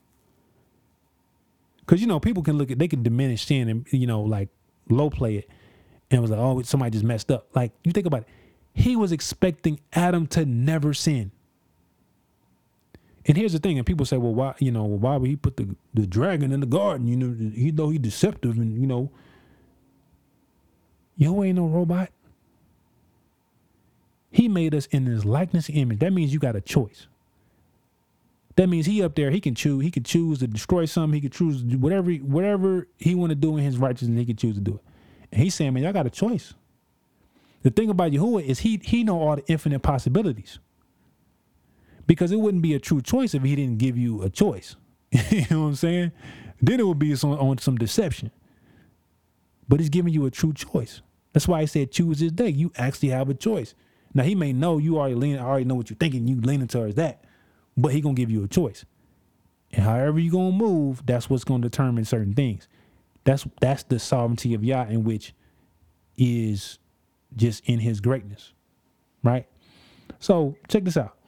Cause 1.86 2.00
you 2.00 2.06
know, 2.06 2.18
people 2.18 2.42
can 2.42 2.58
look 2.58 2.70
at 2.70 2.78
they 2.78 2.88
can 2.88 3.02
diminish 3.02 3.44
sin 3.44 3.68
and 3.68 3.86
you 3.92 4.06
know, 4.06 4.22
like 4.22 4.48
low 4.88 5.10
play 5.10 5.36
it. 5.36 5.50
And 6.10 6.18
it 6.18 6.20
was 6.20 6.30
like, 6.30 6.40
oh, 6.40 6.62
somebody 6.62 6.92
just 6.92 7.04
messed 7.04 7.32
up. 7.32 7.48
Like, 7.54 7.72
you 7.82 7.90
think 7.90 8.06
about 8.06 8.22
it. 8.22 8.28
He 8.74 8.94
was 8.94 9.10
expecting 9.10 9.80
Adam 9.92 10.28
to 10.28 10.46
never 10.46 10.94
sin. 10.94 11.32
And 13.28 13.36
here's 13.36 13.52
the 13.52 13.58
thing, 13.58 13.76
and 13.76 13.84
people 13.86 14.06
say, 14.06 14.18
well, 14.18 14.34
why, 14.34 14.54
you 14.60 14.70
know, 14.70 14.84
why 14.84 15.16
would 15.16 15.28
he 15.28 15.36
put 15.36 15.56
the, 15.56 15.74
the 15.94 16.06
dragon 16.06 16.52
in 16.52 16.60
the 16.60 16.66
garden? 16.66 17.08
You 17.08 17.16
know, 17.16 17.50
he 17.52 17.70
though 17.72 17.90
he's 17.90 18.00
deceptive 18.00 18.56
and 18.56 18.80
you 18.80 18.86
know, 18.86 19.10
Yo 21.16 21.42
ain't 21.42 21.56
no 21.56 21.66
robot. 21.66 22.10
He 24.30 24.48
made 24.48 24.74
us 24.74 24.86
in 24.86 25.06
his 25.06 25.24
likeness 25.24 25.70
image. 25.70 26.00
That 26.00 26.12
means 26.12 26.32
you 26.32 26.38
got 26.38 26.56
a 26.56 26.60
choice. 26.60 27.06
That 28.56 28.68
means 28.68 28.86
he 28.86 29.02
up 29.02 29.14
there, 29.14 29.30
he 29.30 29.40
can 29.40 29.54
choose, 29.54 29.82
he 29.82 29.90
could 29.90 30.04
choose 30.04 30.38
to 30.38 30.46
destroy 30.46 30.86
something, 30.86 31.14
he 31.14 31.20
could 31.20 31.32
choose 31.32 31.62
whatever 31.76 32.10
whatever 32.12 32.86
he 32.96 33.14
want 33.14 33.30
to 33.30 33.34
do 33.34 33.56
in 33.56 33.64
his 33.64 33.76
righteousness, 33.76 34.18
he 34.18 34.24
could 34.26 34.38
choose 34.38 34.54
to 34.54 34.60
do 34.60 34.74
it. 34.74 34.80
And 35.32 35.42
he's 35.42 35.54
saying, 35.54 35.74
man, 35.74 35.82
y'all 35.82 35.92
got 35.92 36.06
a 36.06 36.10
choice. 36.10 36.54
The 37.62 37.70
thing 37.70 37.90
about 37.90 38.12
Yahuwah 38.12 38.44
is 38.44 38.60
he 38.60 38.80
he 38.82 39.04
know 39.04 39.20
all 39.20 39.36
the 39.36 39.44
infinite 39.46 39.80
possibilities. 39.80 40.58
Because 42.06 42.32
it 42.32 42.38
wouldn't 42.38 42.62
be 42.62 42.74
a 42.74 42.78
true 42.78 43.02
choice 43.02 43.34
if 43.34 43.42
he 43.42 43.56
didn't 43.56 43.78
give 43.78 43.98
you 43.98 44.22
a 44.22 44.30
choice. 44.30 44.76
you 45.10 45.44
know 45.50 45.62
what 45.62 45.68
I'm 45.68 45.74
saying? 45.74 46.12
Then 46.60 46.80
it 46.80 46.86
would 46.86 46.98
be 46.98 47.14
some, 47.16 47.32
on 47.32 47.58
some 47.58 47.76
deception. 47.76 48.30
But 49.68 49.80
he's 49.80 49.88
giving 49.88 50.12
you 50.12 50.26
a 50.26 50.30
true 50.30 50.52
choice. 50.52 51.02
That's 51.32 51.48
why 51.48 51.60
he 51.60 51.66
said 51.66 51.90
choose 51.92 52.20
this 52.20 52.32
day. 52.32 52.48
You 52.48 52.72
actually 52.76 53.10
have 53.10 53.28
a 53.28 53.34
choice. 53.34 53.74
Now 54.14 54.22
he 54.22 54.34
may 54.34 54.52
know 54.52 54.78
you 54.78 54.98
already 54.98 55.14
lean, 55.14 55.38
already 55.38 55.66
know 55.66 55.74
what 55.74 55.90
you're 55.90 55.96
thinking. 55.98 56.26
You 56.26 56.40
leaning 56.40 56.68
towards 56.68 56.94
that, 56.94 57.24
but 57.76 57.92
he 57.92 58.00
gonna 58.00 58.14
give 58.14 58.30
you 58.30 58.42
a 58.44 58.48
choice. 58.48 58.86
And 59.72 59.84
however 59.84 60.18
you 60.18 60.30
gonna 60.30 60.52
move, 60.52 61.04
that's 61.04 61.28
what's 61.28 61.44
gonna 61.44 61.62
determine 61.62 62.06
certain 62.06 62.32
things. 62.32 62.68
That's 63.24 63.46
that's 63.60 63.82
the 63.82 63.98
sovereignty 63.98 64.54
of 64.54 64.64
Yah 64.64 64.84
in 64.84 65.04
which 65.04 65.34
is 66.16 66.78
just 67.34 67.62
in 67.66 67.80
his 67.80 68.00
greatness. 68.00 68.54
Right? 69.22 69.46
So 70.18 70.56
check 70.68 70.84
this 70.84 70.96
out. 70.96 71.18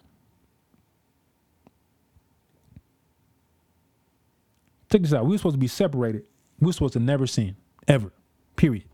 Check 4.90 5.02
this 5.02 5.12
out. 5.12 5.24
We 5.24 5.32
were 5.32 5.38
supposed 5.38 5.54
to 5.54 5.60
be 5.60 5.68
separated. 5.68 6.24
We 6.60 6.66
were 6.66 6.72
supposed 6.72 6.94
to 6.94 7.00
never 7.00 7.26
sin. 7.26 7.56
Ever. 7.86 8.12
Period. 8.56 8.84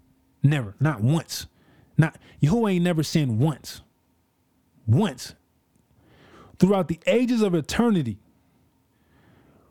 Never. 0.42 0.74
Not 0.80 1.00
once. 1.00 1.46
Not 1.96 2.16
Yahuwah 2.42 2.72
ain't 2.72 2.84
never 2.84 3.02
sinned 3.02 3.38
once. 3.38 3.82
Once. 4.86 5.34
Throughout 6.58 6.88
the 6.88 7.00
ages 7.06 7.42
of 7.42 7.54
eternity. 7.54 8.18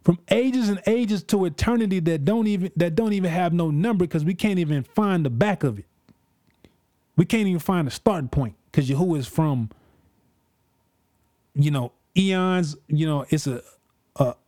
From 0.03 0.19
ages 0.29 0.69
and 0.69 0.81
ages 0.85 1.23
to 1.23 1.45
eternity 1.45 1.99
that 2.01 2.25
don't 2.25 2.47
even 2.47 2.71
that 2.75 2.95
don't 2.95 3.13
even 3.13 3.31
have 3.31 3.53
no 3.53 3.71
number 3.71 4.05
because 4.05 4.25
we 4.25 4.33
can't 4.33 4.59
even 4.59 4.83
find 4.83 5.25
the 5.25 5.29
back 5.29 5.63
of 5.63 5.79
it. 5.79 5.85
We 7.15 7.25
can't 7.25 7.47
even 7.47 7.59
find 7.59 7.87
a 7.87 7.91
starting 7.91 8.29
point 8.29 8.55
because 8.71 8.89
Yahuwah 8.89 9.19
is 9.19 9.27
from, 9.27 9.69
you 11.55 11.71
know, 11.71 11.93
eons. 12.17 12.75
You 12.87 13.05
know, 13.05 13.25
it's 13.29 13.47
a, 13.47 13.61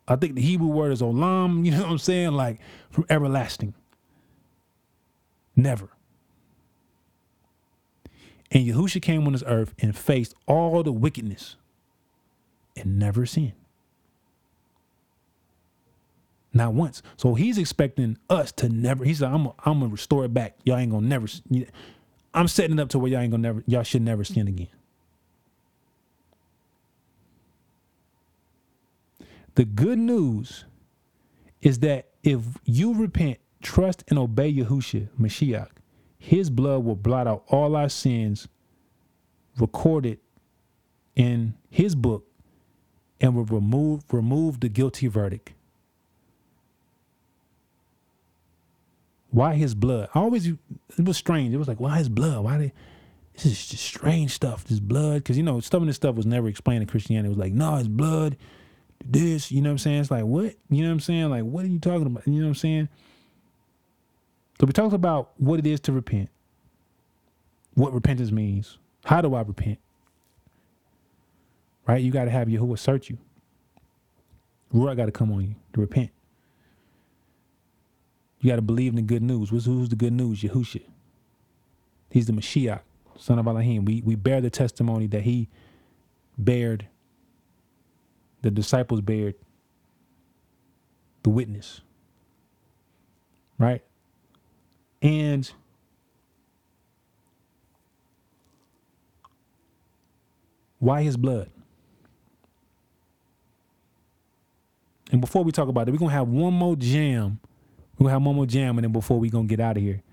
I 0.08 0.16
think 0.16 0.36
the 0.36 0.42
Hebrew 0.42 0.68
word 0.68 0.92
is 0.92 1.02
olam. 1.02 1.66
You 1.66 1.72
know 1.72 1.82
what 1.84 1.92
I'm 1.92 1.98
saying? 1.98 2.34
Like 2.34 2.60
from 2.92 3.06
everlasting. 3.10 3.74
Never. 5.56 5.90
And 8.52 8.66
Yahusha 8.68 9.02
came 9.02 9.26
on 9.26 9.34
this 9.34 9.44
earth 9.48 9.74
and 9.80 9.98
faced 9.98 10.36
all 10.48 10.84
the 10.84 10.92
wickedness 10.92 11.56
and 12.76 13.00
never 13.00 13.26
sinned. 13.26 13.54
Not 16.54 16.74
once. 16.74 17.02
So 17.18 17.36
he's 17.36 17.58
expecting 17.58 18.18
us 18.30 18.52
to 18.54 18.70
never. 18.70 19.04
He 19.04 19.14
said, 19.14 19.30
"I'm, 19.32 19.48
I'm 19.66 19.80
gonna 19.80 19.88
restore 19.88 20.26
it 20.26 20.34
back. 20.34 20.56
Y'all 20.64 20.78
ain't 20.78 20.92
gonna 20.92 21.08
never. 21.08 21.28
I'm 22.34 22.48
setting 22.48 22.80
it 22.80 22.82
up 22.82 22.90
to 22.90 23.00
where 23.00 23.12
y'all 23.12 23.22
ain't 23.22 23.32
gonna 23.32 23.42
never. 23.42 23.64
Y'all 23.68 23.84
should 23.84 24.04
never 24.04 24.24
sin 24.24 24.48
again." 24.48 24.70
The 29.56 29.66
good 29.66 29.98
news 29.98 30.66
is 31.62 31.80
that 31.80 32.10
if 32.24 32.42
you 32.66 32.94
repent, 32.94 33.40
trust, 33.62 34.04
and 34.10 34.20
obey 34.20 34.54
Yahushua, 34.54 35.10
Mashiach, 35.20 35.70
his 36.18 36.50
blood 36.50 36.84
will 36.84 36.96
blot 36.96 37.28
out 37.28 37.44
all 37.48 37.76
our 37.76 37.90
sins 37.90 38.48
recorded 39.58 40.20
in 41.16 41.56
his 41.70 41.96
book 41.96 42.26
and 43.22 43.36
will 43.36 43.46
remove 43.46 44.04
remove 44.12 44.60
the 44.60 44.70
guilty 44.70 45.08
verdict. 45.08 45.54
Why 49.30 49.56
his 49.56 49.76
blood? 49.76 50.10
I 50.14 50.20
always 50.20 50.48
it 50.48 50.58
was 51.00 51.18
strange. 51.18 51.54
It 51.54 51.58
was 51.58 51.68
like, 51.68 51.80
why 51.80 51.98
his 51.98 52.10
blood? 52.10 52.44
Why 52.44 52.58
they 52.58 52.74
this 53.34 53.46
is 53.46 53.68
just 53.68 53.84
strange 53.84 54.32
stuff, 54.32 54.64
this 54.66 54.80
blood. 54.80 55.24
Cause 55.26 55.38
you 55.38 55.44
know, 55.44 55.60
some 55.60 55.82
of 55.84 55.88
this 55.88 55.98
stuff 55.98 56.16
was 56.16 56.26
never 56.26 56.48
explained 56.48 56.82
in 56.82 56.88
Christianity. 56.88 57.28
It 57.28 57.30
was 57.30 57.38
like, 57.38 57.54
no, 57.54 57.76
it's 57.76 57.88
blood, 57.88 58.38
this, 59.06 59.52
you 59.52 59.62
know 59.62 59.70
what 59.70 59.74
I'm 59.74 59.78
saying? 59.80 60.02
It's 60.02 60.12
like, 60.12 60.24
what? 60.24 60.56
You 60.70 60.84
know 60.84 60.90
what 60.90 60.94
I'm 60.94 61.00
saying? 61.00 61.30
Like, 61.30 61.44
what 61.44 61.64
are 61.64 61.70
you 61.70 61.80
talking 61.80 62.08
about? 62.08 62.28
You 62.28 62.34
know 62.34 62.46
what 62.46 62.50
I'm 62.50 62.56
saying? 62.56 62.90
So 64.60 64.66
we 64.66 64.74
talked 64.74 64.94
about 64.94 65.32
what 65.38 65.60
it 65.60 65.68
is 65.68 65.80
to 65.82 65.92
repent, 65.92 66.30
what 67.74 67.94
repentance 67.94 68.32
means. 68.32 68.78
How 69.04 69.22
do 69.22 69.36
I 69.36 69.42
repent? 69.42 69.80
Right? 71.88 72.02
You 72.02 72.12
got 72.12 72.26
to 72.26 72.32
have 72.32 72.48
Yahuwah 72.48 72.80
search 72.80 73.10
you. 73.10 73.18
Ruah 74.74 74.98
got 74.98 75.06
to 75.06 75.12
come 75.12 75.32
on 75.32 75.42
you 75.42 75.56
to 75.74 75.82
repent. 75.82 76.10
You 78.40 78.50
got 78.50 78.56
to 78.58 78.62
believe 78.62 78.92
in 78.92 78.96
the 78.96 79.02
good 79.02 79.22
news. 79.22 79.50
Who's, 79.50 79.66
who's 79.66 79.90
the 79.90 79.96
good 79.96 80.14
news? 80.14 80.42
Yahushua. 80.42 80.84
He's 82.10 82.28
the 82.28 82.34
Mashiach, 82.34 82.82
son 83.18 83.40
of 83.40 83.48
Elohim. 83.48 83.86
We, 83.86 84.02
we 84.02 84.16
bear 84.16 84.42
the 84.42 84.50
testimony 84.50 85.08
that 85.08 85.24
he 85.24 85.50
bared, 86.38 86.88
the 88.46 88.52
disciples 88.52 89.02
bared 89.02 89.34
the 91.24 91.32
witness. 91.32 91.82
Right? 93.58 93.84
And 95.02 95.52
why 100.78 101.02
his 101.02 101.18
blood? 101.18 101.50
And 105.12 105.22
before 105.22 105.44
we 105.44 105.52
talk 105.52 105.68
about 105.68 105.88
it, 105.88 105.92
we're 105.92 105.98
gonna 105.98 106.12
have 106.12 106.28
one 106.28 106.54
more 106.54 106.76
jam. 106.76 107.40
We're 107.98 108.06
gonna 108.06 108.14
have 108.14 108.24
one 108.24 108.36
more 108.36 108.46
jam, 108.46 108.78
and 108.78 108.84
then 108.86 108.92
before 108.92 109.20
we 109.20 109.32
gonna 109.32 109.48
get 109.48 109.60
out 109.60 109.78
of 109.78 109.82
here. 109.82 110.04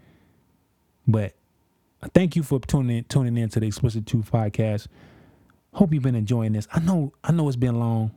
But 1.07 1.35
thank 2.15 2.35
you 2.35 2.43
for 2.43 2.61
tuning 2.61 2.99
in, 2.99 3.05
tuning 3.05 3.37
in 3.37 3.51
to 3.51 3.61
the 3.61 3.67
Explicit 3.67 4.07
Truth 4.07 4.33
Podcast. 4.33 4.87
Hope 5.75 5.93
you've 5.93 6.03
been 6.03 6.15
enjoying 6.15 6.53
this. 6.53 6.67
I 6.73 6.81
know, 6.81 7.13
I 7.23 7.33
know 7.33 7.47
it's 7.49 7.57
been 7.57 7.79
long. 7.79 8.13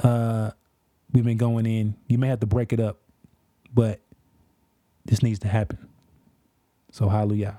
Uh, 0.00 0.50
we've 1.12 1.24
been 1.24 1.36
going 1.38 1.66
in. 1.66 1.96
You 2.06 2.18
may 2.18 2.28
have 2.28 2.40
to 2.40 2.46
break 2.46 2.72
it 2.72 2.80
up, 2.80 2.98
but 3.74 4.00
this 5.04 5.22
needs 5.22 5.38
to 5.40 5.48
happen. 5.48 5.88
So 6.92 7.08
hallelujah. 7.08 7.58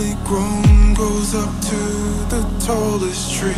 Fully 0.00 0.16
grown, 0.24 0.94
goes 0.94 1.34
up 1.34 1.52
to 1.60 1.76
the 2.32 2.40
tallest 2.64 3.34
tree. 3.34 3.52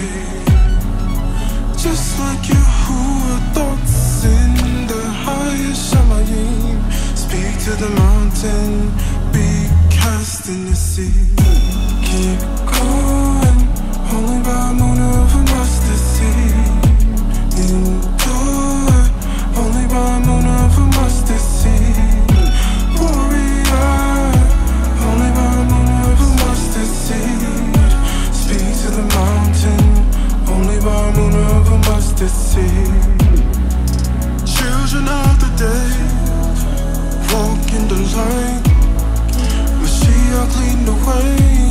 Just 1.78 2.18
like 2.18 2.43
Yahuwah 2.51 3.55
thoughts 3.55 4.24
in 4.24 4.88
the 4.88 5.05
highest 5.22 5.95
Shamayim. 5.95 6.83
Speak 7.14 7.54
to 7.66 7.76
the 7.83 7.91
mountain, 7.95 8.91
be 9.30 9.68
cast 9.88 10.49
in 10.49 10.66
the 10.66 10.75
sea. 10.75 11.14
Keep 12.11 12.41
going, 12.75 13.61
only 14.11 14.42
by 14.42 14.72
moon 14.72 14.99
of 14.99 15.34
a 15.38 15.42
mustard 15.53 16.03
seed. 16.11 16.57
Endure, 17.71 19.03
only 19.62 19.87
by 19.95 20.18
moon 20.26 20.46
of 20.58 20.76
a 20.76 20.87
mustard 20.99 21.38
seed. 21.38 21.62
Mustard 32.22 32.30
seed. 32.30 32.92
Children 34.46 35.08
of 35.08 35.40
the 35.42 35.50
day, 35.58 35.92
walk 37.32 37.72
in 37.72 37.88
the 37.88 37.99
light. 38.16 38.62
Mashiach 39.80 40.53
lead 40.58 40.78
the 40.86 40.94
way, 41.07 41.32
you 41.57 41.62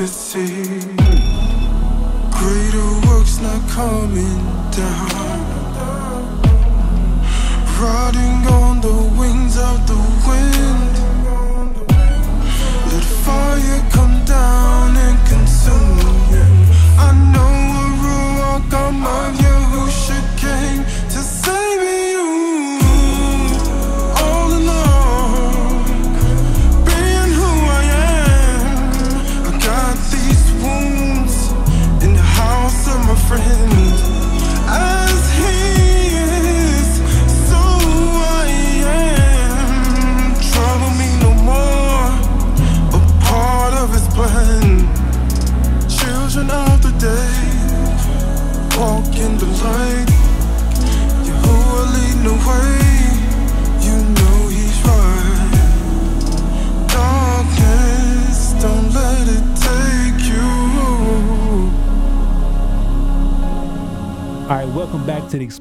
a 0.00 0.02
mustard 0.02 0.47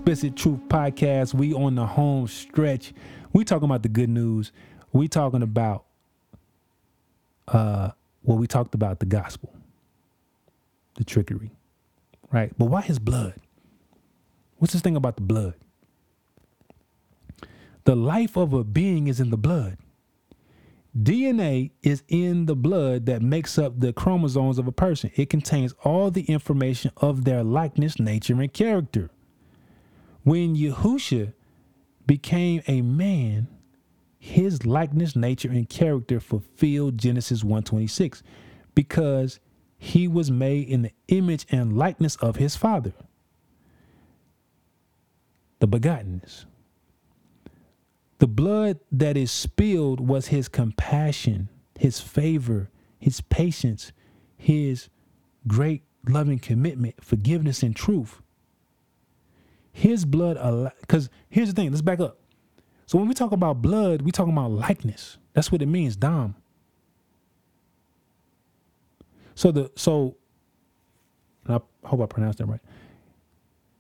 Explicit 0.08 0.38
Truth 0.38 0.70
Podcast. 0.70 1.34
We 1.34 1.54
on 1.54 1.76
the 1.76 1.86
home 1.86 2.30
stretch. 2.30 2.94
We 3.34 3.44
talking 3.44 3.66
about 3.66 3.84
the 3.84 3.90
good 3.90 4.08
news. 4.08 4.54
We 4.94 5.10
talking 5.10 5.44
about 5.44 5.84
uh 7.50 7.90
well, 8.24 8.38
we 8.38 8.48
talked 8.48 8.74
about 8.74 9.02
the 9.02 9.06
gospel, 9.06 9.54
the 10.96 11.04
trickery, 11.04 11.52
right? 12.32 12.58
But 12.58 12.68
why 12.68 12.84
his 12.84 13.00
blood? 13.00 13.34
What's 14.60 14.72
this 14.72 14.82
thing 14.82 14.96
about 14.96 15.18
the 15.18 15.24
blood? 15.24 15.56
The 17.84 17.98
life 17.98 18.38
of 18.38 18.54
a 18.54 18.64
being 18.64 19.10
is 19.10 19.20
in 19.20 19.30
the 19.30 19.36
blood. 19.36 19.78
DNA 20.98 21.72
is 21.84 22.04
in 22.08 22.46
the 22.46 22.56
blood 22.56 23.08
that 23.08 23.22
makes 23.22 23.60
up 23.60 23.78
the 23.82 23.92
chromosomes 23.92 24.58
of 24.58 24.68
a 24.68 24.72
person. 24.72 25.12
It 25.18 25.30
contains 25.30 25.74
all 25.84 26.12
the 26.12 26.24
information 26.24 26.92
of 26.96 27.26
their 27.26 27.44
likeness, 27.44 28.00
nature, 28.00 28.40
and 28.42 28.54
character. 28.54 29.10
When 30.28 30.58
Yahusha 30.58 31.32
became 32.06 32.62
a 32.68 32.82
man, 32.82 33.48
his 34.20 34.66
likeness, 34.66 35.16
nature, 35.16 35.49
and 35.49 35.70
character 35.70 36.20
fulfilled 36.20 36.98
Genesis 36.98 37.45
126 37.45 38.24
because 38.76 39.40
he 39.78 40.06
was 40.06 40.30
made 40.30 40.68
in 40.68 40.82
the 40.82 40.91
image 41.08 41.45
and 41.49 41.78
likeness 41.78 42.18
of 42.18 42.36
his 42.36 42.58
father, 42.58 42.91
the 45.60 45.68
begottenness. 45.70 46.44
The 48.20 48.28
blood 48.28 48.82
that 48.91 49.16
is 49.16 49.32
spilled 49.32 50.02
was 50.02 50.28
his 50.28 50.49
compassion, 50.49 51.48
his 51.80 52.02
favor, 52.02 52.70
his 52.99 53.22
patience, 53.22 53.94
his 54.36 54.90
great 55.48 55.84
loving 56.06 56.40
commitment, 56.40 57.02
forgiveness, 57.02 57.64
and 57.64 57.74
truth. 57.74 58.22
His 59.78 60.06
blood, 60.06 60.72
because 60.82 61.08
here's 61.30 61.49
the 61.49 61.54
thing, 61.54 61.70
let's 61.70 61.84
back 61.84 61.99
up. 61.99 62.18
So 62.88 62.98
when 62.98 63.08
we 63.08 63.14
talk 63.14 63.32
about 63.32 63.62
blood, 63.62 64.02
we 64.02 64.12
talking 64.12 64.34
about 64.34 64.49
likeness. 64.49 65.20
That's 65.34 65.52
what 65.52 65.62
it 65.62 65.68
means, 65.68 65.95
Dom. 65.95 66.34
So 69.36 69.52
the 69.52 69.70
so 69.76 70.18
I 71.48 71.60
hope 71.84 72.02
I 72.02 72.08
pronounced 72.08 72.40
that 72.40 72.48
right. 72.48 72.60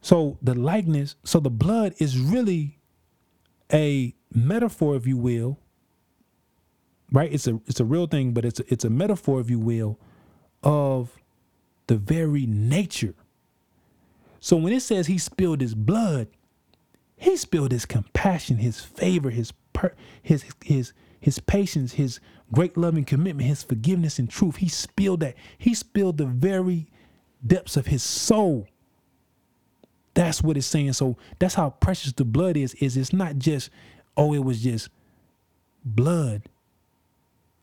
So 0.01 0.37
the 0.39 0.53
likeness, 0.53 1.15
so 1.23 1.39
the 1.39 1.49
blood 1.49 1.95
is 1.97 2.19
really 2.19 2.77
a 3.73 4.13
metaphor, 4.31 4.95
if 4.97 5.07
you 5.07 5.17
will. 5.17 5.57
Right? 7.11 7.33
It's 7.33 7.47
a 7.47 7.59
it's 7.65 7.79
a 7.79 7.85
real 7.85 8.05
thing, 8.05 8.33
but 8.33 8.45
it's 8.45 8.59
a, 8.59 8.71
it's 8.71 8.85
a 8.85 8.91
metaphor, 8.91 9.41
if 9.41 9.49
you 9.49 9.57
will, 9.57 9.97
of 10.61 11.17
the 11.87 11.97
very 11.97 12.45
nature. 12.45 13.15
So 14.47 14.55
when 14.55 14.71
it 14.71 14.79
says 14.79 15.07
he 15.07 15.17
spilled 15.17 15.59
his 15.59 15.75
blood, 15.75 16.29
he 17.17 17.35
spilled 17.35 17.73
his 17.73 17.85
compassion, 17.85 18.55
his 18.55 18.79
favor, 18.79 19.29
his 19.29 19.51
per, 19.73 19.93
his 20.23 20.45
his 20.63 20.93
his 21.19 21.37
patience, 21.39 21.91
his 21.91 22.21
great 22.53 22.77
loving 22.77 23.03
commitment, 23.03 23.49
his 23.49 23.63
forgiveness 23.63 24.19
and 24.19 24.29
truth. 24.29 24.55
He 24.55 24.69
spilled 24.69 25.19
that. 25.19 25.35
He 25.57 25.73
spilled 25.73 26.17
the 26.17 26.27
very 26.27 26.87
depths 27.45 27.75
of 27.75 27.87
his 27.87 28.01
soul. 28.01 28.69
That's 30.13 30.41
what 30.41 30.55
it's 30.55 30.65
saying. 30.65 30.93
So 30.93 31.17
that's 31.39 31.55
how 31.55 31.71
precious 31.71 32.13
the 32.13 32.23
blood 32.23 32.55
is. 32.55 32.73
Is 32.75 32.95
it's 32.95 33.11
not 33.11 33.37
just 33.39 33.69
oh, 34.15 34.33
it 34.33 34.45
was 34.45 34.63
just 34.63 34.87
blood. 35.83 36.43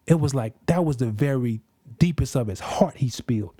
It 0.07 0.21
was 0.21 0.35
like 0.35 0.53
that 0.67 0.85
was 0.85 0.99
the 0.99 1.07
very 1.07 1.63
deepest 1.99 2.37
of 2.37 2.49
his 2.49 2.61
heart 2.61 2.99
he 2.99 3.09
spilled. 3.09 3.55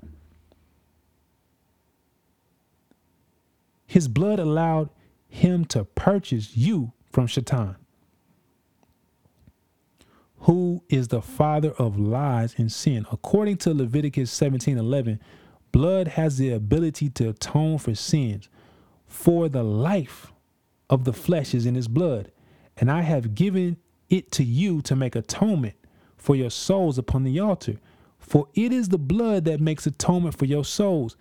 His 3.85 4.07
blood 4.07 4.39
allowed 4.39 4.89
him 5.27 5.65
to 5.65 5.83
purchase 5.83 6.55
you 6.55 6.93
from 7.11 7.27
Shaitan, 7.27 7.75
who 10.39 10.83
is 10.89 11.09
the 11.09 11.21
father 11.21 11.71
of 11.71 11.99
lies 11.99 12.55
and 12.57 12.71
sin. 12.71 13.05
According 13.11 13.57
to 13.57 13.73
Leviticus 13.73 14.31
17 14.31 14.77
11, 14.77 15.19
blood 15.71 16.09
has 16.09 16.37
the 16.37 16.51
ability 16.51 17.09
to 17.11 17.29
atone 17.29 17.77
for 17.77 17.95
sins, 17.95 18.49
for 19.05 19.49
the 19.49 19.63
life 19.63 20.33
of 20.89 21.03
the 21.03 21.13
flesh 21.13 21.53
is 21.53 21.65
in 21.65 21.75
his 21.75 21.87
blood. 21.87 22.31
And 22.77 22.91
I 22.91 23.01
have 23.01 23.35
given 23.35 23.77
it 24.09 24.31
to 24.33 24.43
you 24.43 24.81
to 24.83 24.95
make 24.95 25.15
atonement 25.15 25.75
for 26.17 26.35
your 26.35 26.49
souls 26.49 26.97
upon 26.97 27.23
the 27.23 27.39
altar. 27.39 27.79
For 28.19 28.47
it 28.53 28.71
is 28.71 28.89
the 28.89 28.97
blood 28.97 29.45
that 29.45 29.61
makes 29.61 29.85
atonement 29.85 30.37
for 30.37 30.45
your 30.45 30.65
souls. 30.65 31.15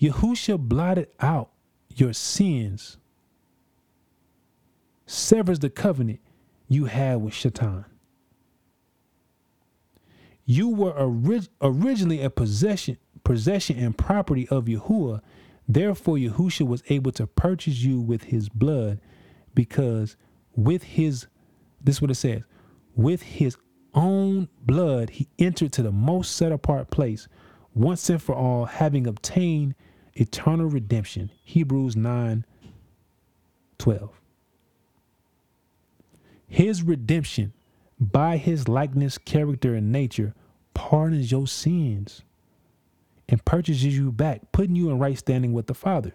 Yahusha 0.00 0.58
blotted 0.58 1.08
out 1.20 1.49
your 1.96 2.12
sins, 2.12 2.96
severs 5.06 5.58
the 5.58 5.70
covenant 5.70 6.20
you 6.68 6.86
had 6.86 7.22
with 7.22 7.34
Shaitan. 7.34 7.84
You 10.44 10.68
were 10.68 10.92
orig- 10.92 11.48
originally 11.60 12.22
a 12.22 12.30
possession, 12.30 12.98
possession 13.24 13.78
and 13.78 13.96
property 13.96 14.48
of 14.48 14.64
Yahuwah. 14.64 15.20
Therefore, 15.68 16.16
Yahusha 16.16 16.66
was 16.66 16.82
able 16.88 17.12
to 17.12 17.26
purchase 17.26 17.78
you 17.82 18.00
with 18.00 18.24
his 18.24 18.48
blood 18.48 19.00
because 19.54 20.16
with 20.56 20.82
his, 20.82 21.26
this 21.82 21.96
is 21.96 22.02
what 22.02 22.10
it 22.10 22.16
says, 22.16 22.42
with 22.96 23.22
his 23.22 23.56
own 23.94 24.48
blood, 24.66 25.10
he 25.10 25.28
entered 25.38 25.72
to 25.72 25.82
the 25.82 25.92
most 25.92 26.36
set 26.36 26.52
apart 26.52 26.90
place 26.90 27.28
once 27.74 28.10
and 28.10 28.20
for 28.20 28.34
all, 28.34 28.64
having 28.64 29.06
obtained 29.06 29.74
eternal 30.20 30.66
redemption. 30.66 31.30
Hebrews 31.44 31.96
9 31.96 32.44
12. 33.78 34.20
His 36.46 36.82
redemption 36.82 37.52
by 37.98 38.36
his 38.36 38.68
likeness, 38.68 39.16
character, 39.18 39.74
and 39.74 39.90
nature 39.90 40.34
pardons 40.74 41.30
your 41.30 41.46
sins 41.46 42.22
and 43.28 43.44
purchases 43.44 43.96
you 43.96 44.12
back, 44.12 44.52
putting 44.52 44.76
you 44.76 44.90
in 44.90 44.98
right 44.98 45.16
standing 45.16 45.52
with 45.52 45.66
the 45.66 45.74
Father. 45.74 46.12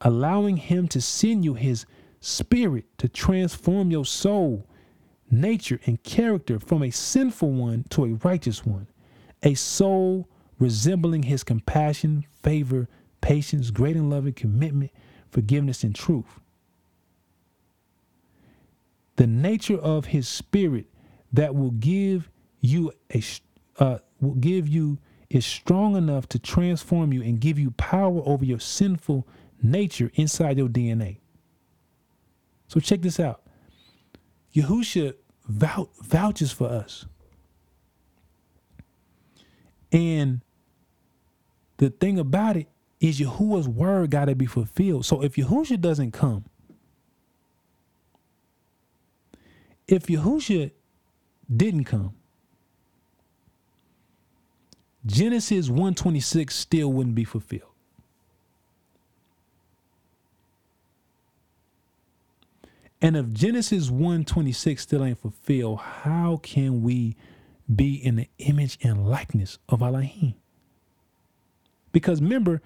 Allowing 0.00 0.56
him 0.56 0.88
to 0.88 1.00
send 1.00 1.44
you 1.44 1.54
his 1.54 1.84
spirit 2.20 2.86
to 2.98 3.08
transform 3.08 3.90
your 3.90 4.04
soul, 4.04 4.66
nature, 5.30 5.80
and 5.86 6.02
character 6.02 6.58
from 6.58 6.82
a 6.82 6.90
sinful 6.90 7.52
one 7.52 7.84
to 7.90 8.04
a 8.04 8.14
righteous 8.14 8.64
one, 8.64 8.86
a 9.42 9.54
soul 9.54 10.28
resembling 10.58 11.24
his 11.24 11.44
compassion, 11.44 12.26
favor, 12.42 12.88
patience, 13.20 13.70
great 13.70 13.96
and 13.96 14.10
loving 14.10 14.32
commitment, 14.32 14.90
forgiveness, 15.30 15.84
and 15.84 15.94
truth. 15.94 16.40
The 19.16 19.26
nature 19.26 19.78
of 19.78 20.06
his 20.06 20.28
spirit 20.28 20.86
that 21.32 21.54
will 21.54 21.72
give 21.72 22.30
you 22.60 22.92
a 23.12 23.22
uh, 23.78 23.98
will 24.20 24.34
give 24.34 24.68
you 24.68 24.98
is 25.30 25.44
strong 25.44 25.96
enough 25.96 26.28
to 26.30 26.38
transform 26.38 27.12
you 27.12 27.22
and 27.22 27.40
give 27.40 27.58
you 27.58 27.70
power 27.72 28.22
over 28.24 28.44
your 28.44 28.60
sinful 28.60 29.26
nature 29.62 30.10
inside 30.14 30.58
your 30.58 30.68
DNA. 30.68 31.18
So 32.68 32.80
check 32.80 33.02
this 33.02 33.20
out. 33.20 33.42
Yahusha 34.54 35.14
vou- 35.46 35.90
vouches 36.02 36.52
for 36.52 36.68
us. 36.68 37.06
And 39.92 40.40
the 41.78 41.90
thing 41.90 42.18
about 42.18 42.56
it 42.56 42.68
is 43.00 43.20
Yahuwah's 43.20 43.68
word 43.68 44.10
got 44.10 44.26
to 44.26 44.34
be 44.34 44.46
fulfilled. 44.46 45.06
So 45.06 45.22
if 45.22 45.34
Yahusha 45.36 45.80
doesn't 45.80 46.12
come, 46.12 46.44
if 49.86 50.06
Yahusha 50.06 50.72
didn't 51.54 51.84
come, 51.84 52.14
Genesis 55.06 55.68
126 55.68 56.54
still 56.54 56.92
wouldn't 56.92 57.14
be 57.14 57.24
fulfilled. 57.24 57.62
And 63.00 63.16
if 63.16 63.32
Genesis 63.32 63.90
126 63.90 64.82
still 64.82 65.04
ain't 65.04 65.18
fulfilled, 65.20 65.78
how 65.78 66.40
can 66.42 66.82
we 66.82 67.16
be 67.74 67.94
in 67.94 68.16
the 68.16 68.28
image 68.38 68.76
and 68.82 69.08
likeness 69.08 69.58
of 69.68 69.82
Elohim? 69.82 70.34
Because 71.98 72.22
remember, 72.22 72.62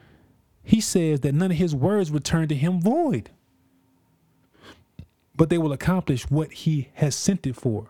he 0.63 0.79
says 0.79 1.21
that 1.21 1.35
none 1.35 1.51
of 1.51 1.57
his 1.57 1.75
words 1.75 2.11
return 2.11 2.49
to 2.49 2.55
him 2.55 2.83
void, 2.83 3.31
but 5.35 5.49
they 5.49 5.57
will 5.57 5.73
accomplish 5.73 6.31
what 6.31 6.53
he 6.53 6.91
has 6.93 7.15
sent 7.15 7.47
it 7.47 7.57
for. 7.57 7.87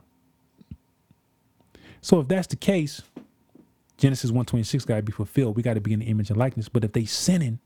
So 2.01 2.21
if 2.21 2.29
that's 2.29 2.47
the 2.47 2.55
case, 2.55 3.03
Genesis 3.97 4.31
126 4.31 4.85
got 4.85 4.97
to 4.97 5.03
be 5.03 5.11
fulfilled. 5.11 5.57
We 5.57 5.65
got 5.65 5.75
to 5.75 5.81
be 5.81 5.93
in 5.93 5.99
the 5.99 6.07
image 6.07 6.31
and 6.31 6.39
likeness. 6.39 6.69
But 6.69 6.85
if 6.85 6.93
they 6.93 7.07
sinning, 7.07 7.59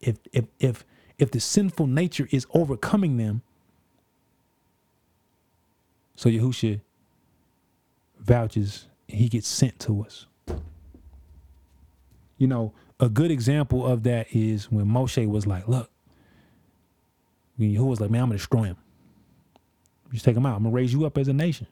if 0.00 0.18
if 0.32 0.44
if 0.60 0.84
if 1.18 1.32
the 1.32 1.40
sinful 1.40 1.88
nature 1.88 2.28
is 2.30 2.46
overcoming 2.54 3.16
them, 3.16 3.42
so 6.14 6.28
Yahusha 6.30 6.80
vouches 8.20 8.86
he 9.08 9.28
gets 9.28 9.48
sent 9.48 9.80
to 9.80 10.04
us. 10.04 10.26
You 12.42 12.48
know, 12.48 12.72
a 12.98 13.08
good 13.08 13.30
example 13.30 13.86
of 13.86 14.02
that 14.02 14.26
is 14.32 14.68
when 14.68 14.86
Moshe 14.86 15.24
was 15.28 15.46
like, 15.46 15.68
look, 15.68 15.88
who 17.56 17.84
was 17.84 18.00
like, 18.00 18.10
man, 18.10 18.22
I'm 18.22 18.28
gonna 18.30 18.38
destroy 18.38 18.64
him. 18.64 18.76
Just 20.12 20.24
take 20.24 20.36
him 20.36 20.44
out. 20.44 20.56
I'm 20.56 20.64
gonna 20.64 20.74
raise 20.74 20.92
you 20.92 21.06
up 21.06 21.16
as 21.18 21.28
a 21.28 21.32
nation. 21.32 21.68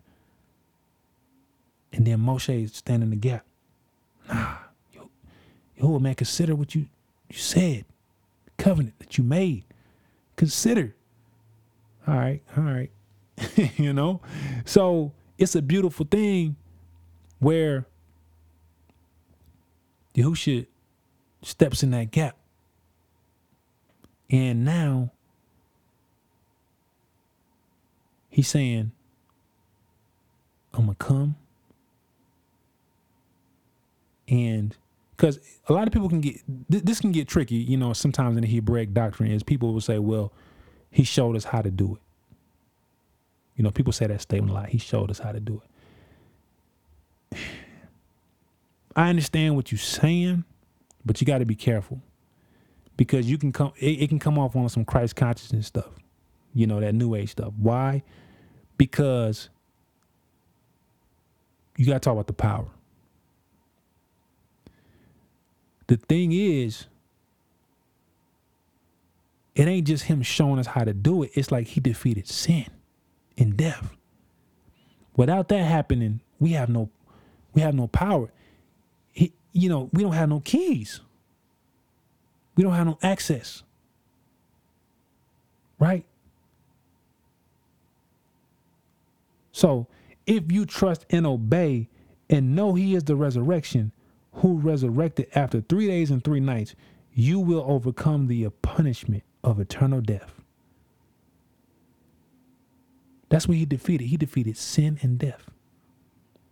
And 1.92 2.06
then 2.06 2.20
Moshe 2.20 2.62
is 2.62 2.76
standing 2.76 3.08
in 3.08 3.10
the 3.10 3.16
gap. 3.16 3.44
Nah, 4.28 4.58
Yahuwah, 5.76 6.00
man, 6.00 6.14
consider 6.14 6.54
what 6.54 6.72
you, 6.76 6.86
you 7.28 7.36
said, 7.36 7.84
the 8.44 8.62
covenant 8.62 8.96
that 9.00 9.18
you 9.18 9.24
made. 9.24 9.64
Consider. 10.36 10.94
All 12.06 12.14
right, 12.14 12.42
all 12.56 12.62
right. 12.62 12.92
you 13.76 13.92
know? 13.92 14.20
So 14.64 15.10
it's 15.36 15.56
a 15.56 15.62
beautiful 15.62 16.06
thing 16.08 16.54
where 17.40 17.86
Yahusha 20.14 20.66
steps 21.42 21.82
in 21.82 21.90
that 21.90 22.10
gap. 22.10 22.36
And 24.30 24.64
now 24.64 25.10
he's 28.28 28.48
saying, 28.48 28.92
I'm 30.72 30.84
going 30.86 30.96
to 30.96 31.04
come. 31.04 31.36
And 34.28 34.76
because 35.16 35.40
a 35.68 35.72
lot 35.72 35.86
of 35.86 35.92
people 35.92 36.08
can 36.08 36.20
get, 36.20 36.36
th- 36.70 36.84
this 36.84 37.00
can 37.00 37.10
get 37.10 37.26
tricky, 37.26 37.56
you 37.56 37.76
know, 37.76 37.92
sometimes 37.92 38.36
in 38.36 38.42
the 38.42 38.48
Hebraic 38.48 38.94
doctrine 38.94 39.30
is 39.32 39.42
people 39.42 39.72
will 39.72 39.80
say, 39.80 39.98
well, 39.98 40.32
he 40.90 41.02
showed 41.04 41.36
us 41.36 41.44
how 41.44 41.62
to 41.62 41.70
do 41.70 41.96
it. 41.96 42.02
You 43.56 43.64
know, 43.64 43.70
people 43.70 43.92
say 43.92 44.06
that 44.06 44.20
statement 44.20 44.52
a 44.52 44.54
lot. 44.54 44.68
He 44.68 44.78
showed 44.78 45.10
us 45.10 45.18
how 45.18 45.32
to 45.32 45.40
do 45.40 45.62
it. 45.64 45.69
I 48.96 49.08
understand 49.08 49.56
what 49.56 49.72
you're 49.72 49.78
saying, 49.78 50.44
but 51.04 51.20
you 51.20 51.26
got 51.26 51.38
to 51.38 51.44
be 51.44 51.54
careful 51.54 52.00
because 52.96 53.30
you 53.30 53.38
can 53.38 53.52
come. 53.52 53.72
It, 53.78 54.02
it 54.02 54.08
can 54.08 54.18
come 54.18 54.38
off 54.38 54.56
on 54.56 54.68
some 54.68 54.84
Christ 54.84 55.16
consciousness 55.16 55.66
stuff. 55.66 55.90
You 56.54 56.66
know 56.66 56.80
that 56.80 56.94
New 56.94 57.14
Age 57.14 57.30
stuff. 57.30 57.52
Why? 57.56 58.02
Because 58.76 59.48
you 61.76 61.86
got 61.86 61.94
to 61.94 62.00
talk 62.00 62.12
about 62.12 62.26
the 62.26 62.32
power. 62.32 62.68
The 65.86 65.96
thing 65.96 66.32
is, 66.32 66.86
it 69.54 69.66
ain't 69.66 69.86
just 69.86 70.04
him 70.04 70.22
showing 70.22 70.58
us 70.58 70.66
how 70.66 70.84
to 70.84 70.92
do 70.92 71.22
it. 71.22 71.30
It's 71.34 71.50
like 71.50 71.68
he 71.68 71.80
defeated 71.80 72.28
sin 72.28 72.66
and 73.38 73.56
death. 73.56 73.94
Without 75.16 75.48
that 75.48 75.64
happening, 75.64 76.20
we 76.38 76.52
have 76.52 76.68
no 76.68 76.90
we 77.54 77.62
have 77.62 77.74
no 77.74 77.88
power. 77.88 78.30
You 79.52 79.68
know, 79.68 79.90
we 79.92 80.02
don't 80.02 80.12
have 80.12 80.28
no 80.28 80.40
keys. 80.40 81.00
We 82.56 82.62
don't 82.62 82.74
have 82.74 82.86
no 82.86 82.98
access. 83.02 83.62
Right? 85.78 86.04
So, 89.52 89.86
if 90.26 90.52
you 90.52 90.66
trust 90.66 91.06
and 91.10 91.26
obey 91.26 91.88
and 92.28 92.54
know 92.54 92.74
he 92.74 92.94
is 92.94 93.04
the 93.04 93.16
resurrection 93.16 93.92
who 94.34 94.58
resurrected 94.58 95.28
after 95.34 95.60
3 95.60 95.86
days 95.88 96.10
and 96.10 96.22
3 96.22 96.40
nights, 96.40 96.74
you 97.12 97.40
will 97.40 97.64
overcome 97.66 98.28
the 98.28 98.48
punishment 98.62 99.24
of 99.42 99.58
eternal 99.58 100.00
death. 100.00 100.32
That's 103.28 103.48
what 103.48 103.56
he 103.56 103.64
defeated. 103.64 104.06
He 104.06 104.16
defeated 104.16 104.56
sin 104.56 104.98
and 105.02 105.18
death, 105.18 105.50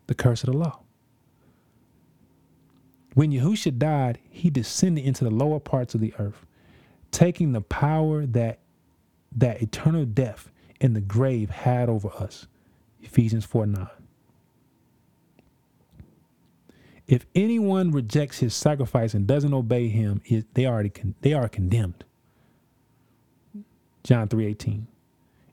the 0.06 0.14
curse 0.14 0.42
of 0.42 0.52
the 0.52 0.58
law. 0.58 0.80
When 3.14 3.32
Yahusha 3.32 3.78
died, 3.78 4.18
he 4.30 4.50
descended 4.50 5.04
into 5.04 5.24
the 5.24 5.30
lower 5.30 5.60
parts 5.60 5.94
of 5.94 6.00
the 6.00 6.14
earth, 6.18 6.46
taking 7.10 7.52
the 7.52 7.60
power 7.60 8.26
that 8.26 8.60
that 9.36 9.62
eternal 9.62 10.04
death 10.04 10.50
in 10.80 10.94
the 10.94 11.00
grave 11.00 11.50
had 11.50 11.88
over 11.88 12.08
us. 12.10 12.46
Ephesians 13.02 13.44
4 13.44 13.66
9. 13.66 13.88
If 17.06 17.26
anyone 17.34 17.90
rejects 17.90 18.38
his 18.38 18.54
sacrifice 18.54 19.14
and 19.14 19.26
doesn't 19.26 19.54
obey 19.54 19.88
him, 19.88 20.20
they 20.54 20.66
already 20.66 20.90
con- 20.90 21.14
they 21.22 21.32
are 21.32 21.48
condemned. 21.48 22.04
John 24.04 24.28
3 24.28 24.46
18 24.46 24.86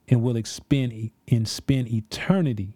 and 0.08 0.22
will 0.22 0.36
expend 0.36 1.10
and 1.28 1.48
spend 1.48 1.88
eternity 1.88 2.74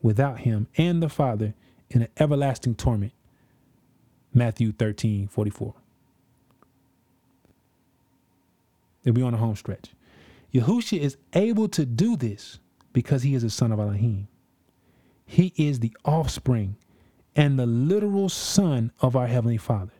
without 0.00 0.40
him 0.40 0.68
and 0.76 1.02
the 1.02 1.08
Father 1.08 1.54
in 1.90 2.02
an 2.02 2.08
everlasting 2.18 2.74
torment. 2.74 3.12
Matthew 4.34 4.72
13, 4.72 5.28
44. 5.28 5.74
They'll 9.02 9.14
be 9.14 9.22
on 9.22 9.32
the 9.32 9.38
home 9.38 9.56
stretch. 9.56 9.90
Yahushua 10.54 10.98
is 10.98 11.16
able 11.34 11.68
to 11.68 11.84
do 11.84 12.16
this 12.16 12.58
because 12.92 13.22
he 13.22 13.34
is 13.34 13.42
the 13.42 13.50
son 13.50 13.72
of 13.72 13.80
Elohim. 13.80 14.28
He 15.24 15.52
is 15.56 15.80
the 15.80 15.96
offspring 16.04 16.76
and 17.34 17.58
the 17.58 17.66
literal 17.66 18.28
son 18.28 18.92
of 19.00 19.16
our 19.16 19.26
Heavenly 19.26 19.56
Father. 19.56 19.92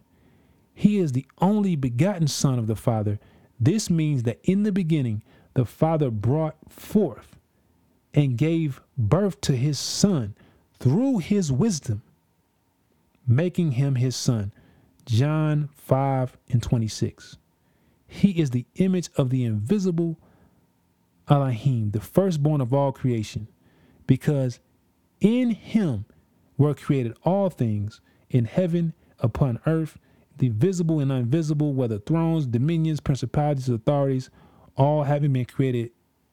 He 0.75 0.99
is 0.99 1.13
the 1.13 1.27
only 1.41 1.77
begotten 1.77 2.29
son 2.29 2.59
of 2.59 2.67
the 2.67 2.77
Father. 2.77 3.19
This 3.59 3.89
means 3.91 4.25
that 4.25 4.41
in 4.45 4.63
the 4.63 4.73
beginning, 4.73 5.23
the 5.55 5.65
Father 5.65 6.11
brought 6.11 6.57
forth 6.69 7.37
and 8.15 8.37
gave 8.37 8.81
birth 8.97 9.41
to 9.43 9.57
his 9.57 9.79
Son 9.79 10.35
through 10.79 11.19
his 11.19 11.51
wisdom. 11.51 12.03
Making 13.37 13.73
him 13.73 13.97
his 13.97 14.17
son. 14.17 14.53
John 15.05 15.69
5 15.75 16.37
and 16.51 16.63
26. 16.63 17.39
He 18.07 18.31
is 18.31 18.51
the 18.51 18.67
image 18.77 19.09
of 19.17 19.31
the 19.31 19.45
invisible 19.45 20.19
Elohim, 21.29 21.91
the 21.93 22.01
firstborn 22.01 22.61
of 22.61 22.75
all 22.75 22.93
creation, 22.93 23.49
because 24.07 24.61
in 25.21 25.51
him 25.51 26.05
were 26.59 26.75
created 26.75 27.17
all 27.25 27.49
things 27.49 28.01
in 28.29 28.45
heaven, 28.45 28.93
upon 29.19 29.61
earth, 29.67 29.99
the 30.39 30.49
visible 30.49 31.01
and 31.01 31.13
invisible, 31.13 31.73
whether 31.73 31.99
thrones, 31.99 32.47
dominions, 32.47 33.01
principalities, 33.01 33.69
authorities, 33.69 34.31
all 34.77 35.05
having 35.05 35.33
been 35.33 35.45
created 35.45 35.91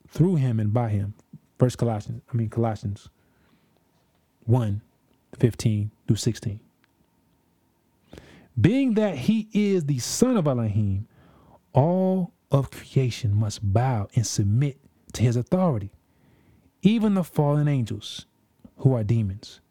through 0.08 0.36
him 0.36 0.60
and 0.60 0.74
by 0.74 0.90
him. 0.90 1.14
First 1.58 1.78
Colossians, 1.78 2.22
I 2.34 2.36
mean 2.36 2.50
Colossians 2.50 3.10
1, 4.46 4.82
15 5.38 5.92
through 6.08 6.16
16. 6.16 6.60
Being 8.60 8.96
that 8.96 9.16
he 9.16 9.48
is 9.54 9.86
the 9.86 10.00
son 10.00 10.36
of 10.38 10.48
Elohim, 10.48 11.08
all 11.74 12.34
of 12.52 12.72
creation 12.72 13.36
must 13.36 13.74
bow 13.74 14.08
and 14.16 14.26
submit 14.26 14.80
to 15.14 15.22
his 15.22 15.36
authority, 15.36 15.92
even 16.82 17.14
the 17.14 17.24
fallen 17.24 17.68
angels 17.68 18.26
who 18.78 18.94
are 18.94 19.04
demons. 19.04 19.62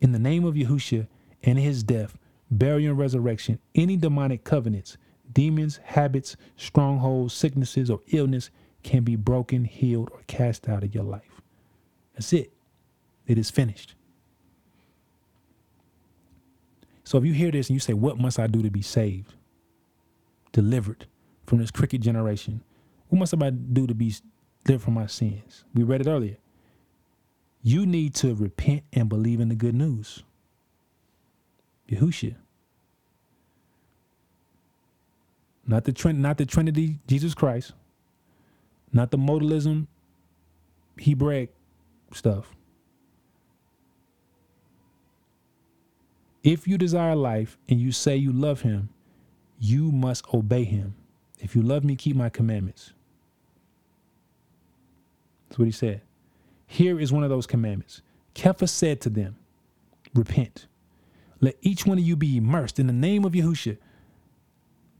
In 0.00 0.12
the 0.12 0.18
name 0.18 0.44
of 0.44 0.54
Yahushua 0.54 1.06
and 1.42 1.58
his 1.58 1.82
death, 1.82 2.18
burial, 2.50 2.90
and 2.90 2.98
resurrection, 2.98 3.58
any 3.74 3.96
demonic 3.96 4.44
covenants, 4.44 4.98
demons, 5.32 5.78
habits, 5.82 6.36
strongholds, 6.56 7.32
sicknesses, 7.32 7.90
or 7.90 8.00
illness 8.08 8.50
can 8.82 9.02
be 9.02 9.16
broken, 9.16 9.64
healed, 9.64 10.10
or 10.12 10.20
cast 10.26 10.68
out 10.68 10.84
of 10.84 10.94
your 10.94 11.04
life. 11.04 11.40
That's 12.14 12.32
it. 12.32 12.52
It 13.26 13.38
is 13.38 13.50
finished. 13.50 13.94
So 17.04 17.18
if 17.18 17.24
you 17.24 17.32
hear 17.32 17.50
this 17.50 17.68
and 17.68 17.74
you 17.74 17.80
say, 17.80 17.92
What 17.94 18.18
must 18.18 18.38
I 18.38 18.46
do 18.46 18.62
to 18.62 18.70
be 18.70 18.82
saved? 18.82 19.34
Delivered 20.52 21.06
from 21.46 21.58
this 21.58 21.70
crooked 21.70 22.02
generation. 22.02 22.62
What 23.08 23.18
must 23.18 23.34
I 23.40 23.50
do 23.50 23.86
to 23.86 23.94
be 23.94 24.14
delivered 24.64 24.84
from 24.84 24.94
my 24.94 25.06
sins? 25.06 25.64
We 25.74 25.82
read 25.82 26.02
it 26.02 26.08
earlier. 26.08 26.36
You 27.62 27.86
need 27.86 28.14
to 28.16 28.34
repent 28.34 28.84
and 28.92 29.08
believe 29.08 29.40
in 29.40 29.48
the 29.48 29.54
good 29.54 29.74
news. 29.74 30.24
Yahushua. 31.90 32.36
Not 35.66 35.84
the 35.84 35.92
Trin- 35.92 36.20
not 36.22 36.38
the 36.38 36.46
Trinity, 36.46 36.98
Jesus 37.06 37.34
Christ. 37.34 37.72
Not 38.92 39.10
the 39.10 39.18
modalism, 39.18 39.86
Hebraic 40.98 41.54
stuff. 42.12 42.54
If 46.42 46.66
you 46.66 46.76
desire 46.76 47.14
life 47.14 47.56
and 47.68 47.80
you 47.80 47.92
say 47.92 48.16
you 48.16 48.32
love 48.32 48.62
him, 48.62 48.88
you 49.60 49.92
must 49.92 50.32
obey 50.34 50.64
him. 50.64 50.94
If 51.38 51.54
you 51.54 51.62
love 51.62 51.84
me, 51.84 51.96
keep 51.96 52.16
my 52.16 52.28
commandments. 52.28 52.92
That's 55.48 55.58
what 55.58 55.66
he 55.66 55.72
said. 55.72 56.00
Here 56.66 56.98
is 56.98 57.12
one 57.12 57.22
of 57.22 57.30
those 57.30 57.46
commandments. 57.46 58.02
Kepha 58.34 58.68
said 58.68 59.00
to 59.02 59.10
them, 59.10 59.36
Repent. 60.14 60.66
Let 61.40 61.56
each 61.60 61.86
one 61.86 61.98
of 61.98 62.04
you 62.04 62.16
be 62.16 62.36
immersed 62.36 62.78
in 62.78 62.86
the 62.86 62.92
name 62.92 63.24
of 63.24 63.32
Yahushua, 63.32 63.76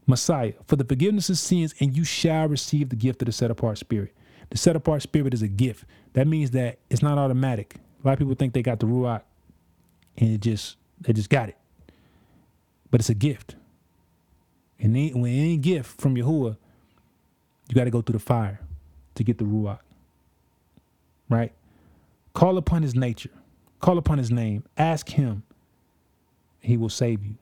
Messiah, 0.05 0.53
for 0.67 0.75
the 0.75 0.83
forgiveness 0.83 1.29
of 1.29 1.37
sins, 1.37 1.73
and 1.79 1.95
you 1.95 2.03
shall 2.03 2.47
receive 2.47 2.89
the 2.89 2.95
gift 2.95 3.21
of 3.21 3.27
the 3.27 3.31
set 3.31 3.49
apart 3.49 3.77
spirit. 3.77 4.13
The 4.49 4.57
set 4.57 4.75
apart 4.75 5.01
spirit 5.01 5.33
is 5.33 5.41
a 5.41 5.47
gift. 5.47 5.85
That 6.13 6.27
means 6.27 6.51
that 6.51 6.79
it's 6.89 7.01
not 7.01 7.17
automatic. 7.17 7.75
A 8.03 8.07
lot 8.07 8.13
of 8.13 8.19
people 8.19 8.35
think 8.35 8.53
they 8.53 8.61
got 8.61 8.79
the 8.79 8.85
Ruach 8.85 9.21
and 10.17 10.33
it 10.33 10.41
just 10.41 10.77
they 11.03 11.13
just 11.13 11.29
got 11.29 11.49
it. 11.49 11.57
But 12.91 13.01
it's 13.01 13.09
a 13.09 13.15
gift. 13.15 13.55
And 14.79 14.95
any, 14.95 15.11
when 15.11 15.31
any 15.31 15.57
gift 15.57 15.99
from 15.99 16.15
Yahuwah, 16.15 16.57
you 17.69 17.75
got 17.75 17.85
to 17.85 17.91
go 17.91 18.01
through 18.01 18.13
the 18.13 18.19
fire 18.19 18.59
to 19.15 19.23
get 19.23 19.37
the 19.37 19.45
Ruach. 19.45 19.79
Right? 21.29 21.53
Call 22.33 22.57
upon 22.57 22.83
his 22.83 22.95
nature. 22.95 23.31
Call 23.79 23.97
upon 23.97 24.17
his 24.17 24.31
name. 24.31 24.63
Ask 24.77 25.09
him. 25.09 25.43
He 26.59 26.77
will 26.77 26.89
save 26.89 27.23
you. 27.25 27.35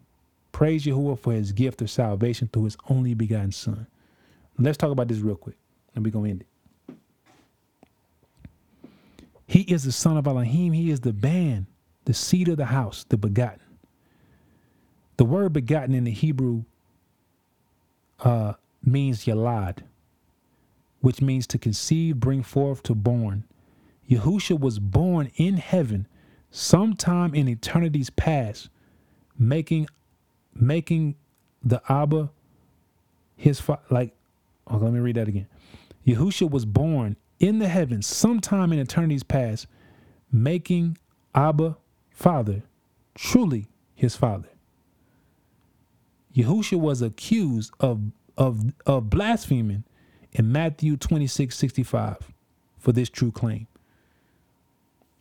Praise 0.51 0.85
Yahuwah 0.85 1.19
for 1.19 1.33
his 1.33 1.51
gift 1.51 1.81
of 1.81 1.89
salvation 1.89 2.49
through 2.51 2.65
his 2.65 2.77
only 2.89 3.13
begotten 3.13 3.51
son. 3.51 3.87
Let's 4.57 4.77
talk 4.77 4.91
about 4.91 5.07
this 5.07 5.19
real 5.19 5.35
quick. 5.35 5.57
And 5.95 6.05
we're 6.05 6.11
going 6.11 6.25
to 6.25 6.31
end 6.31 6.41
it. 6.41 6.47
He 9.47 9.61
is 9.61 9.83
the 9.83 9.91
son 9.91 10.17
of 10.17 10.27
Elohim. 10.27 10.71
He 10.71 10.91
is 10.91 11.01
the 11.01 11.11
ban, 11.11 11.67
the 12.05 12.13
seed 12.13 12.47
of 12.47 12.57
the 12.57 12.65
house, 12.65 13.05
the 13.07 13.17
begotten. 13.17 13.59
The 15.17 15.25
word 15.25 15.53
begotten 15.53 15.93
in 15.93 16.03
the 16.03 16.11
Hebrew 16.11 16.63
uh, 18.21 18.53
means 18.83 19.25
yalad, 19.25 19.79
which 21.01 21.21
means 21.21 21.45
to 21.47 21.57
conceive, 21.57 22.19
bring 22.19 22.43
forth, 22.43 22.83
to 22.83 22.95
born. 22.95 23.43
Yahusha 24.09 24.59
was 24.59 24.79
born 24.79 25.31
in 25.35 25.57
heaven 25.57 26.07
sometime 26.49 27.33
in 27.33 27.47
eternity's 27.47 28.09
past, 28.09 28.69
making 29.37 29.87
making 30.53 31.15
the 31.63 31.81
Abba 31.87 32.29
his 33.37 33.61
like 33.89 34.13
oh, 34.67 34.77
let 34.77 34.91
me 34.91 34.99
read 34.99 35.15
that 35.15 35.27
again. 35.27 35.47
Yahusha 36.05 36.49
was 36.49 36.65
born 36.65 37.15
in 37.39 37.59
the 37.59 37.67
heavens 37.67 38.05
sometime 38.05 38.73
in 38.73 38.79
eternity's 38.79 39.23
past, 39.23 39.67
making 40.31 40.97
Abba 41.33 41.77
father, 42.21 42.61
truly 43.15 43.67
his 43.95 44.15
father. 44.15 44.47
Yahusha 46.35 46.79
was 46.79 47.01
accused 47.01 47.73
of 47.79 48.11
of 48.37 48.73
of 48.85 49.09
blaspheming 49.09 49.83
in 50.31 50.51
Matthew 50.51 50.95
26, 50.95 51.55
65 51.55 52.31
for 52.79 52.91
this 52.91 53.09
true 53.09 53.31
claim. 53.31 53.67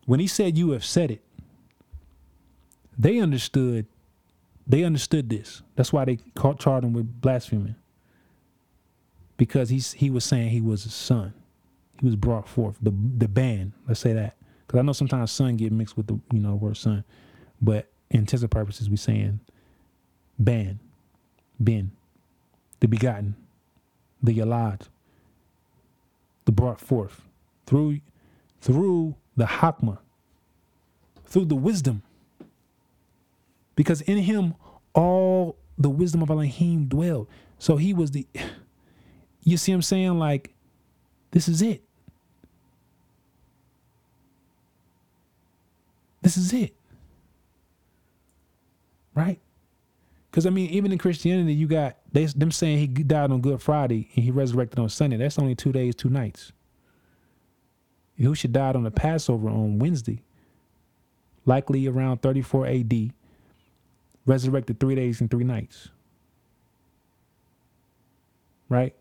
When 0.06 0.20
he 0.20 0.26
said 0.26 0.56
you 0.56 0.70
have 0.70 0.84
said 0.84 1.10
it, 1.10 1.22
they 2.96 3.18
understood 3.18 3.86
they 4.66 4.84
understood 4.84 5.28
this. 5.30 5.62
That's 5.74 5.92
why 5.92 6.04
they 6.04 6.18
caught, 6.36 6.60
charged 6.60 6.84
him 6.84 6.92
with 6.92 7.20
blaspheming. 7.20 7.74
Because 9.36 9.70
he's 9.70 9.94
he 9.94 10.10
was 10.10 10.24
saying 10.24 10.50
he 10.50 10.60
was 10.60 10.84
a 10.86 10.90
son. 10.90 11.32
He 11.98 12.06
was 12.06 12.14
brought 12.14 12.48
forth. 12.48 12.76
The 12.80 12.90
the 12.90 13.26
ban, 13.26 13.72
let's 13.88 14.00
say 14.00 14.12
that. 14.12 14.36
Because 14.70 14.78
I 14.78 14.82
know 14.82 14.92
sometimes 14.92 15.32
son 15.32 15.56
get 15.56 15.72
mixed 15.72 15.96
with 15.96 16.06
the 16.06 16.20
you 16.32 16.38
know 16.38 16.54
word 16.54 16.76
son. 16.76 17.02
But 17.60 17.90
in 18.08 18.20
intensive 18.20 18.50
purposes 18.50 18.88
we 18.88 18.96
saying 18.96 19.40
ban, 20.38 20.78
ben, 21.58 21.90
the 22.78 22.86
begotten, 22.86 23.34
the 24.22 24.38
yalad, 24.38 24.82
the 26.44 26.52
brought 26.52 26.80
forth 26.80 27.22
through 27.66 27.98
through 28.60 29.16
the 29.36 29.46
hakma, 29.46 29.98
through 31.24 31.46
the 31.46 31.56
wisdom 31.56 32.04
because 33.74 34.02
in 34.02 34.18
him 34.18 34.54
all 34.94 35.56
the 35.76 35.90
wisdom 35.90 36.22
of 36.22 36.30
Elohim 36.30 36.84
dwelled. 36.84 37.26
So 37.58 37.76
he 37.76 37.92
was 37.92 38.12
the, 38.12 38.24
you 39.42 39.56
see 39.56 39.72
what 39.72 39.76
I'm 39.76 39.82
saying? 39.82 40.18
Like, 40.20 40.54
this 41.32 41.48
is 41.48 41.60
it. 41.60 41.82
This 46.22 46.36
is 46.36 46.52
it. 46.52 46.74
Right? 49.14 49.40
Because 50.30 50.46
I 50.46 50.50
mean, 50.50 50.70
even 50.70 50.92
in 50.92 50.98
Christianity, 50.98 51.54
you 51.54 51.66
got 51.66 51.96
they 52.12 52.26
them 52.26 52.52
saying 52.52 52.78
he 52.78 52.86
died 52.86 53.30
on 53.30 53.40
Good 53.40 53.60
Friday 53.60 54.08
and 54.14 54.24
he 54.24 54.30
resurrected 54.30 54.78
on 54.78 54.88
Sunday. 54.88 55.16
That's 55.16 55.38
only 55.38 55.54
two 55.54 55.72
days, 55.72 55.94
two 55.94 56.08
nights. 56.10 56.52
Yahushua 58.18 58.52
died 58.52 58.76
on 58.76 58.84
the 58.84 58.90
Passover 58.90 59.48
on 59.48 59.78
Wednesday, 59.78 60.22
likely 61.46 61.88
around 61.88 62.22
34 62.22 62.66
AD 62.66 63.12
resurrected 64.26 64.78
three 64.78 64.94
days 64.94 65.20
and 65.20 65.30
three 65.30 65.44
nights. 65.44 65.88
Right? 68.68 68.94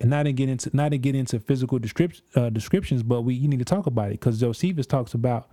And 0.00 0.10
not 0.10 0.22
to 0.24 0.32
get 0.32 0.48
into 0.48 0.70
not 0.74 0.90
to 0.90 0.98
get 0.98 1.14
into 1.14 1.38
physical 1.38 1.78
descrip- 1.78 2.22
uh, 2.34 2.50
descriptions, 2.50 3.02
but 3.02 3.22
we 3.22 3.34
you 3.34 3.48
need 3.48 3.58
to 3.58 3.64
talk 3.66 3.86
about 3.86 4.08
it 4.08 4.20
because 4.20 4.40
Josephus 4.40 4.86
talks 4.86 5.12
about 5.14 5.48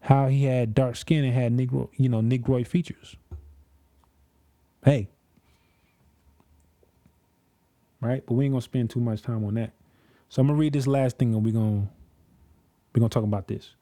how 0.00 0.28
he 0.28 0.44
had 0.44 0.74
dark 0.74 0.96
skin 0.96 1.24
and 1.24 1.34
had 1.34 1.52
negro 1.56 1.88
you 1.96 2.08
know 2.08 2.20
negroid 2.20 2.68
features. 2.68 3.16
Hey, 4.84 5.08
right? 8.00 8.24
But 8.26 8.34
we 8.34 8.44
ain't 8.44 8.52
gonna 8.52 8.62
spend 8.62 8.90
too 8.90 9.00
much 9.00 9.22
time 9.22 9.44
on 9.44 9.54
that. 9.54 9.72
So 10.28 10.40
I'm 10.42 10.48
gonna 10.48 10.58
read 10.58 10.74
this 10.74 10.86
last 10.86 11.18
thing 11.18 11.34
and 11.34 11.44
we're 11.44 11.52
gonna 11.54 11.88
we're 12.94 13.00
gonna 13.00 13.08
talk 13.08 13.24
about 13.24 13.48
this. 13.48 13.74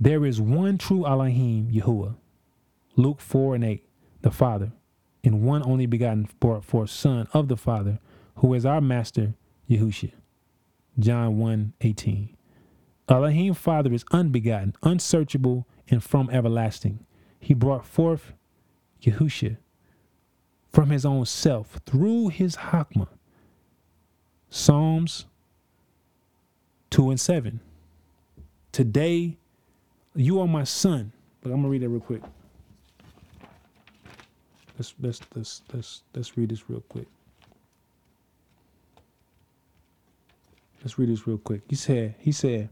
There 0.00 0.24
is 0.26 0.40
one 0.40 0.78
true 0.78 1.06
Elohim, 1.06 1.70
Yahuwah, 1.70 2.16
Luke 2.96 3.20
4 3.20 3.54
and 3.56 3.64
8, 3.64 3.84
the 4.22 4.30
Father, 4.30 4.72
and 5.24 5.42
one 5.42 5.62
only 5.64 5.86
begotten 5.86 6.28
for, 6.40 6.60
for 6.60 6.86
Son 6.86 7.26
of 7.32 7.48
the 7.48 7.56
Father, 7.56 7.98
who 8.36 8.54
is 8.54 8.66
our 8.66 8.80
Master, 8.80 9.34
Yahushua. 9.68 10.12
John 10.98 11.38
1 11.38 11.72
18. 11.80 12.36
Elohim 13.08 13.54
Father 13.54 13.92
is 13.92 14.04
unbegotten, 14.12 14.74
unsearchable, 14.82 15.66
and 15.88 16.02
from 16.02 16.30
everlasting. 16.30 17.04
He 17.40 17.52
brought 17.52 17.84
forth 17.84 18.32
Yahusha 19.02 19.58
from 20.72 20.90
his 20.90 21.04
own 21.04 21.26
self 21.26 21.80
through 21.84 22.28
his 22.28 22.56
Hakma. 22.56 23.08
Psalms 24.48 25.26
2 26.90 27.10
and 27.10 27.20
7. 27.20 27.60
Today, 28.72 29.36
you 30.14 30.40
are 30.40 30.46
my 30.46 30.64
son. 30.64 31.12
Look, 31.42 31.52
I'm 31.52 31.60
gonna 31.60 31.68
read 31.68 31.82
that 31.82 31.88
real 31.88 32.00
quick. 32.00 32.22
Let's 34.78 34.94
let's 35.00 35.20
let's 35.34 35.62
let's 35.72 36.02
let's 36.14 36.36
read 36.36 36.48
this 36.48 36.68
real 36.68 36.82
quick. 36.88 37.06
Let's 40.82 40.98
read 40.98 41.08
this 41.08 41.26
real 41.26 41.38
quick. 41.38 41.62
He 41.68 41.76
said, 41.76 42.14
he 42.18 42.30
said, 42.30 42.68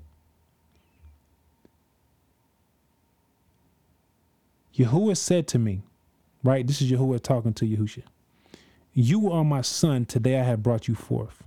Yahuwah 4.77 5.16
said 5.16 5.49
to 5.49 5.59
me, 5.59 5.83
right? 6.45 6.66
This 6.66 6.83
is 6.83 6.91
Yahuwah 6.91 7.23
talking 7.23 7.55
to 7.55 7.65
Yahusha. 7.65 8.03
You 8.93 9.33
are 9.33 9.45
my 9.45 9.62
son, 9.62 10.05
today 10.05 10.39
I 10.39 10.43
have 10.43 10.62
brought 10.62 10.89
you 10.89 10.95
forth. 10.95 11.43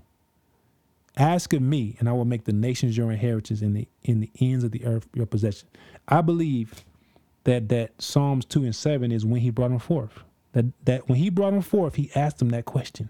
Ask 1.18 1.54
of 1.54 1.62
me, 1.62 1.96
and 2.00 2.10
I 2.10 2.14
will 2.14 2.26
make 2.26 2.46
the 2.46 2.54
nations 2.54 2.98
your 2.98 3.12
inheritance 3.12 3.62
in 3.62 3.74
the 3.74 3.88
in 4.04 4.20
the 4.22 4.32
ends 4.42 4.64
of 4.64 4.72
the 4.72 4.86
earth 4.86 5.08
your 5.14 5.28
possession. 5.28 5.70
I 6.08 6.22
believe 6.22 6.84
that 7.44 7.70
that 7.70 8.02
Psalms 8.02 8.44
two 8.44 8.64
and 8.64 8.76
seven 8.76 9.12
is 9.12 9.26
when 9.26 9.42
he 9.42 9.52
brought 9.52 9.72
him 9.72 9.80
forth. 9.80 10.24
That 10.56 10.68
that 10.86 11.10
when 11.10 11.18
he 11.18 11.30
brought 11.30 11.54
him 11.54 11.62
forth, 11.62 11.96
he 11.96 12.10
asked 12.16 12.42
him 12.42 12.50
that 12.50 12.64
question. 12.64 13.10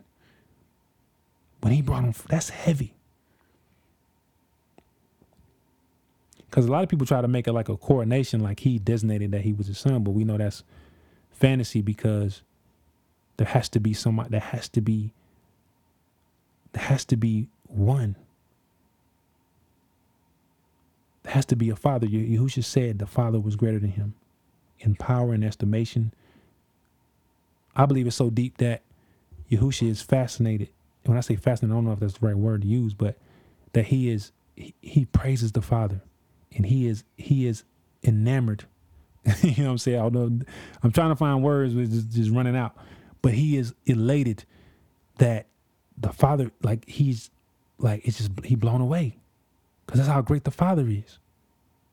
When 1.62 1.72
he 1.72 1.84
brought 1.84 2.04
him, 2.04 2.14
that's 2.28 2.50
heavy. 2.50 2.96
Because 6.38 6.66
a 6.66 6.72
lot 6.72 6.82
of 6.82 6.90
people 6.90 7.06
try 7.06 7.22
to 7.22 7.28
make 7.28 7.48
it 7.48 7.54
like 7.54 7.70
a 7.70 7.78
coronation, 7.78 8.42
like 8.42 8.62
he 8.62 8.80
designated 8.80 9.32
that 9.32 9.42
he 9.42 9.54
was 9.54 9.68
his 9.68 9.78
son, 9.78 10.04
but 10.04 10.12
we 10.12 10.24
know 10.24 10.38
that's 10.38 10.64
fantasy 11.30 11.84
because 11.84 12.42
there 13.38 13.48
has 13.48 13.70
to 13.70 13.80
be 13.80 13.94
somebody 13.94 14.30
there 14.30 14.40
has 14.40 14.68
to 14.70 14.82
be 14.82 15.14
there 16.74 16.84
has 16.84 17.06
to 17.06 17.16
be 17.16 17.48
one. 17.68 18.16
There 21.24 21.34
has 21.34 21.46
to 21.48 21.56
be 21.56 21.70
a 21.70 21.76
father. 21.76 22.08
Yahusha 22.08 22.64
said 22.64 22.98
the 22.98 23.06
father 23.06 23.40
was 23.40 23.56
greater 23.56 23.80
than 23.80 23.92
him 23.92 24.16
in 24.80 24.96
power 24.96 25.32
and 25.32 25.44
estimation. 25.44 26.12
I 27.76 27.86
believe 27.86 28.08
it's 28.08 28.16
so 28.16 28.30
deep 28.30 28.58
that 28.58 28.82
Yahusha 29.52 29.88
is 29.88 30.02
fascinated. 30.02 30.70
When 31.06 31.18
I 31.18 31.22
say 31.22 31.36
fascinated, 31.36 31.74
I 31.74 31.78
don't 31.78 31.86
know 31.86 31.92
if 31.92 32.00
that's 32.00 32.18
the 32.18 32.26
right 32.26 32.38
word 32.38 32.62
to 32.62 32.68
use, 32.68 32.94
but 32.94 33.18
that 33.74 33.86
he 33.86 34.10
is 34.10 34.32
he, 34.56 34.74
he 34.82 35.06
praises 35.06 35.52
the 35.52 35.62
Father 35.62 36.02
and 36.56 36.66
he 36.66 36.88
is 36.88 37.04
he 37.18 37.46
is 37.46 37.64
enamored. 38.04 38.66
you 39.42 39.64
know 39.64 39.70
what 39.70 39.72
I'm 39.72 39.78
saying? 39.78 40.00
I 40.00 40.10
don't 40.10 40.40
know. 40.40 40.46
I'm 40.84 40.92
trying 40.92 41.10
to 41.10 41.16
find 41.16 41.44
words, 41.44 41.74
but 41.74 41.90
just, 41.90 42.10
just 42.12 42.32
running 42.32 42.56
out. 42.56 42.76
But 43.22 43.34
he 43.34 43.58
is 43.58 43.74
elated 43.86 44.46
that 45.18 45.48
the 45.98 46.12
Father, 46.12 46.52
like 46.62 46.88
he's 46.88 47.30
like 47.78 48.06
it's 48.06 48.18
just 48.18 48.32
he 48.44 48.56
blown 48.56 48.82
away, 48.82 49.18
because 49.86 50.00
that's 50.00 50.12
how 50.12 50.22
great 50.22 50.44
the 50.44 50.52
Father 50.52 50.88
is. 50.88 51.20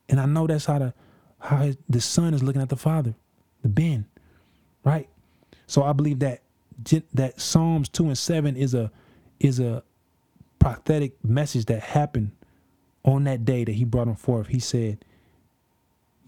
And 0.09 0.19
I 0.19 0.25
know 0.25 0.47
that's 0.47 0.65
how 0.65 0.79
the 0.79 0.93
how 1.39 1.57
his, 1.57 1.77
the 1.89 2.01
Son 2.01 2.33
is 2.33 2.43
looking 2.43 2.61
at 2.61 2.69
the 2.69 2.77
Father, 2.77 3.15
the 3.61 3.69
Ben, 3.69 4.05
right? 4.83 5.09
So 5.73 5.81
I 5.81 5.91
believe 5.91 6.19
that 6.19 6.43
that 7.15 7.41
Psalms 7.41 7.89
two 7.89 8.05
and 8.05 8.15
seven 8.15 8.55
is 8.55 8.75
a 8.75 8.91
is 9.39 9.59
a 9.59 9.81
prophetic 10.59 11.13
message 11.25 11.65
that 11.65 11.81
happened 11.81 12.29
on 13.03 13.23
that 13.23 13.43
day 13.43 13.63
that 13.63 13.71
he 13.71 13.83
brought 13.83 14.07
him 14.07 14.13
forth. 14.13 14.49
He 14.49 14.59
said, 14.59 15.03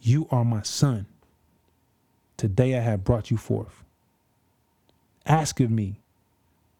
"You 0.01 0.27
are 0.31 0.43
my 0.43 0.63
son. 0.63 1.05
Today 2.37 2.75
I 2.75 2.81
have 2.81 3.03
brought 3.03 3.29
you 3.29 3.37
forth. 3.37 3.83
Ask 5.27 5.59
of 5.59 5.69
me." 5.69 6.01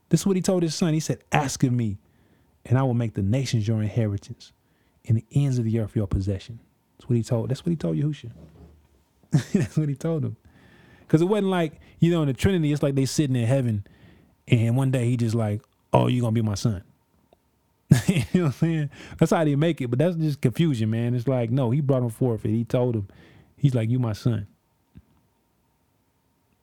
This 0.09 0.21
is 0.21 0.25
what 0.25 0.35
he 0.35 0.41
told 0.41 0.63
his 0.63 0.73
son. 0.73 0.95
He 0.95 0.99
said, 0.99 1.19
"Ask 1.31 1.63
of 1.63 1.71
me, 1.71 1.99
and 2.65 2.79
I 2.79 2.81
will 2.81 2.95
make 2.95 3.13
the 3.13 3.21
nations 3.21 3.67
your 3.67 3.83
inheritance, 3.83 4.53
and 5.07 5.17
the 5.19 5.25
ends 5.33 5.59
of 5.59 5.65
the 5.65 5.77
earth 5.77 5.95
your 5.95 6.07
possession." 6.07 6.57
That's 6.97 7.07
what 7.07 7.15
he 7.15 7.21
told. 7.21 7.49
That's 7.51 7.63
what 7.63 7.69
he 7.69 7.75
told 7.75 7.95
Yahusha. 7.95 8.31
that's 9.53 9.77
what 9.77 9.87
he 9.87 9.93
told 9.93 10.25
him. 10.25 10.37
Because 11.05 11.21
it 11.21 11.25
wasn't 11.25 11.47
like, 11.47 11.79
you 11.99 12.11
know, 12.11 12.21
in 12.21 12.27
the 12.27 12.33
Trinity, 12.33 12.71
it's 12.71 12.83
like 12.83 12.95
they 12.95 13.05
sitting 13.05 13.35
in 13.35 13.45
heaven 13.45 13.85
and 14.47 14.75
one 14.75 14.91
day 14.91 15.05
he 15.05 15.17
just 15.17 15.35
like, 15.35 15.61
oh, 15.93 16.07
you're 16.07 16.21
going 16.21 16.33
to 16.35 16.41
be 16.41 16.47
my 16.47 16.55
son. 16.55 16.83
you 18.07 18.15
know 18.15 18.23
what 18.33 18.45
I'm 18.45 18.51
saying? 18.53 18.89
That's 19.19 19.31
how 19.31 19.43
they 19.43 19.55
make 19.55 19.81
it. 19.81 19.87
But 19.87 19.99
that's 19.99 20.15
just 20.15 20.41
confusion, 20.41 20.89
man. 20.89 21.15
It's 21.15 21.27
like, 21.27 21.49
no, 21.51 21.71
he 21.71 21.81
brought 21.81 22.03
him 22.03 22.09
forth 22.09 22.45
and 22.45 22.55
he 22.55 22.63
told 22.63 22.95
him, 22.95 23.07
he's 23.57 23.75
like, 23.75 23.89
you 23.89 23.99
my 23.99 24.13
son. 24.13 24.47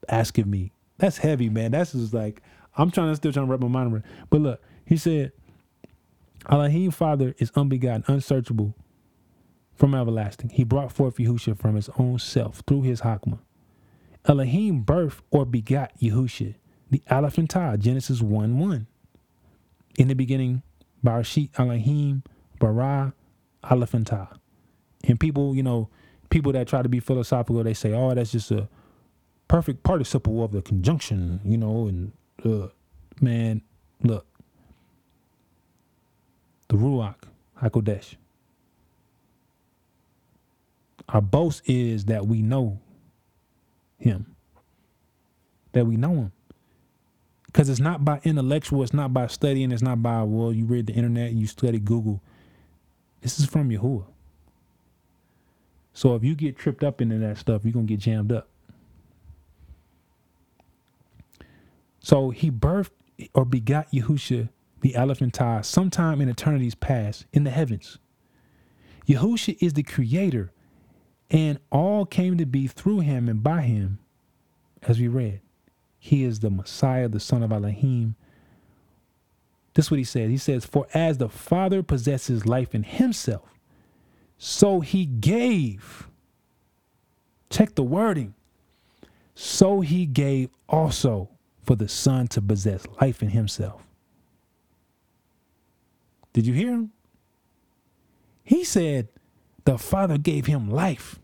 Asking 0.09 0.51
me. 0.51 0.73
That's 0.99 1.19
heavy, 1.19 1.49
man. 1.49 1.73
That's 1.73 1.93
just 1.93 2.15
like, 2.15 2.43
I'm 2.77 2.91
trying 2.91 3.11
to 3.11 3.17
still 3.17 3.33
trying 3.33 3.47
to 3.47 3.51
wrap 3.51 3.61
my 3.61 3.69
mind 3.69 3.93
around. 3.93 4.05
But 4.31 4.41
look, 4.41 4.63
he 4.85 4.97
said, 4.97 5.33
Elohim 6.49 6.91
Father 6.91 7.35
is 7.39 7.51
unbegotten, 7.55 8.05
unsearchable 8.09 8.75
from 9.75 9.95
everlasting. 9.95 10.51
He 10.51 10.65
brought 10.65 10.93
forth 10.93 11.17
Yahusha 11.17 11.59
from 11.59 11.77
his 11.77 11.89
own 11.99 12.19
self 12.19 12.63
through 12.67 12.83
his 12.83 13.01
Hakma. 13.01 13.39
Elohim 14.27 14.83
birth 14.83 15.21
or 15.31 15.45
begot 15.45 15.99
Yahusha, 16.01 16.55
the 16.91 17.03
Alephantah, 17.09 17.77
Genesis 17.79 18.21
1 18.21 18.59
1. 18.59 18.87
In 19.99 20.09
the 20.09 20.15
beginning, 20.15 20.63
Barashit 21.05 21.51
Elohim, 21.59 22.23
Bara, 22.59 23.15
Alephantah. 23.65 24.29
And 25.05 25.19
people, 25.19 25.55
you 25.57 25.63
know, 25.63 25.89
people 26.31 26.53
that 26.53 26.69
try 26.69 26.83
to 26.83 26.89
be 26.89 27.01
philosophical, 27.01 27.63
they 27.65 27.75
say, 27.75 27.93
oh, 27.93 28.15
that's 28.15 28.33
just 28.33 28.51
a 28.53 28.69
perfect 29.49 29.83
participle 29.83 30.45
of 30.45 30.53
the 30.53 30.63
conjunction, 30.63 31.41
you 31.45 31.59
know, 31.59 31.89
and 31.89 32.13
uh, 32.45 32.69
man, 33.21 33.63
look. 34.03 34.27
The 36.69 36.77
Ruach, 36.77 37.17
HaKodesh. 37.61 38.15
Our 41.09 41.21
boast 41.21 41.63
is 41.67 42.07
that 42.07 42.27
we 42.27 42.41
know 42.41 42.81
him. 44.03 44.35
That 45.73 45.87
we 45.87 45.97
know 45.97 46.15
him. 46.15 46.33
Because 47.47 47.69
it's 47.69 47.81
not 47.81 48.05
by 48.05 48.21
intellectual, 48.25 48.83
it's 48.83 48.95
not 48.95 49.13
by 49.13 49.27
studying, 49.27 49.73
it's 49.73 49.83
not 49.83 50.03
by, 50.03 50.23
well, 50.23 50.53
you 50.53 50.65
read 50.65 50.87
the 50.87 50.95
internet, 50.95 51.33
you 51.33 51.47
study 51.47 51.79
Google. 51.79 52.23
This 53.21 53.39
is 53.39 53.47
from 53.47 53.69
Yahuwah. 53.69 54.07
So 55.93 56.15
if 56.15 56.25
you 56.25 56.35
get 56.35 56.57
tripped 56.57 56.83
up 56.83 57.01
into 57.01 57.19
that 57.19 57.39
stuff, 57.39 57.63
you're 57.65 57.73
going 57.73 57.87
to 57.87 57.93
get 57.93 58.01
jammed 58.01 58.33
up. 58.33 58.49
So 62.01 62.31
he 62.31 62.51
birthed 62.51 62.91
or 63.35 63.45
begot 63.45 63.93
Yahusha, 63.93 64.49
the 64.81 64.95
Alephantah, 64.95 65.65
sometime 65.65 66.21
in 66.21 66.29
eternity's 66.29 66.75
past 66.75 67.27
in 67.33 67.45
the 67.45 67.51
heavens. 67.51 67.99
Yahusha 69.07 69.57
is 69.61 69.75
the 69.75 69.83
creator, 69.83 70.51
and 71.33 71.59
all 71.73 72.05
came 72.05 72.37
to 72.37 72.45
be 72.45 72.67
through 72.67 73.01
him 73.01 73.27
and 73.27 73.43
by 73.43 73.63
him, 73.63 73.99
as 74.83 75.01
we 75.01 75.09
read. 75.09 75.41
He 75.99 76.25
is 76.25 76.41
the 76.41 76.51
Messiah, 76.51 77.09
the 77.09 77.21
Son 77.21 77.43
of 77.43 77.51
Elohim. 77.51 78.17
This 79.73 79.87
is 79.87 79.91
what 79.91 79.99
he 79.99 80.05
says. 80.05 80.29
He 80.29 80.37
says, 80.37 80.67
For 80.67 80.87
as 80.93 81.17
the 81.17 81.31
Father 81.31 81.83
possesses 81.83 82.45
life 82.45 82.75
in 82.75 82.83
himself, 82.83 83.49
so 84.37 84.81
he 84.81 85.07
gave. 85.07 86.09
Check 87.49 87.77
the 87.77 87.83
wording. 87.83 88.35
So 89.35 89.81
he 89.81 90.05
gave 90.05 90.51
also 90.69 91.31
for 91.63 91.77
the 91.77 91.89
Son 91.89 92.29
to 92.29 92.43
possess 92.43 92.85
life 93.01 93.23
in 93.23 93.31
himself. 93.31 93.87
Did 96.33 96.47
you 96.47 96.53
hear 96.53 96.71
him? 96.71 96.93
He 98.43 98.65
said 98.65 99.09
the 99.65 99.79
Father 99.79 100.19
gave 100.19 100.47
him 100.47 100.71
life. 100.71 101.21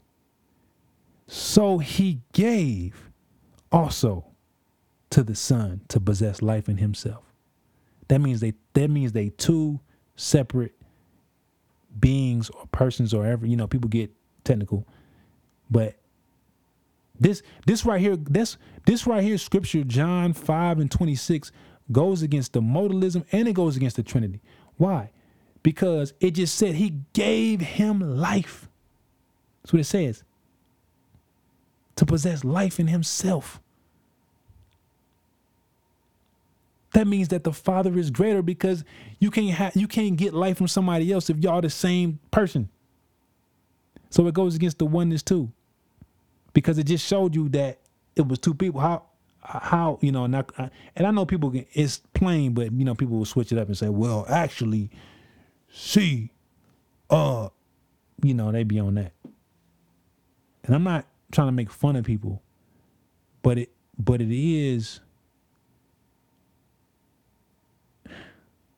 So 1.29 1.77
he 1.77 2.23
gave 2.33 3.11
also 3.71 4.25
to 5.11 5.23
the 5.23 5.35
Son 5.35 5.83
to 5.89 6.01
possess 6.01 6.41
life 6.41 6.69
in 6.69 6.79
himself. 6.79 7.23
That 8.09 8.21
means 8.21 8.41
they 8.41 8.55
that 8.73 8.89
means 8.89 9.13
they 9.13 9.29
two 9.29 9.81
separate 10.17 10.75
beings 12.01 12.49
or 12.51 12.67
persons 12.73 13.13
or 13.13 13.27
ever, 13.27 13.47
you 13.47 13.57
know, 13.57 13.67
people 13.67 13.91
get 13.91 14.11
technical. 14.43 14.87
But 15.71 15.97
this 17.21 17.43
this 17.67 17.85
right 17.85 18.01
here, 18.01 18.17
this 18.17 18.57
this 18.87 19.07
right 19.07 19.23
here, 19.23 19.37
scripture, 19.37 19.85
John 19.85 20.33
5 20.33 20.79
and 20.79 20.91
26, 20.91 21.53
goes 21.93 22.23
against 22.23 22.55
the 22.55 22.63
modalism 22.63 23.27
and 23.33 23.47
it 23.47 23.53
goes 23.53 23.77
against 23.77 23.97
the 23.97 24.03
Trinity. 24.03 24.41
Why? 24.79 25.11
Because 25.63 26.15
it 26.21 26.31
just 26.31 26.57
said 26.57 26.77
he 26.77 26.95
gave 27.13 27.61
him 27.61 28.01
life. 28.01 28.71
That's 29.63 29.75
what 29.75 29.81
it 29.81 29.85
says. 29.85 30.25
To 31.99 32.07
possess 32.07 32.45
life 32.45 32.79
in 32.79 32.87
himself. 32.87 33.61
That 36.95 37.09
means 37.09 37.27
that 37.29 37.43
the 37.43 37.53
Father 37.53 37.99
is 37.99 38.11
greater 38.11 38.41
because 38.41 38.85
you 39.19 39.33
can't 39.33 39.51
have 39.51 39.75
you 39.75 39.89
can't 39.89 40.17
get 40.17 40.33
life 40.33 40.59
from 40.59 40.69
somebody 40.69 41.13
else 41.13 41.29
if 41.29 41.39
y'all 41.39 41.61
the 41.61 41.71
same 41.71 42.21
person. 42.31 42.69
So 44.11 44.29
it 44.29 44.35
goes 44.35 44.55
against 44.55 44.79
the 44.79 44.87
oneness 44.87 45.25
too, 45.25 45.51
because 46.53 46.79
it 46.79 46.85
just 46.85 47.05
showed 47.05 47.35
you 47.35 47.49
that 47.49 47.81
it 48.15 48.29
was 48.29 48.39
two 48.39 48.55
people. 48.55 48.81
How 48.81 49.03
how 49.41 49.99
you 50.01 50.13
know, 50.13 50.25
and 50.25 50.37
I, 50.37 50.45
and 50.95 51.05
I 51.05 51.11
know 51.11 51.27
people 51.27 51.51
can, 51.51 51.67
it's 51.73 51.99
plain, 52.15 52.53
but 52.53 52.71
you 52.71 52.85
know 52.85 52.95
people 52.95 53.19
will 53.19 53.25
switch 53.25 53.51
it 53.51 53.59
up 53.59 53.67
and 53.67 53.77
say, 53.77 53.89
well, 53.89 54.25
actually, 54.29 54.89
see, 55.73 56.31
uh, 57.11 57.49
you 58.23 58.35
know 58.35 58.53
they 58.53 58.63
be 58.63 58.79
on 58.79 58.95
that. 58.95 59.13
And 60.63 60.77
I'm 60.77 60.85
not 60.85 61.07
trying 61.33 61.49
to 61.49 61.53
make 61.53 61.71
fun 61.71 61.97
of 61.97 62.05
people, 62.05 62.43
but 63.43 63.59
it 63.59 63.71
but 63.99 64.21
it 64.21 64.31
is 64.31 65.01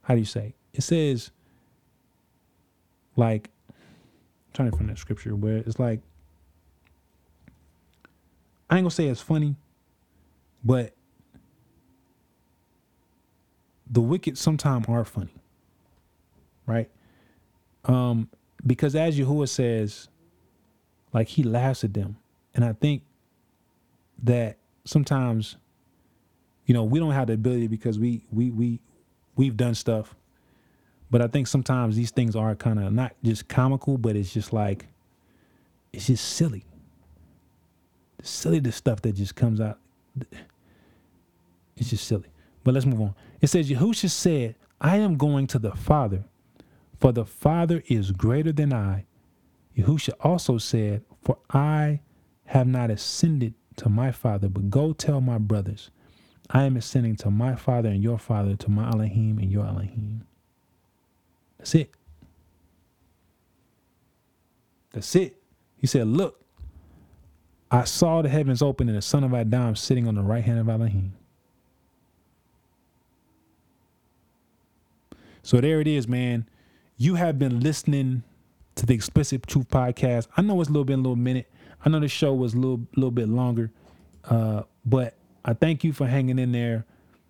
how 0.02 0.14
do 0.14 0.20
you 0.20 0.26
say? 0.26 0.54
It 0.74 0.82
says 0.82 1.30
like 3.16 3.50
I'm 3.68 3.74
trying 4.54 4.70
to 4.70 4.76
find 4.76 4.90
that 4.90 4.98
scripture 4.98 5.36
where 5.36 5.58
it's 5.58 5.78
like 5.78 6.00
I 8.68 8.76
ain't 8.76 8.84
gonna 8.84 8.90
say 8.90 9.06
it's 9.06 9.20
funny, 9.20 9.56
but 10.64 10.94
the 13.90 14.00
wicked 14.00 14.38
sometimes 14.38 14.86
are 14.88 15.04
funny. 15.04 15.34
Right? 16.66 16.88
Um, 17.84 18.28
because 18.64 18.94
as 18.94 19.18
Yahuwah 19.18 19.48
says, 19.48 20.08
like 21.12 21.28
he 21.28 21.42
laughs 21.42 21.82
at 21.82 21.92
them. 21.94 22.16
And 22.54 22.64
I 22.64 22.72
think 22.72 23.02
that 24.22 24.58
sometimes, 24.84 25.56
you 26.66 26.74
know, 26.74 26.84
we 26.84 26.98
don't 26.98 27.12
have 27.12 27.28
the 27.28 27.34
ability 27.34 27.68
because 27.68 27.98
we 27.98 28.24
we 28.30 28.50
we 28.50 28.80
we've 29.36 29.56
done 29.56 29.74
stuff. 29.74 30.14
But 31.10 31.22
I 31.22 31.26
think 31.26 31.48
sometimes 31.48 31.96
these 31.96 32.10
things 32.10 32.36
are 32.36 32.54
kind 32.54 32.78
of 32.78 32.92
not 32.92 33.14
just 33.22 33.48
comical, 33.48 33.98
but 33.98 34.16
it's 34.16 34.32
just 34.32 34.52
like 34.52 34.86
it's 35.92 36.06
just 36.06 36.24
silly. 36.24 36.64
Silly 38.22 38.60
the 38.60 38.72
stuff 38.72 39.02
that 39.02 39.12
just 39.12 39.34
comes 39.34 39.60
out. 39.60 39.78
It's 41.76 41.90
just 41.90 42.06
silly. 42.06 42.28
But 42.62 42.74
let's 42.74 42.86
move 42.86 43.00
on. 43.00 43.14
It 43.40 43.48
says 43.48 43.70
Yahusha 43.70 44.10
said, 44.10 44.54
I 44.80 44.98
am 44.98 45.16
going 45.16 45.46
to 45.48 45.58
the 45.58 45.72
Father, 45.72 46.24
for 46.98 47.12
the 47.12 47.24
Father 47.24 47.82
is 47.86 48.12
greater 48.12 48.52
than 48.52 48.72
I. 48.72 49.06
Yahusha 49.76 50.12
also 50.20 50.58
said, 50.58 51.02
For 51.22 51.38
I 51.50 52.00
have 52.50 52.66
not 52.66 52.90
ascended 52.90 53.54
to 53.76 53.88
my 53.88 54.10
Father, 54.10 54.48
but 54.48 54.70
go 54.70 54.92
tell 54.92 55.20
my 55.20 55.38
brothers, 55.38 55.90
I 56.50 56.64
am 56.64 56.76
ascending 56.76 57.14
to 57.18 57.30
my 57.30 57.54
Father 57.54 57.88
and 57.88 58.02
your 58.02 58.18
Father, 58.18 58.56
to 58.56 58.68
my 58.68 58.88
Elohim 58.88 59.38
and 59.38 59.52
your 59.52 59.64
Elohim. 59.64 60.24
That's 61.58 61.76
it. 61.76 61.92
That's 64.90 65.14
it. 65.14 65.40
He 65.76 65.86
said, 65.86 66.08
Look, 66.08 66.44
I 67.70 67.84
saw 67.84 68.20
the 68.20 68.28
heavens 68.28 68.62
open 68.62 68.88
and 68.88 68.98
the 68.98 69.02
son 69.02 69.22
of 69.22 69.32
Adam 69.32 69.76
sitting 69.76 70.08
on 70.08 70.16
the 70.16 70.22
right 70.22 70.42
hand 70.42 70.58
of 70.58 70.68
Elohim. 70.68 71.12
So 75.44 75.60
there 75.60 75.80
it 75.80 75.86
is, 75.86 76.08
man. 76.08 76.48
You 76.96 77.14
have 77.14 77.38
been 77.38 77.60
listening 77.60 78.24
to 78.74 78.86
the 78.86 78.94
Explicit 78.94 79.46
Truth 79.46 79.68
Podcast. 79.68 80.26
I 80.36 80.42
know 80.42 80.60
it's 80.60 80.68
a 80.68 80.72
little 80.72 80.84
bit, 80.84 80.94
a 80.94 80.96
little 80.96 81.14
minute. 81.14 81.48
I 81.84 81.88
know 81.88 82.00
the 82.00 82.08
show 82.08 82.34
was 82.34 82.54
a 82.54 82.56
little, 82.58 82.80
little 82.94 83.10
bit 83.10 83.28
longer, 83.28 83.70
uh, 84.24 84.62
but 84.84 85.14
I 85.44 85.54
thank 85.54 85.82
you 85.84 85.92
for 85.92 86.06
hanging 86.06 86.38
in 86.38 86.52
there. 86.52 86.84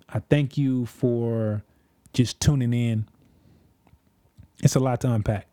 I 0.09 0.19
thank 0.19 0.59
you 0.59 0.87
for 0.87 1.63
just 2.13 2.41
tuning 2.41 2.73
in. 2.73 3.07
It's 4.63 4.75
a 4.75 4.81
lot 4.81 5.01
to 5.03 5.13
unpack, 5.13 5.47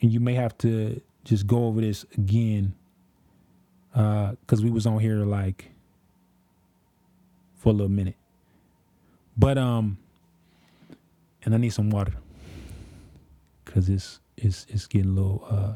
and 0.00 0.12
you 0.12 0.20
may 0.20 0.34
have 0.34 0.58
to 0.58 1.00
just 1.24 1.46
go 1.46 1.66
over 1.66 1.80
this 1.80 2.04
again 2.16 2.74
because 3.92 4.62
we 4.62 4.70
was 4.70 4.86
on 4.86 4.98
here 4.98 5.24
like 5.24 5.70
for 7.56 7.70
a 7.70 7.72
little 7.72 7.88
minute. 7.88 8.16
But 9.36 9.56
um, 9.58 9.98
and 11.44 11.54
I 11.54 11.58
need 11.58 11.72
some 11.72 11.90
water 11.90 12.14
because 13.64 13.88
it's 13.88 14.20
it's 14.36 14.66
it's 14.68 14.86
getting 14.86 15.12
a 15.12 15.14
little 15.14 15.46
uh, 15.48 15.74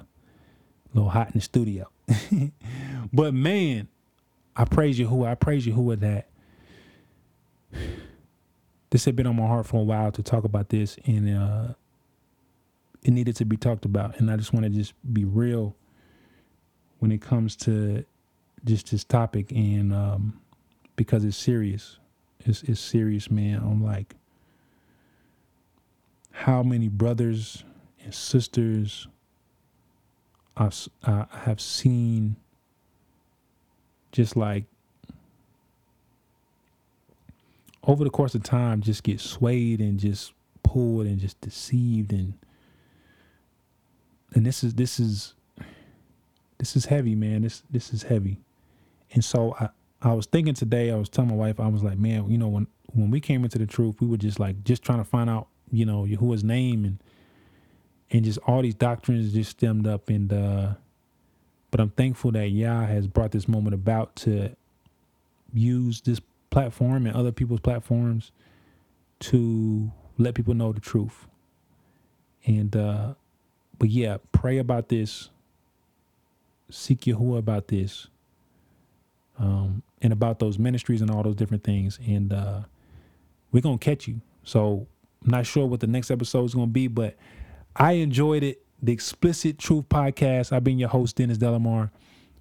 little 0.95 1.11
hot 1.11 1.29
in 1.29 1.35
the 1.35 1.41
studio. 1.41 1.91
but 3.13 3.35
man, 3.35 3.89
I 4.57 4.65
praise 4.65 4.99
you 4.99 5.07
who 5.07 5.25
I 5.25 5.35
praise 5.35 5.67
you 5.67 5.73
who 5.73 5.91
are 5.91 5.97
that. 5.97 6.29
This 8.91 9.07
had 9.07 9.17
been 9.17 9.27
on 9.27 9.35
my 9.35 9.49
heart 9.49 9.67
for 9.67 9.81
a 9.81 9.83
while 9.83 10.13
to 10.13 10.23
talk 10.23 10.45
about 10.45 10.69
this, 10.69 10.97
and 11.05 11.37
uh, 11.37 11.75
it 13.03 13.11
needed 13.11 13.35
to 13.35 13.45
be 13.45 13.57
talked 13.57 13.85
about. 13.85 14.21
And 14.21 14.31
I 14.31 14.37
just 14.37 14.53
want 14.53 14.67
to 14.67 14.71
just 14.71 14.95
be 15.13 15.25
real 15.25 15.75
when 17.01 17.11
it 17.11 17.21
comes 17.21 17.57
to 17.57 18.05
just 18.65 18.93
this 18.93 19.03
topic, 19.03 19.51
and 19.51 19.93
um, 19.93 20.41
because 20.95 21.25
it's 21.25 21.37
serious, 21.37 21.99
it's 22.47 22.63
it's 22.63 22.79
serious, 22.79 23.33
man. 23.33 23.57
I'm 23.57 23.83
like, 23.83 24.15
how 26.31 26.63
many 26.63 26.87
brothers 26.87 27.65
and 28.05 28.15
sisters 28.15 29.09
I 30.57 30.67
s- 30.67 30.89
I 31.05 31.27
have 31.45 31.61
seen 31.61 32.37
just 34.13 34.37
like 34.37 34.65
over 37.83 38.05
the 38.05 38.11
course 38.11 38.35
of 38.35 38.43
time 38.43 38.81
just 38.81 39.03
get 39.03 39.21
swayed 39.21 39.81
and 39.81 39.99
just 39.99 40.33
pulled 40.63 41.07
and 41.07 41.19
just 41.19 41.41
deceived 41.41 42.13
and 42.13 42.35
and 44.35 44.47
this 44.47 44.65
is 44.65 44.75
this 44.75 44.99
is 44.99 45.35
this 46.59 46.77
is 46.77 46.87
heavy 46.87 47.15
man. 47.15 47.43
This 47.43 47.63
this 47.71 47.93
is 47.93 48.05
heavy. 48.05 48.39
And 49.13 49.25
so 49.25 49.55
i 49.61 49.69
i 50.03 50.13
was 50.13 50.27
thinking 50.27 50.55
today 50.55 50.91
i 50.91 50.97
was 50.97 51.09
telling 51.09 51.31
my 51.31 51.37
wife 51.37 51.59
i 51.61 51.69
was 51.69 51.83
like 51.83 51.97
man 51.99 52.29
you 52.31 52.37
know 52.37 52.49
when 52.49 52.67
when 52.93 53.11
we 53.11 53.21
came 53.21 53.45
into 53.45 53.59
the 53.59 53.67
truth 53.67 54.01
we 54.01 54.07
were 54.07 54.17
just 54.17 54.39
like 54.41 54.63
just 54.65 54.83
trying 54.83 54.99
to 54.99 55.05
find 55.05 55.31
out 55.31 55.47
you 55.73 55.87
know 55.87 56.05
yahuwah's 56.05 56.45
name 56.45 56.85
and 56.85 56.99
and 58.11 58.25
just 58.25 58.39
all 58.47 58.63
these 58.63 58.75
doctrines 58.75 59.33
just 59.33 59.51
stemmed 59.51 59.87
up 59.87 60.09
and 60.09 60.33
uh 60.33 60.75
but 61.71 61.81
i'm 61.81 61.91
thankful 61.91 62.31
that 62.31 62.49
yah 62.51 62.87
has 62.87 63.07
brought 63.07 63.33
this 63.33 63.49
moment 63.49 63.75
about 63.75 64.15
to 64.17 64.55
use 65.53 66.01
this 66.03 66.21
platform 66.51 67.07
and 67.07 67.17
other 67.17 67.33
people's 67.33 67.61
platforms 67.61 68.31
to 69.21 69.91
let 70.19 70.35
people 70.35 70.55
know 70.55 70.73
the 70.73 70.81
truth. 70.81 71.27
And 72.47 72.75
uh 72.77 73.15
but 73.79 73.89
yeah 73.91 74.19
pray 74.33 74.59
about 74.59 74.89
this. 74.89 75.31
Seek 76.71 77.03
yahuwah 77.03 77.39
about 77.39 77.69
this. 77.69 78.09
Um 79.39 79.83
and 80.03 80.13
about 80.13 80.39
those 80.39 80.59
ministries 80.59 81.01
and 81.01 81.11
all 81.11 81.23
those 81.23 81.37
different 81.37 81.65
things. 81.65 81.99
And 82.07 82.33
uh 82.33 82.61
we're 83.51 83.61
gonna 83.63 83.79
catch 83.79 84.07
you. 84.07 84.21
So 84.45 84.87
i'm 85.25 85.31
not 85.31 85.47
sure 85.47 85.67
what 85.67 85.81
the 85.81 85.87
next 85.87 86.11
episode 86.11 86.45
is 86.45 86.55
gonna 86.55 86.67
be 86.67 86.87
but 86.87 87.17
I 87.77 87.93
enjoyed 87.93 88.43
it. 88.43 88.61
The 88.83 88.93
Explicit 88.93 89.59
Truth 89.59 89.89
Podcast. 89.89 90.53
I've 90.53 90.63
been 90.63 90.79
your 90.79 90.91
host, 90.91 91.17
Dennis 91.17 91.39
Delemar. 91.39 91.91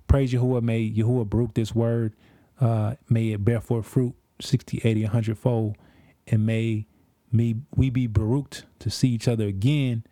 Praise 0.08 0.34
Yahuwah. 0.34 0.62
May 0.62 0.92
Yahuwah 0.92 1.28
brook 1.28 1.54
this 1.54 1.74
word. 1.74 2.14
Uh, 2.60 2.96
may 3.10 3.32
it 3.32 3.44
bear 3.44 3.62
forth 3.62 3.86
fruit 3.86 4.14
60, 4.42 4.82
80, 4.84 5.04
100 5.04 5.38
fold. 5.38 5.78
And 6.28 6.46
may 6.46 6.86
me 7.32 7.56
we 7.76 7.90
be 7.90 8.08
baruched 8.08 8.66
to 8.80 8.90
see 8.90 9.10
each 9.10 9.28
other 9.28 9.48
again. 9.48 10.04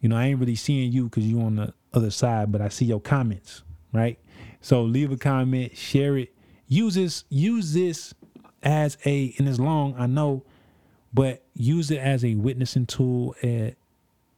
You 0.00 0.08
know, 0.08 0.16
I 0.16 0.26
ain't 0.26 0.40
really 0.40 0.54
seeing 0.54 0.92
you 0.92 1.04
because 1.04 1.26
you 1.26 1.40
on 1.40 1.56
the 1.56 1.74
other 1.92 2.10
side, 2.10 2.50
but 2.50 2.60
I 2.60 2.68
see 2.68 2.86
your 2.86 3.00
comments, 3.00 3.62
right? 3.92 4.18
So 4.60 4.82
leave 4.82 5.12
a 5.12 5.16
comment, 5.16 5.76
share 5.76 6.16
it. 6.16 6.34
Use 6.66 6.94
this, 6.94 7.24
use 7.28 7.74
this 7.74 8.14
as 8.62 8.96
a, 9.04 9.34
and 9.36 9.48
it's 9.48 9.58
long, 9.58 9.94
I 9.98 10.06
know, 10.06 10.44
but 11.12 11.44
use 11.54 11.90
it 11.90 11.98
as 11.98 12.24
a 12.24 12.34
witnessing 12.36 12.86
tool 12.86 13.34
at 13.42 13.76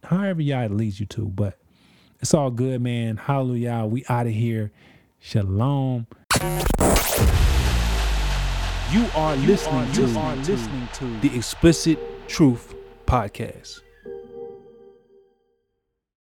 however 0.05 0.43
y'all 0.43 0.69
leads 0.69 1.01
you 1.01 1.07
to. 1.07 1.27
But 1.27 1.59
it's 2.21 2.35
all 2.35 2.51
good, 2.51 2.81
man. 2.81 3.17
Hallelujah. 3.17 3.85
We 3.87 4.05
out 4.09 4.27
of 4.27 4.33
here. 4.33 4.73
Shalom. 5.21 6.07
You 8.93 9.07
are 9.15 9.37
listening 9.37 9.93
to, 9.93 10.07
listening 10.07 10.89
to 10.95 11.21
the 11.21 11.35
Explicit 11.35 11.99
Truth 12.29 12.75
Podcast. 13.07 13.84